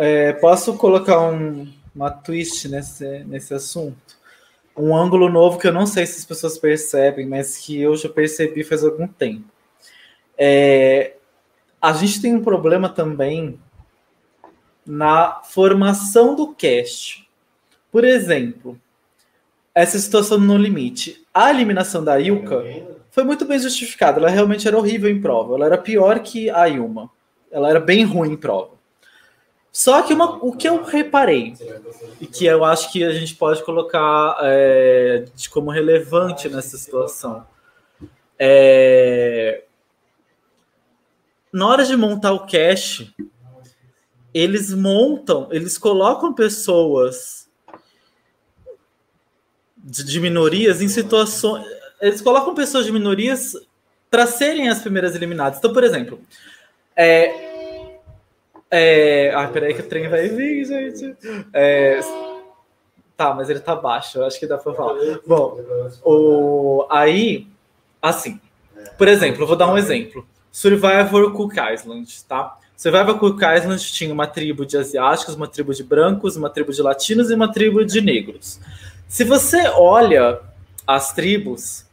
[0.00, 4.18] É, posso colocar um, uma twist nesse, nesse assunto?
[4.78, 8.08] um ângulo novo que eu não sei se as pessoas percebem, mas que eu já
[8.08, 9.44] percebi faz algum tempo.
[10.36, 11.16] É,
[11.82, 13.58] a gente tem um problema também
[14.86, 17.28] na formação do cast.
[17.90, 18.80] Por exemplo,
[19.74, 21.24] essa situação no limite.
[21.34, 22.64] A eliminação da Yuka
[23.10, 24.18] foi muito bem justificada.
[24.18, 25.54] Ela realmente era horrível em prova.
[25.54, 27.10] Ela era pior que a Yuma.
[27.50, 28.78] Ela era bem ruim em prova.
[29.70, 31.54] Só que uma, o que eu reparei,
[32.20, 37.46] e que eu acho que a gente pode colocar é, de como relevante nessa situação,
[38.38, 39.62] é,
[41.52, 43.14] na hora de montar o cache,
[44.32, 47.48] eles montam, eles colocam pessoas
[49.76, 51.66] de, de minorias em situações.
[52.00, 53.54] Eles colocam pessoas de minorias
[54.10, 55.58] para serem as primeiras eliminadas.
[55.58, 56.20] Então, por exemplo,
[56.98, 57.34] é,
[58.70, 59.32] é...
[59.34, 61.16] Ai, peraí que o trem vai vir, gente.
[61.52, 62.00] É...
[63.16, 64.94] Tá, mas ele tá baixo, eu acho que dá pra falar.
[65.26, 65.58] Bom,
[66.04, 66.86] o...
[66.90, 67.48] aí,
[68.00, 68.40] assim,
[68.96, 70.26] por exemplo, vou dar um exemplo.
[70.52, 72.58] Survivor Cook Island, tá?
[72.76, 76.80] Survivor Cook Island tinha uma tribo de asiáticos, uma tribo de brancos, uma tribo de
[76.80, 78.60] latinos e uma tribo de negros.
[79.08, 80.40] Se você olha
[80.86, 81.86] as tribos,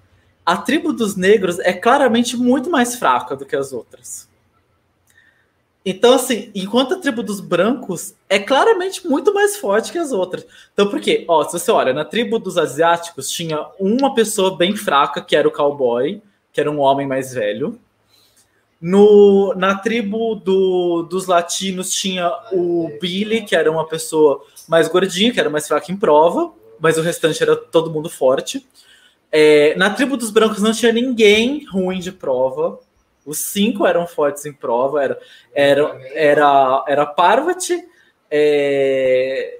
[0.45, 4.29] a tribo dos negros é claramente muito mais fraca do que as outras.
[5.85, 10.43] Então, assim, enquanto a tribo dos brancos é claramente muito mais forte que as outras.
[10.73, 11.23] Então, por quê?
[11.27, 15.47] Ó, se você olha, na tribo dos asiáticos tinha uma pessoa bem fraca, que era
[15.47, 16.19] o cowboy,
[16.51, 17.79] que era um homem mais velho.
[18.81, 25.31] No, na tribo do, dos latinos tinha o Billy, que era uma pessoa mais gordinha,
[25.31, 28.65] que era mais fraca em prova, mas o restante era todo mundo forte.
[29.31, 32.79] É, na tribo dos brancos não tinha ninguém ruim de prova.
[33.25, 35.19] Os cinco eram fortes em prova, era,
[35.53, 37.83] era, era, era Parvati,
[38.29, 39.59] é,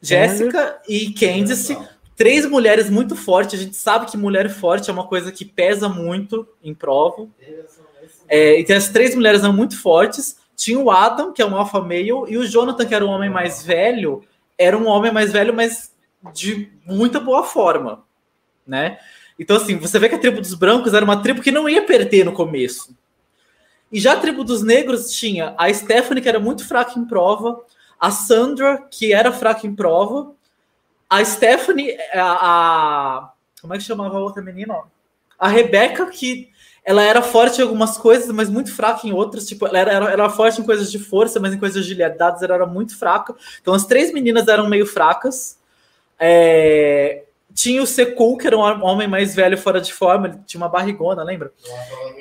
[0.00, 1.76] Jéssica e Candice.
[2.16, 3.60] Três mulheres muito fortes.
[3.60, 7.26] A gente sabe que mulher forte é uma coisa que pesa muito em prova.
[8.28, 10.36] É, então, as três mulheres eram muito fortes.
[10.56, 13.28] Tinha o Adam, que é um alfa male, e o Jonathan, que era um homem
[13.28, 14.22] mais velho,
[14.56, 15.92] era um homem mais velho, mas
[16.32, 18.04] de muita boa forma,
[18.66, 18.98] né?
[19.38, 21.84] Então, assim, você vê que a tribo dos brancos era uma tribo que não ia
[21.84, 22.94] perder no começo.
[23.92, 27.60] E já a tribo dos negros tinha a Stephanie, que era muito fraca em prova,
[28.00, 30.32] a Sandra, que era fraca em prova,
[31.08, 34.74] a Stephanie, a, a como é que chamava a outra menina?
[35.38, 36.50] A Rebecca, que
[36.84, 39.46] ela era forte em algumas coisas, mas muito fraca em outras.
[39.46, 42.54] Tipo, ela era, era forte em coisas de força, mas em coisas de agilidades ela
[42.54, 43.34] era muito fraca.
[43.60, 45.58] Então as três meninas eram meio fracas.
[46.18, 47.24] É...
[47.54, 50.68] tinha o Sekou, que era um homem mais velho fora de forma, ele tinha uma
[50.68, 51.52] barrigona, lembra?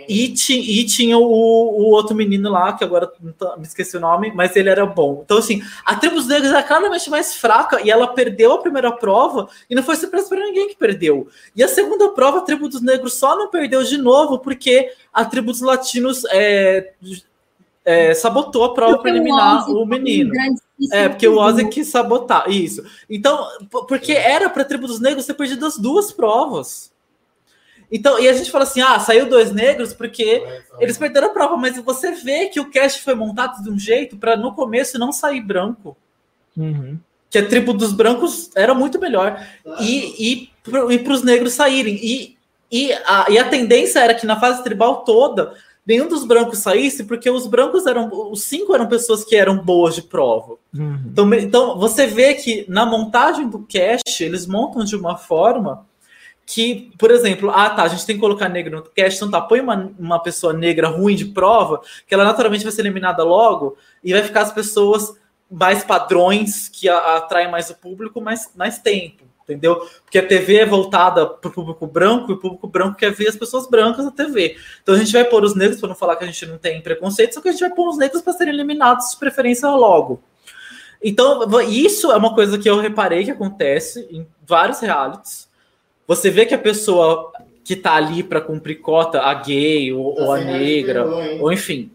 [0.08, 4.32] E, ti, e tinha o, o, outro menino lá, que agora me esqueci o nome,
[4.34, 5.22] mas ele era bom.
[5.24, 8.92] Então, assim, a tribo dos negros era claramente mais fraca e ela perdeu a primeira
[8.92, 11.28] prova e não foi surpresa para ninguém que perdeu.
[11.56, 15.24] E a segunda prova, a tribo dos negros só não perdeu de novo porque a
[15.24, 16.94] tribo dos latinos é,
[17.84, 20.32] é, sabotou a prova para eliminar o menino.
[20.92, 22.50] É, porque o Ozzy quis sabotar.
[22.50, 22.84] Isso.
[23.10, 23.48] Então,
[23.88, 26.92] porque era para a tribo dos negros ter perdido as duas provas.
[27.92, 30.44] Então, e a gente fala assim: ah, saiu dois negros porque
[30.80, 34.16] eles perderam a prova, mas você vê que o cast foi montado de um jeito
[34.16, 35.98] para no começo não sair branco.
[36.56, 36.98] Uhum.
[37.30, 39.46] Que a tribo dos brancos era muito melhor.
[39.80, 40.50] E, e,
[40.94, 41.96] e para os negros saírem.
[41.96, 42.38] E,
[42.72, 45.54] e, a, e a tendência era que na fase tribal toda
[45.86, 48.10] nenhum dos brancos saísse, porque os brancos eram.
[48.32, 50.58] Os cinco eram pessoas que eram boas de prova.
[50.74, 51.04] Uhum.
[51.08, 55.86] Então, então, você vê que na montagem do cast, eles montam de uma forma
[56.46, 59.40] que, por exemplo, ah tá, a gente tem que colocar negro no cast, então tá,
[59.40, 63.78] põe uma, uma pessoa negra ruim de prova, que ela naturalmente vai ser eliminada logo,
[64.04, 65.14] e vai ficar as pessoas
[65.50, 69.88] mais padrões que atraem mais o público mais, mais tempo entendeu?
[70.04, 73.28] Porque a TV é voltada para o público branco e o público branco quer ver
[73.28, 74.58] as pessoas brancas na TV.
[74.82, 76.82] Então a gente vai pôr os negros, para não falar que a gente não tem
[76.82, 80.22] preconceito, só que a gente vai pôr os negros para serem eliminados de preferência logo.
[81.04, 85.50] Então, isso é uma coisa que eu reparei que acontece em vários realities.
[86.08, 87.32] Você vê que a pessoa
[87.64, 91.06] que tá ali para cumprir cota, a gay ou, ou a negra,
[91.40, 91.90] ou enfim,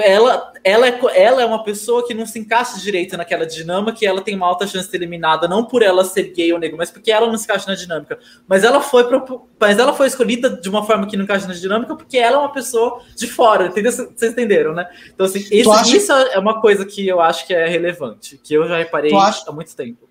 [0.00, 4.06] ela, ela, é, ela é uma pessoa que não se encaixa direito naquela dinâmica e
[4.06, 6.76] ela tem uma alta chance de ser eliminada, não por ela ser gay ou negro,
[6.76, 8.18] mas porque ela não se encaixa na dinâmica.
[8.46, 9.04] Mas ela foi,
[9.58, 12.38] mas ela foi escolhida de uma forma que não encaixa na dinâmica porque ela é
[12.38, 13.92] uma pessoa de fora, entendeu?
[13.92, 14.88] Vocês entenderam, né?
[15.12, 15.96] Então, assim, esse, acha...
[15.96, 19.44] isso é uma coisa que eu acho que é relevante, que eu já reparei acha...
[19.48, 20.10] há muito tempo.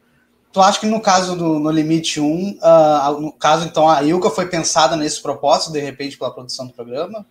[0.51, 4.01] Tu acha que no caso do No Limite 1, uh, ah, no caso, então, a
[4.01, 7.23] Ilka foi pensada nesse propósito, de repente, pela produção do programa?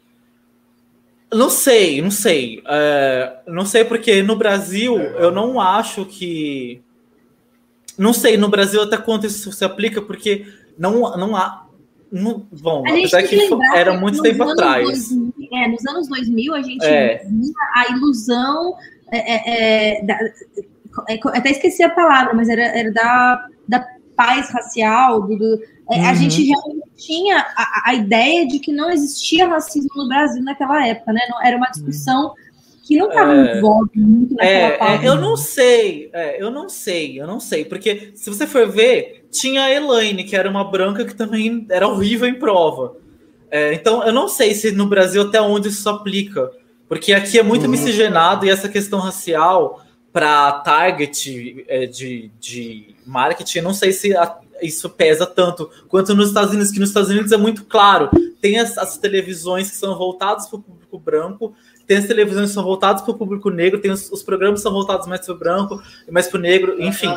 [1.32, 2.62] Não sei, não sei.
[2.66, 6.82] É, não sei porque no Brasil eu não acho que.
[7.98, 10.46] Não sei, no Brasil até quanto isso se aplica, porque
[10.78, 11.66] não, não há.
[12.10, 15.10] Não, bom, apesar que, que era muito tempo atrás.
[15.10, 17.18] 2000, é, nos anos 2000 a gente é.
[17.18, 18.74] tinha a ilusão.
[19.10, 20.18] É, é, é da,
[21.08, 23.86] é, até esqueci a palavra, mas era, era da, da
[24.16, 25.44] paz racial, do, do
[25.88, 26.08] uhum.
[26.08, 26.54] a gente já
[26.98, 31.20] tinha a, a, ideia de que não existia racismo no Brasil naquela época, né?
[31.30, 32.34] Não, era uma discussão
[32.82, 37.20] que não estava é, muito naquela é, é, Eu não sei, é, eu não sei,
[37.20, 41.04] eu não sei, porque se você for ver, tinha a Elaine, que era uma branca
[41.04, 42.96] que também era horrível em prova.
[43.50, 46.50] É, então, eu não sei se no Brasil até onde isso aplica,
[46.88, 47.70] porque aqui é muito uhum.
[47.70, 54.36] miscigenado e essa questão racial para target é, de, de marketing, não sei se a,
[54.62, 58.10] isso pesa tanto quanto nos Estados Unidos, que nos Estados Unidos é muito claro.
[58.40, 61.54] Tem as, as televisões que são voltadas para o público branco,
[61.86, 64.62] tem as televisões que são voltadas para o público negro, tem os, os, programas que
[64.62, 67.08] são voltados mais para o branco e mais para o negro, enfim.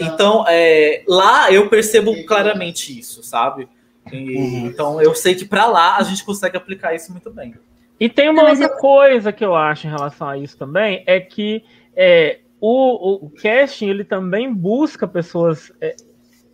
[0.00, 3.68] Então, é, lá eu percebo claramente isso, sabe?
[4.12, 4.66] E, uhum.
[4.66, 7.54] Então, eu sei que para lá a gente consegue aplicar isso muito bem.
[8.00, 11.62] E tem uma outra coisa que eu acho em relação a isso também, é que
[11.94, 15.94] é, o, o casting ele também busca pessoas é,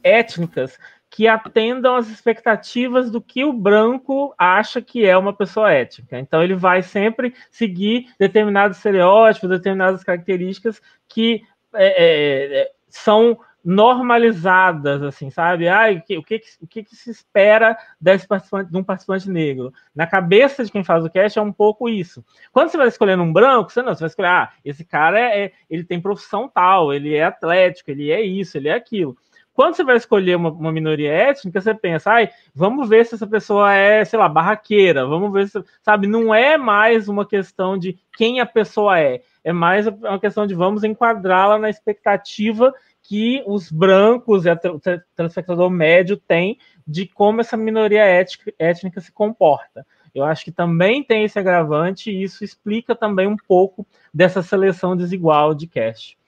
[0.07, 0.79] étnicas
[1.11, 6.19] que atendam às expectativas do que o branco acha que é uma pessoa étnica.
[6.19, 11.43] Então ele vai sempre seguir determinados estereótipos, determinadas características que
[11.75, 15.67] é, é, é são normalizadas, assim, sabe?
[15.69, 16.17] Ah, o que,
[16.63, 19.73] o que, se espera desse participante, de um participante negro?
[19.93, 22.25] Na cabeça de quem faz o cast é um pouco isso.
[22.53, 25.51] Quando você vai escolhendo um branco, você não, você vai escolher, ah, esse cara é,
[25.69, 29.17] ele tem profissão tal, ele é atlético, ele é isso, ele é aquilo.
[29.57, 33.27] Quando você vai escolher uma, uma, minoria étnica, você pensa, ai, vamos ver se essa
[33.27, 37.99] pessoa é, sei lá, barraqueira, vamos ver se, sabe, não é mais uma questão de
[38.19, 42.71] quem a pessoa é, é mais uma questão de vamos enquadrá-la na expectativa
[43.03, 44.79] que os brancos e o
[45.17, 49.87] telespectador médio tem de como essa minoria étnica, étnica se comporta.
[50.15, 54.95] Eu acho que também tem esse agravante e isso explica também um pouco dessa seleção
[54.95, 56.19] desigual de cast.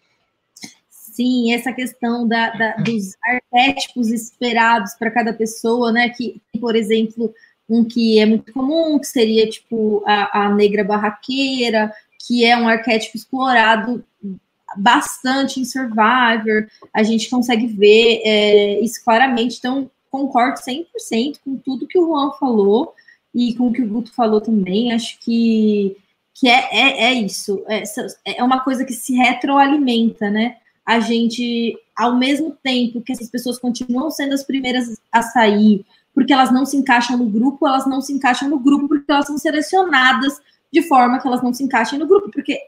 [1.19, 6.11] Sim, essa questão da, da, dos arquétipos esperados para cada pessoa, né?
[6.11, 7.35] Que, por exemplo,
[7.69, 11.93] um que é muito comum, que seria tipo a, a negra barraqueira,
[12.25, 14.05] que é um arquétipo explorado
[14.77, 21.89] bastante em Survivor, a gente consegue ver é, isso claramente, então concordo 100% com tudo
[21.89, 22.95] que o Juan falou
[23.35, 25.97] e com o que o Guto falou também, acho que,
[26.33, 27.83] que é, é, é isso, é,
[28.37, 30.59] é uma coisa que se retroalimenta, né?
[30.89, 35.85] A gente ao mesmo tempo que essas pessoas continuam sendo as primeiras a sair,
[36.15, 39.27] porque elas não se encaixam no grupo, elas não se encaixam no grupo porque elas
[39.27, 40.41] são selecionadas
[40.73, 42.31] de forma que elas não se encaixem no grupo.
[42.31, 42.59] Porque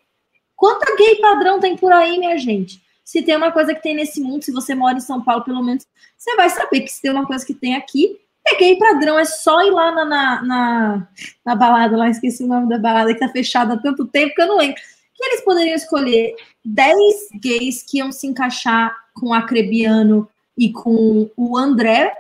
[0.55, 2.83] quanta gay padrão tem por aí, minha gente?
[3.03, 5.63] Se tem uma coisa que tem nesse mundo, se você mora em São Paulo, pelo
[5.63, 9.19] menos, você vai saber que se tem uma coisa que tem aqui, é gay padrão,
[9.19, 11.09] é só ir lá na, na, na,
[11.43, 14.43] na balada, lá esqueci o nome da balada, que tá fechada há tanto tempo que
[14.43, 14.79] eu não lembro.
[15.21, 16.35] Que eles poderiam escolher
[16.65, 20.27] 10 gays que iam se encaixar com o Acrebiano
[20.57, 22.15] e com o André,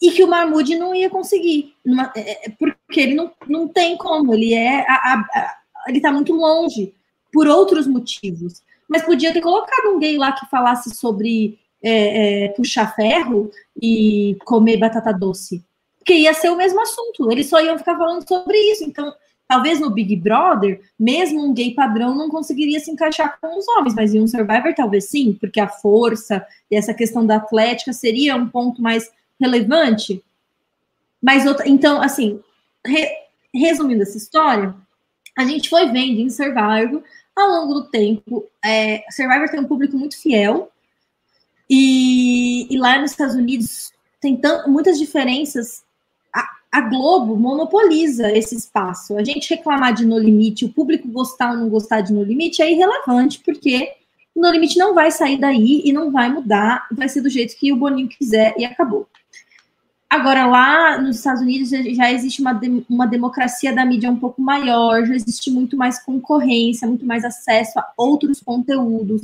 [0.00, 1.74] e que o Mahmoud não ia conseguir,
[2.14, 5.56] é, é, porque ele não, não tem como, ele é a, a, a,
[5.88, 6.94] ele tá muito longe
[7.32, 8.62] por outros motivos.
[8.88, 13.50] Mas podia ter colocado um gay lá que falasse sobre é, é, puxar ferro
[13.80, 15.62] e comer batata doce.
[15.98, 18.84] Porque ia ser o mesmo assunto, eles só iam ficar falando sobre isso.
[18.84, 19.12] Então,
[19.48, 23.94] talvez no Big Brother, mesmo um gay padrão não conseguiria se encaixar com os homens,
[23.94, 28.36] mas em um Survivor talvez sim, porque a força e essa questão da atlética seria
[28.36, 29.10] um ponto mais
[29.40, 30.22] relevante.
[31.20, 32.40] Mas outra, então, assim,
[32.86, 33.08] re,
[33.52, 34.74] resumindo essa história,
[35.36, 37.02] a gente foi vendo em Survivor
[37.34, 38.44] ao longo do tempo.
[38.64, 40.70] É, Survivor tem um público muito fiel,
[41.68, 45.84] e, e lá nos Estados Unidos tem muitas diferenças.
[46.70, 49.16] A, Globo monopoliza esse espaço.
[49.16, 52.62] A gente reclamar de No Limite, o público gostar ou não gostar de No Limite
[52.62, 53.92] é irrelevante, porque
[54.34, 57.56] o No Limite não vai sair daí e não vai mudar, vai ser do jeito
[57.56, 59.08] que o Boninho quiser e acabou.
[60.10, 64.40] Agora, lá nos Estados Unidos já existe uma, de, uma democracia da mídia um pouco
[64.40, 69.22] maior, já existe muito mais concorrência, muito mais acesso a outros conteúdos.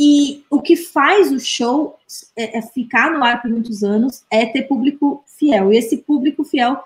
[0.00, 1.98] E o que faz o show
[2.36, 5.72] é, é ficar no ar por muitos anos é ter público fiel.
[5.72, 6.78] E esse público fiel,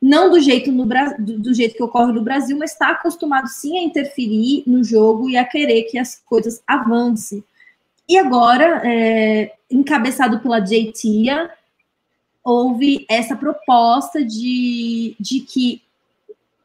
[0.00, 0.86] não do jeito, no,
[1.18, 5.28] do, do jeito que ocorre no Brasil, mas está acostumado sim a interferir no jogo
[5.28, 7.42] e a querer que as coisas avancem.
[8.08, 11.50] E agora, é, encabeçado pela Tia,
[12.44, 15.82] houve essa proposta de, de que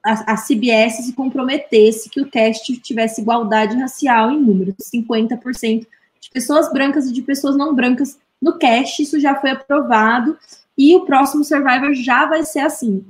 [0.03, 5.87] a, a, CBS se comprometesse que o teste tivesse igualdade racial em números, 50%
[6.25, 10.37] de pessoas brancas e de pessoas não brancas no cast, isso já foi aprovado,
[10.77, 13.03] e o próximo Survivor já vai ser assim.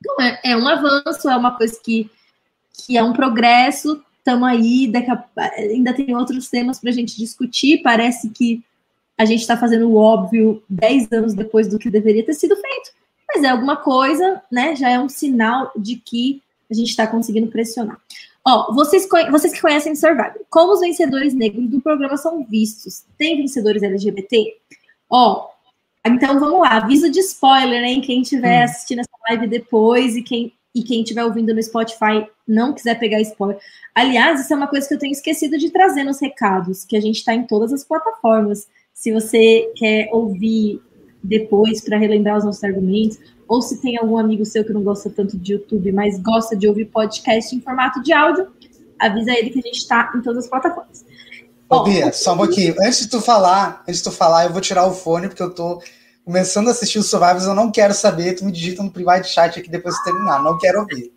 [0.00, 2.10] Então, é, é um avanço, é uma coisa que,
[2.72, 4.90] que é um progresso, estamos aí,
[5.36, 8.62] a, ainda tem outros temas para a gente discutir, parece que
[9.16, 12.90] a gente está fazendo o óbvio 10 anos depois do que deveria ter sido feito,
[13.28, 17.48] mas é alguma coisa, né, já é um sinal de que a gente está conseguindo
[17.48, 17.98] pressionar.
[18.48, 23.04] Ó, vocês, vocês que conhecem Survivor, como os vencedores negros do programa são vistos?
[23.18, 24.56] Tem vencedores LGBT?
[25.10, 25.50] Ó,
[26.06, 28.00] então vamos lá, aviso de spoiler, hein?
[28.00, 28.64] Quem estiver hum.
[28.64, 33.20] assistindo essa live depois e quem e quem estiver ouvindo no Spotify não quiser pegar
[33.20, 33.58] spoiler.
[33.94, 37.00] Aliás, isso é uma coisa que eu tenho esquecido de trazer nos recados, que a
[37.00, 38.68] gente está em todas as plataformas.
[38.94, 40.80] Se você quer ouvir
[41.22, 43.18] depois para relembrar os nossos argumentos,
[43.48, 46.68] ou se tem algum amigo seu que não gosta tanto de YouTube, mas gosta de
[46.68, 48.48] ouvir podcast em formato de áudio,
[48.98, 51.04] avisa ele que a gente está em todas as plataformas.
[51.68, 52.74] Ô, Bia, só um pouquinho.
[52.80, 55.54] Antes de tu falar, antes de tu falar, eu vou tirar o fone, porque eu
[55.54, 55.82] tô
[56.24, 59.58] começando a assistir os Survivors, eu não quero saber, tu me digita no private chat
[59.58, 61.10] aqui depois de terminar, não quero ouvir.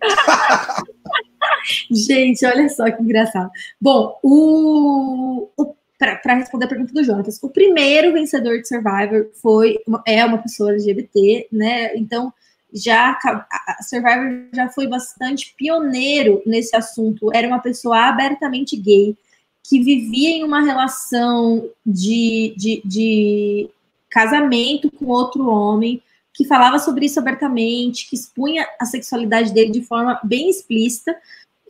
[1.90, 3.50] Gente, olha só que engraçado.
[3.80, 5.74] Bom, o, o
[6.16, 10.72] para responder a pergunta do Jonas, o primeiro vencedor de Survivor foi é uma pessoa
[10.72, 11.96] LGBT, né?
[11.96, 12.32] Então
[12.74, 17.30] já a Survivor já foi bastante pioneiro nesse assunto.
[17.34, 19.16] Era uma pessoa abertamente gay
[19.64, 23.70] que vivia em uma relação de, de, de
[24.10, 26.02] casamento com outro homem,
[26.34, 31.14] que falava sobre isso abertamente, que expunha a sexualidade dele de forma bem explícita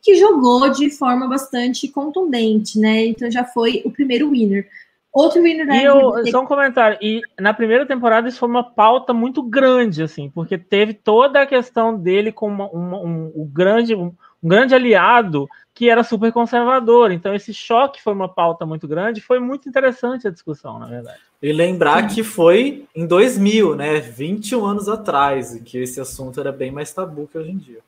[0.03, 3.07] que jogou de forma bastante contundente, né?
[3.07, 4.69] Então já foi o primeiro winner.
[5.13, 6.99] Outro winner da e eu, Só um comentário.
[7.01, 11.47] E na primeira temporada isso foi uma pauta muito grande, assim, porque teve toda a
[11.47, 14.13] questão dele como uma, um, um, grande, um,
[14.43, 17.13] um grande aliado que era super conservador.
[17.13, 19.21] Então esse choque foi uma pauta muito grande.
[19.21, 21.21] Foi muito interessante a discussão, na verdade.
[21.43, 24.01] E lembrar que foi em 2000, né?
[24.01, 27.81] 21 anos atrás, em que esse assunto era bem mais tabu que hoje em dia.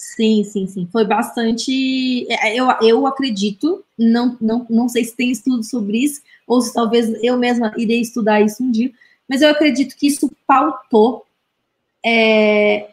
[0.00, 0.88] Sim, sim, sim.
[0.90, 2.26] Foi bastante.
[2.32, 6.72] É, eu, eu acredito, não, não, não sei se tem estudo sobre isso, ou se
[6.72, 8.90] talvez eu mesma irei estudar isso um dia,
[9.28, 11.26] mas eu acredito que isso pautou
[12.04, 12.88] é,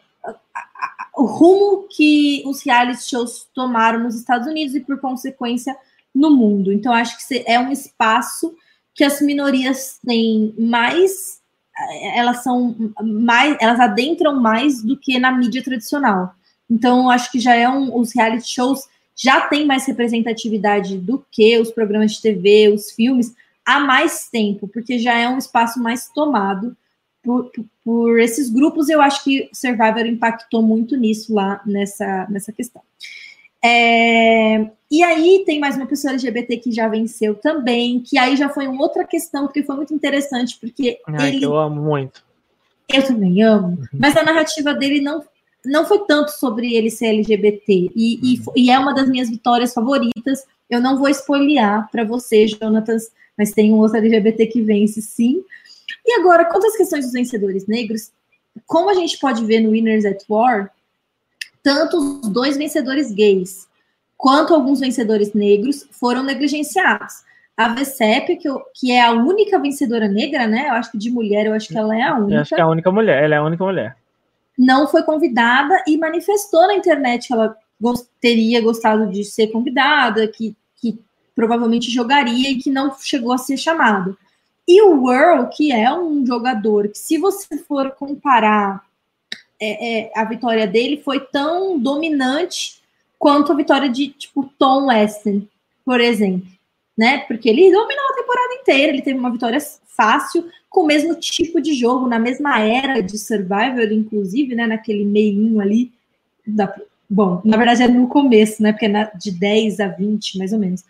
[1.16, 5.74] o rumo que os reality shows tomaram nos Estados Unidos e, por consequência,
[6.14, 6.70] no mundo.
[6.70, 8.54] Então, acho que é um espaço
[8.94, 11.40] que as minorias têm mais.
[12.14, 13.56] Elas são mais.
[13.60, 16.34] Elas adentram mais do que na mídia tradicional.
[16.70, 17.96] Então, acho que já é um.
[17.96, 23.34] Os reality shows já têm mais representatividade do que os programas de TV, os filmes,
[23.64, 26.76] há mais tempo, porque já é um espaço mais tomado
[27.22, 27.50] por,
[27.84, 28.88] por esses grupos.
[28.88, 32.82] Eu acho que Survivor impactou muito nisso lá nessa, nessa questão.
[33.62, 38.48] É, e aí tem mais uma pessoa LGBT que já venceu também, que aí já
[38.48, 41.44] foi uma outra questão, porque foi muito interessante, porque Ai, ele...
[41.44, 42.24] eu amo muito.
[42.88, 43.86] Eu também amo, uhum.
[43.92, 45.22] mas a narrativa dele não,
[45.64, 48.52] não foi tanto sobre ele ser LGBT, e, e, uhum.
[48.56, 50.44] e é uma das minhas vitórias favoritas.
[50.68, 55.42] Eu não vou espoliar para você, Jonatas, mas tem um outro LGBT que vence, sim.
[56.04, 58.10] E agora, quanto às questões dos vencedores negros,
[58.66, 60.70] como a gente pode ver no Winners at War,
[61.62, 63.68] tanto os dois vencedores gays
[64.16, 67.26] quanto alguns vencedores negros foram negligenciados.
[67.56, 70.68] A VCEP, que, que é a única vencedora negra, né?
[70.68, 72.34] Eu acho que de mulher, eu acho que ela é a única.
[72.34, 73.96] Eu acho que é a única mulher, ela é a única mulher.
[74.58, 80.26] Não foi convidada e manifestou na internet que ela gost, teria gostado de ser convidada,
[80.26, 80.98] que, que
[81.34, 84.18] provavelmente jogaria e que não chegou a ser chamado.
[84.66, 88.82] E o Whirl, que é um jogador que, se você for comparar
[89.60, 92.80] é, é, a vitória dele foi tão dominante
[93.18, 95.42] quanto a vitória de, tipo, Tom Weston,
[95.84, 96.46] por exemplo,
[96.96, 97.18] né?
[97.20, 99.58] Porque ele dominou a temporada inteira, ele teve uma vitória
[99.98, 104.66] fácil, com o mesmo tipo de jogo, na mesma era de Survivor, inclusive, né?
[104.66, 105.92] Naquele meinho ali,
[106.46, 106.72] da,
[107.10, 108.72] bom, na verdade é no começo, né?
[108.72, 110.84] Porque é na, de 10 a 20, mais ou menos.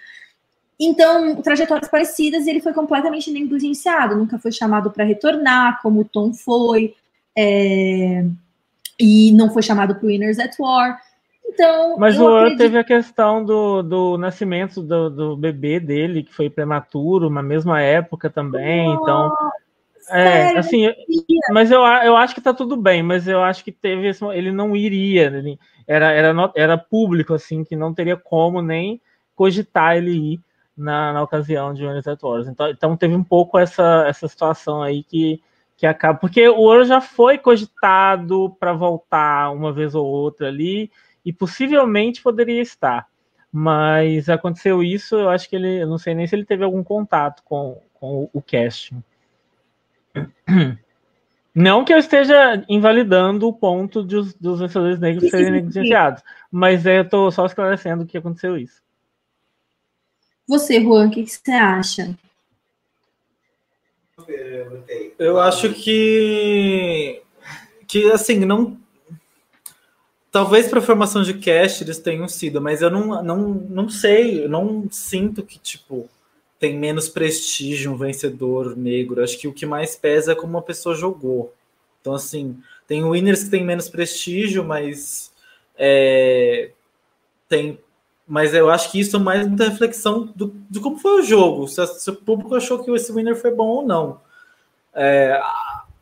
[0.78, 6.04] Então, trajetórias parecidas e ele foi completamente negligenciado, nunca foi chamado para retornar, como o
[6.04, 6.94] Tom foi.
[7.34, 8.24] É
[8.98, 11.00] e não foi chamado para o Winners at War.
[11.48, 12.58] Então, Mas o acredito...
[12.58, 17.80] teve a questão do, do nascimento do, do bebê dele, que foi prematuro, na mesma
[17.80, 18.88] época também.
[18.88, 19.32] Oh, então,
[20.10, 20.92] é, assim,
[21.50, 24.52] mas eu, eu acho que tá tudo bem, mas eu acho que teve esse, ele
[24.52, 29.00] não iria, ele, era, era, era público, assim, que não teria como nem
[29.34, 30.40] cogitar ele ir
[30.76, 32.46] na, na ocasião de at Wars.
[32.46, 35.40] Então, então teve um pouco essa, essa situação aí que
[35.78, 36.18] que acaba.
[36.18, 40.90] Porque o ouro já foi cogitado para voltar uma vez ou outra ali,
[41.24, 43.06] e possivelmente poderia estar.
[43.52, 45.82] Mas aconteceu isso, eu acho que ele.
[45.82, 49.02] Eu não sei nem se ele teve algum contato com, com o casting.
[51.54, 56.22] Não que eu esteja invalidando o ponto de os, dos vencedores negros serem negligenciados,
[56.52, 58.80] mas eu estou só esclarecendo que aconteceu isso.
[60.46, 62.16] Você, Juan, o que, que você acha?
[65.18, 67.22] Eu acho que
[67.88, 68.78] que assim não
[70.30, 74.48] talvez para formação de cast eles tenham sido, mas eu não, não, não sei, eu
[74.48, 76.08] não sinto que tipo
[76.58, 79.22] tem menos prestígio um vencedor negro.
[79.22, 81.54] Acho que o que mais pesa é como uma pessoa jogou.
[82.00, 85.32] Então assim, tem winners que tem menos prestígio, mas
[85.76, 86.70] é,
[87.48, 87.78] tem
[88.26, 91.66] mas eu acho que isso é mais muita reflexão do, de como foi o jogo,
[91.66, 94.20] se, se, o público achou que esse winner foi bom ou não.
[94.94, 95.40] É,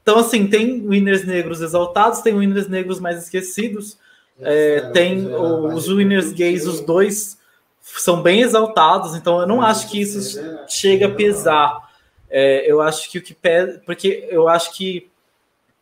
[0.02, 3.98] então, assim, tem winners negros exaltados, tem winners negros mais esquecidos,
[4.40, 7.38] é, tem os winners gays, os dois
[7.80, 11.90] são bem exaltados, então eu não acho que isso chega a pesar.
[12.28, 15.08] É, eu acho que o que pesa, porque eu acho que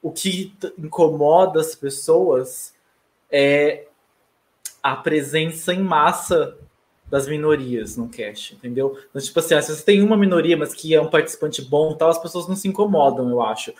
[0.03, 2.75] o que incomoda as pessoas
[3.31, 3.87] é
[4.83, 6.59] a presença em massa
[7.11, 8.99] das minorias no cast, entendeu?
[9.09, 12.11] Então, tipo assim, se você tem uma minoria, mas que é um participante bom tal,
[12.11, 13.73] as pessoas não se incomodam, eu acho.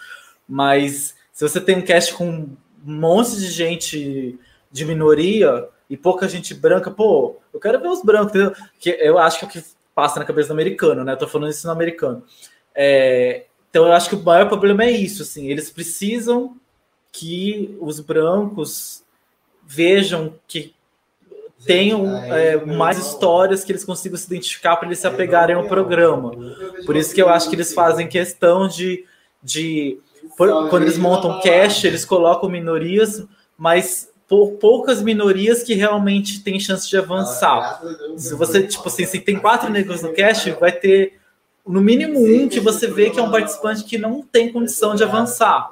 [0.49, 4.39] Mas se você tem um cast com um monte de gente
[4.75, 8.53] de minoria e pouca gente branca, pô, eu quero ver os brancos, entendeu?
[8.81, 9.65] Que eu acho que é o que
[9.95, 11.13] passa na cabeça do americano, né?
[11.13, 12.25] Eu tô falando isso no americano.
[12.75, 16.57] É, então eu acho que o maior problema é isso, assim, eles precisam
[17.13, 19.05] que os brancos
[19.65, 20.75] vejam que
[21.65, 26.33] tenham é, mais histórias que eles consigam se identificar para eles se apegarem ao programa.
[26.85, 29.05] Por isso que eu acho que eles fazem questão de,
[29.41, 30.01] de
[30.37, 33.25] quando eles montam cast, eles colocam minorias,
[33.57, 37.81] mas por poucas minorias que realmente têm chance de avançar.
[38.17, 41.19] Se você, tipo assim, se tem quatro negros no cast, vai ter
[41.67, 45.03] no mínimo um que você vê que é um participante que não tem condição de
[45.03, 45.71] avançar,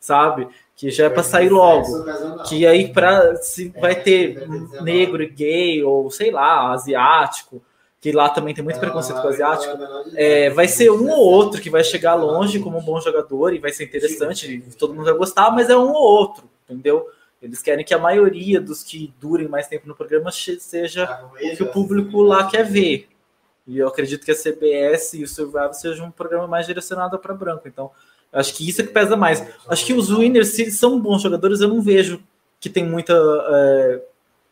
[0.00, 0.48] sabe?
[0.78, 2.04] que já é para sair logo.
[2.44, 4.48] Que aí para se vai ter
[4.80, 7.60] negro e gay ou sei lá, asiático,
[8.00, 9.76] que lá também tem muito preconceito com asiático,
[10.14, 13.58] é, vai ser um ou outro que vai chegar longe como um bom jogador e
[13.58, 17.08] vai ser interessante, todo mundo vai gostar, mas é um ou outro, entendeu?
[17.40, 21.62] Eles querem que a maioria dos que durem mais tempo no programa seja o que
[21.62, 23.08] o público lá quer ver.
[23.66, 27.34] E eu acredito que a CBS e o Survival seja um programa mais direcionado para
[27.34, 27.68] branco.
[27.68, 27.90] Então,
[28.32, 29.44] Acho que isso é que pesa mais.
[29.68, 32.22] Acho que os winners, se são bons jogadores, eu não vejo
[32.60, 34.02] que tem muita é,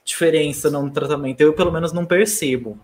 [0.04, 1.40] diferença no tratamento.
[1.40, 2.78] Eu, pelo menos, não percebo.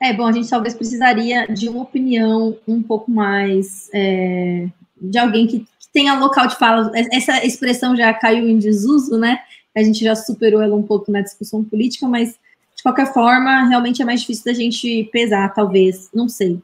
[0.00, 4.68] É, bom, a gente talvez precisaria de uma opinião um pouco mais é,
[5.00, 6.90] de alguém que, que tenha local de fala.
[7.12, 9.38] Essa expressão já caiu em desuso, né?
[9.74, 12.38] A gente já superou ela um pouco na discussão política, mas
[12.76, 16.60] de qualquer forma, realmente é mais difícil da gente pesar, talvez, não sei.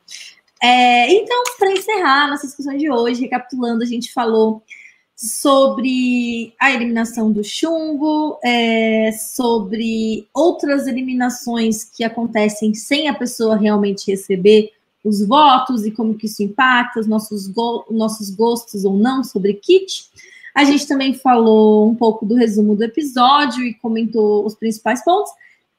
[0.61, 4.63] É, então, para encerrar nossa discussão de hoje, recapitulando, a gente falou
[5.15, 14.11] sobre a eliminação do chumbo, é, sobre outras eliminações que acontecem sem a pessoa realmente
[14.11, 14.73] receber
[15.05, 19.55] os votos e como que isso impacta os nossos, go nossos gostos ou não sobre
[19.55, 20.09] kit.
[20.55, 25.31] A gente também falou um pouco do resumo do episódio e comentou os principais pontos.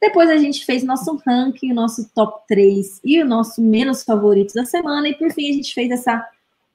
[0.02, 4.66] Depois a gente fez nosso ranking, nosso top 3 e o nosso menos favoritos da
[4.66, 5.10] semana.
[5.10, 6.26] E por fim a gente fez essa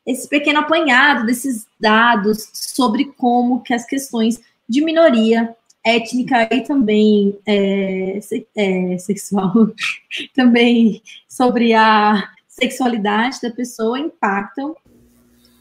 [0.06, 4.38] esse pequeno apanhado desses dados sobre como que as questões
[4.68, 8.18] de minoria étnica e também é,
[8.56, 9.52] é, sexual,
[10.34, 14.74] também sobre a sexualidade da pessoa impactam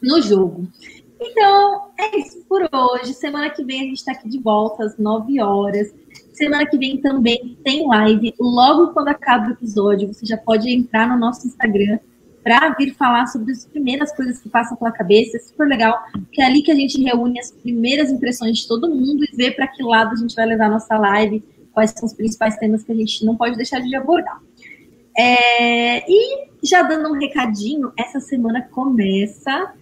[0.02, 0.68] no jogo.
[1.20, 3.14] Então, é isso por hoje.
[3.14, 5.92] Semana que vem a gente está aqui de volta às 9 horas.
[6.32, 8.34] Semana que vem também tem live.
[8.38, 11.98] Logo quando acaba o episódio, você já pode entrar no nosso Instagram
[12.42, 15.36] para vir falar sobre as primeiras coisas que passam pela cabeça.
[15.36, 15.98] É super legal,
[16.30, 19.50] que é ali que a gente reúne as primeiras impressões de todo mundo e vê
[19.50, 21.42] para que lado a gente vai levar a nossa live,
[21.72, 24.40] quais são os principais temas que a gente não pode deixar de abordar.
[25.16, 29.74] É, e já dando um recadinho, essa semana começa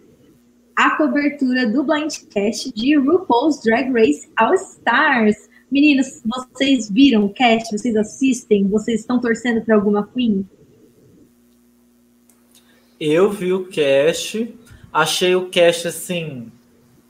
[0.75, 5.49] a cobertura do Blindcast de RuPaul's Drag Race All Stars.
[5.71, 7.77] Meninas, vocês viram o cast?
[7.77, 8.67] Vocês assistem?
[8.69, 10.49] Vocês estão torcendo para alguma Queen?
[12.99, 14.53] Eu vi o cast,
[14.93, 16.51] achei o cast assim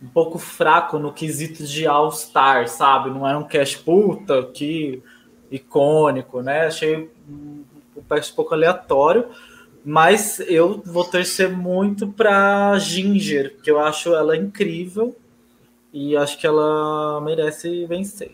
[0.03, 3.09] um pouco fraco no quesito de All Star, sabe?
[3.09, 5.03] Não era um cast puta que
[5.51, 6.67] icônico, né?
[6.67, 7.63] Achei um,
[8.09, 9.27] cast um pouco aleatório,
[9.85, 15.17] mas eu vou torcer muito para Ginger, que eu acho ela incrível
[15.93, 18.33] e acho que ela merece vencer.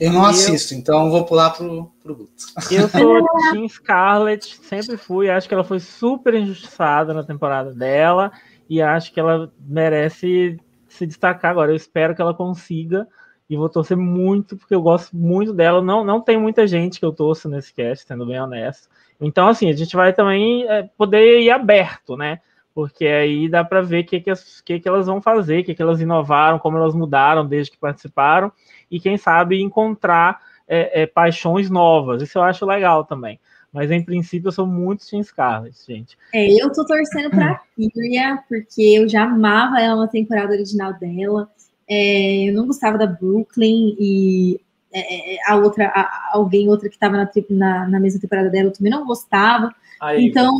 [0.00, 0.78] Eu não assisto, eu...
[0.78, 2.44] então vou pular pro, pro Guto.
[2.70, 5.30] Eu sou Team Scarlett, sempre fui.
[5.30, 8.32] Acho que ela foi super injustiçada na temporada dela
[8.68, 10.58] e acho que ela merece
[10.88, 11.70] se destacar agora.
[11.70, 13.06] Eu espero que ela consiga
[13.48, 15.80] e vou torcer muito, porque eu gosto muito dela.
[15.80, 18.88] Não, não tem muita gente que eu torço nesse cast, sendo bem honesto.
[19.20, 22.40] Então, assim, a gente vai também é, poder ir aberto, né?
[22.74, 24.32] Porque aí dá para ver o que, que,
[24.64, 27.78] que, que elas vão fazer, o que, que elas inovaram, como elas mudaram desde que
[27.78, 28.52] participaram
[28.90, 32.22] e quem sabe encontrar é, é, paixões novas.
[32.22, 33.38] Isso eu acho legal também.
[33.72, 36.16] Mas em princípio eu sou muito Team Scarlett, gente.
[36.32, 41.48] É, eu tô torcendo pra Kyria, porque eu já amava ela na temporada original dela.
[41.88, 44.60] É, eu não gostava da Brooklyn e
[44.94, 48.68] é, é, a outra, a, alguém outra que estava na, na, na, mesma temporada dela
[48.68, 49.74] eu também não gostava.
[50.00, 50.56] A então,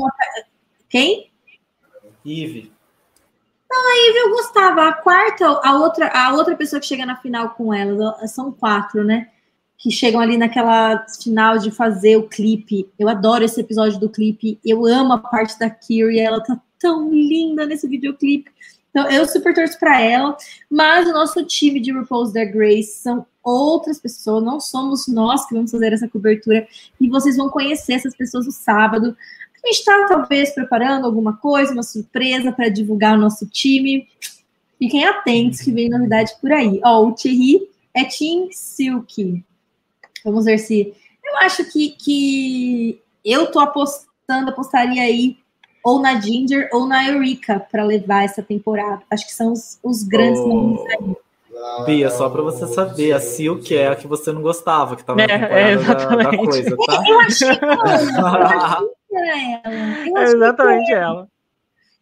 [0.89, 1.31] quem?
[2.27, 2.73] Eve.
[3.70, 4.89] Não, a Eve eu gostava.
[4.89, 9.05] A quarta, a outra, a outra pessoa que chega na final com ela, são quatro,
[9.05, 9.28] né?
[9.78, 12.90] Que chegam ali naquela final de fazer o clipe.
[12.98, 14.59] Eu adoro esse episódio do clipe.
[14.65, 18.51] Eu amo a parte da Kiri, ela tá tão linda nesse videoclipe.
[18.95, 20.37] Então, eu super torço para ela,
[20.71, 25.53] mas o nosso time de RuPaul's Drag Grace são outras pessoas, não somos nós que
[25.53, 26.65] vamos fazer essa cobertura,
[27.01, 29.16] e vocês vão conhecer essas pessoas no sábado.
[29.53, 34.07] A gente está, talvez, preparando alguma coisa, uma surpresa para divulgar o nosso time.
[34.79, 36.81] Fiquem atentos que vem novidade por aí.
[36.85, 39.45] Ó, o Thierry é Team Silk.
[40.25, 40.95] Vamos ver se.
[41.25, 45.37] Eu acho que, que eu tô apostando, apostaria aí
[45.85, 49.02] ou na Ginger ou na Eureka para levar essa temporada.
[49.11, 50.48] Acho que são os, os grandes oh.
[50.48, 51.15] nomes aí.
[51.85, 55.23] Bia, só para você saber, a Silk é a que você não gostava, que tava
[55.23, 57.02] é, na temporada é, da, da, coisa, tá?
[57.06, 57.55] Eu achei, eu
[59.16, 60.20] ela.
[60.20, 61.28] é exatamente ela.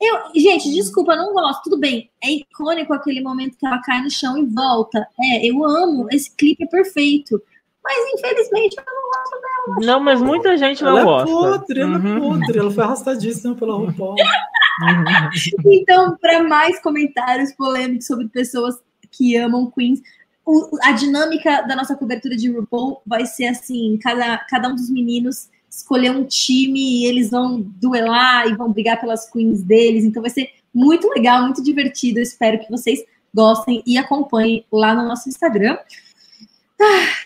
[0.00, 1.62] Eu, gente, desculpa, não gosto.
[1.64, 5.06] Tudo bem, é icônico aquele momento que ela cai no chão e volta.
[5.20, 7.40] É, eu amo, esse clipe é perfeito.
[7.84, 9.86] Mas infelizmente eu não gosto dela.
[9.86, 11.30] Não, mas muita gente não ela é gosta.
[11.30, 12.20] É podre, ela é uhum.
[12.20, 14.14] podre, ela foi arrastadíssima pela RuPaul.
[15.66, 18.76] então, para mais comentários polêmicos sobre pessoas
[19.10, 20.00] que amam Queens,
[20.44, 24.88] o, a dinâmica da nossa cobertura de RuPaul vai ser assim: cada, cada um dos
[24.88, 30.04] meninos escolher um time e eles vão duelar e vão brigar pelas queens deles.
[30.04, 32.18] Então vai ser muito legal, muito divertido.
[32.18, 33.02] Eu espero que vocês
[33.34, 35.78] gostem e acompanhem lá no nosso Instagram.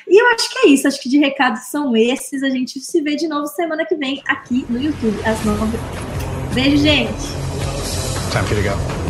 [0.09, 0.87] E eu acho que é isso.
[0.87, 2.43] Acho que de recados são esses.
[2.43, 5.79] A gente se vê de novo semana que vem aqui no YouTube, às nove.
[6.55, 7.13] Beijo, gente.
[8.31, 9.06] Time for you to go.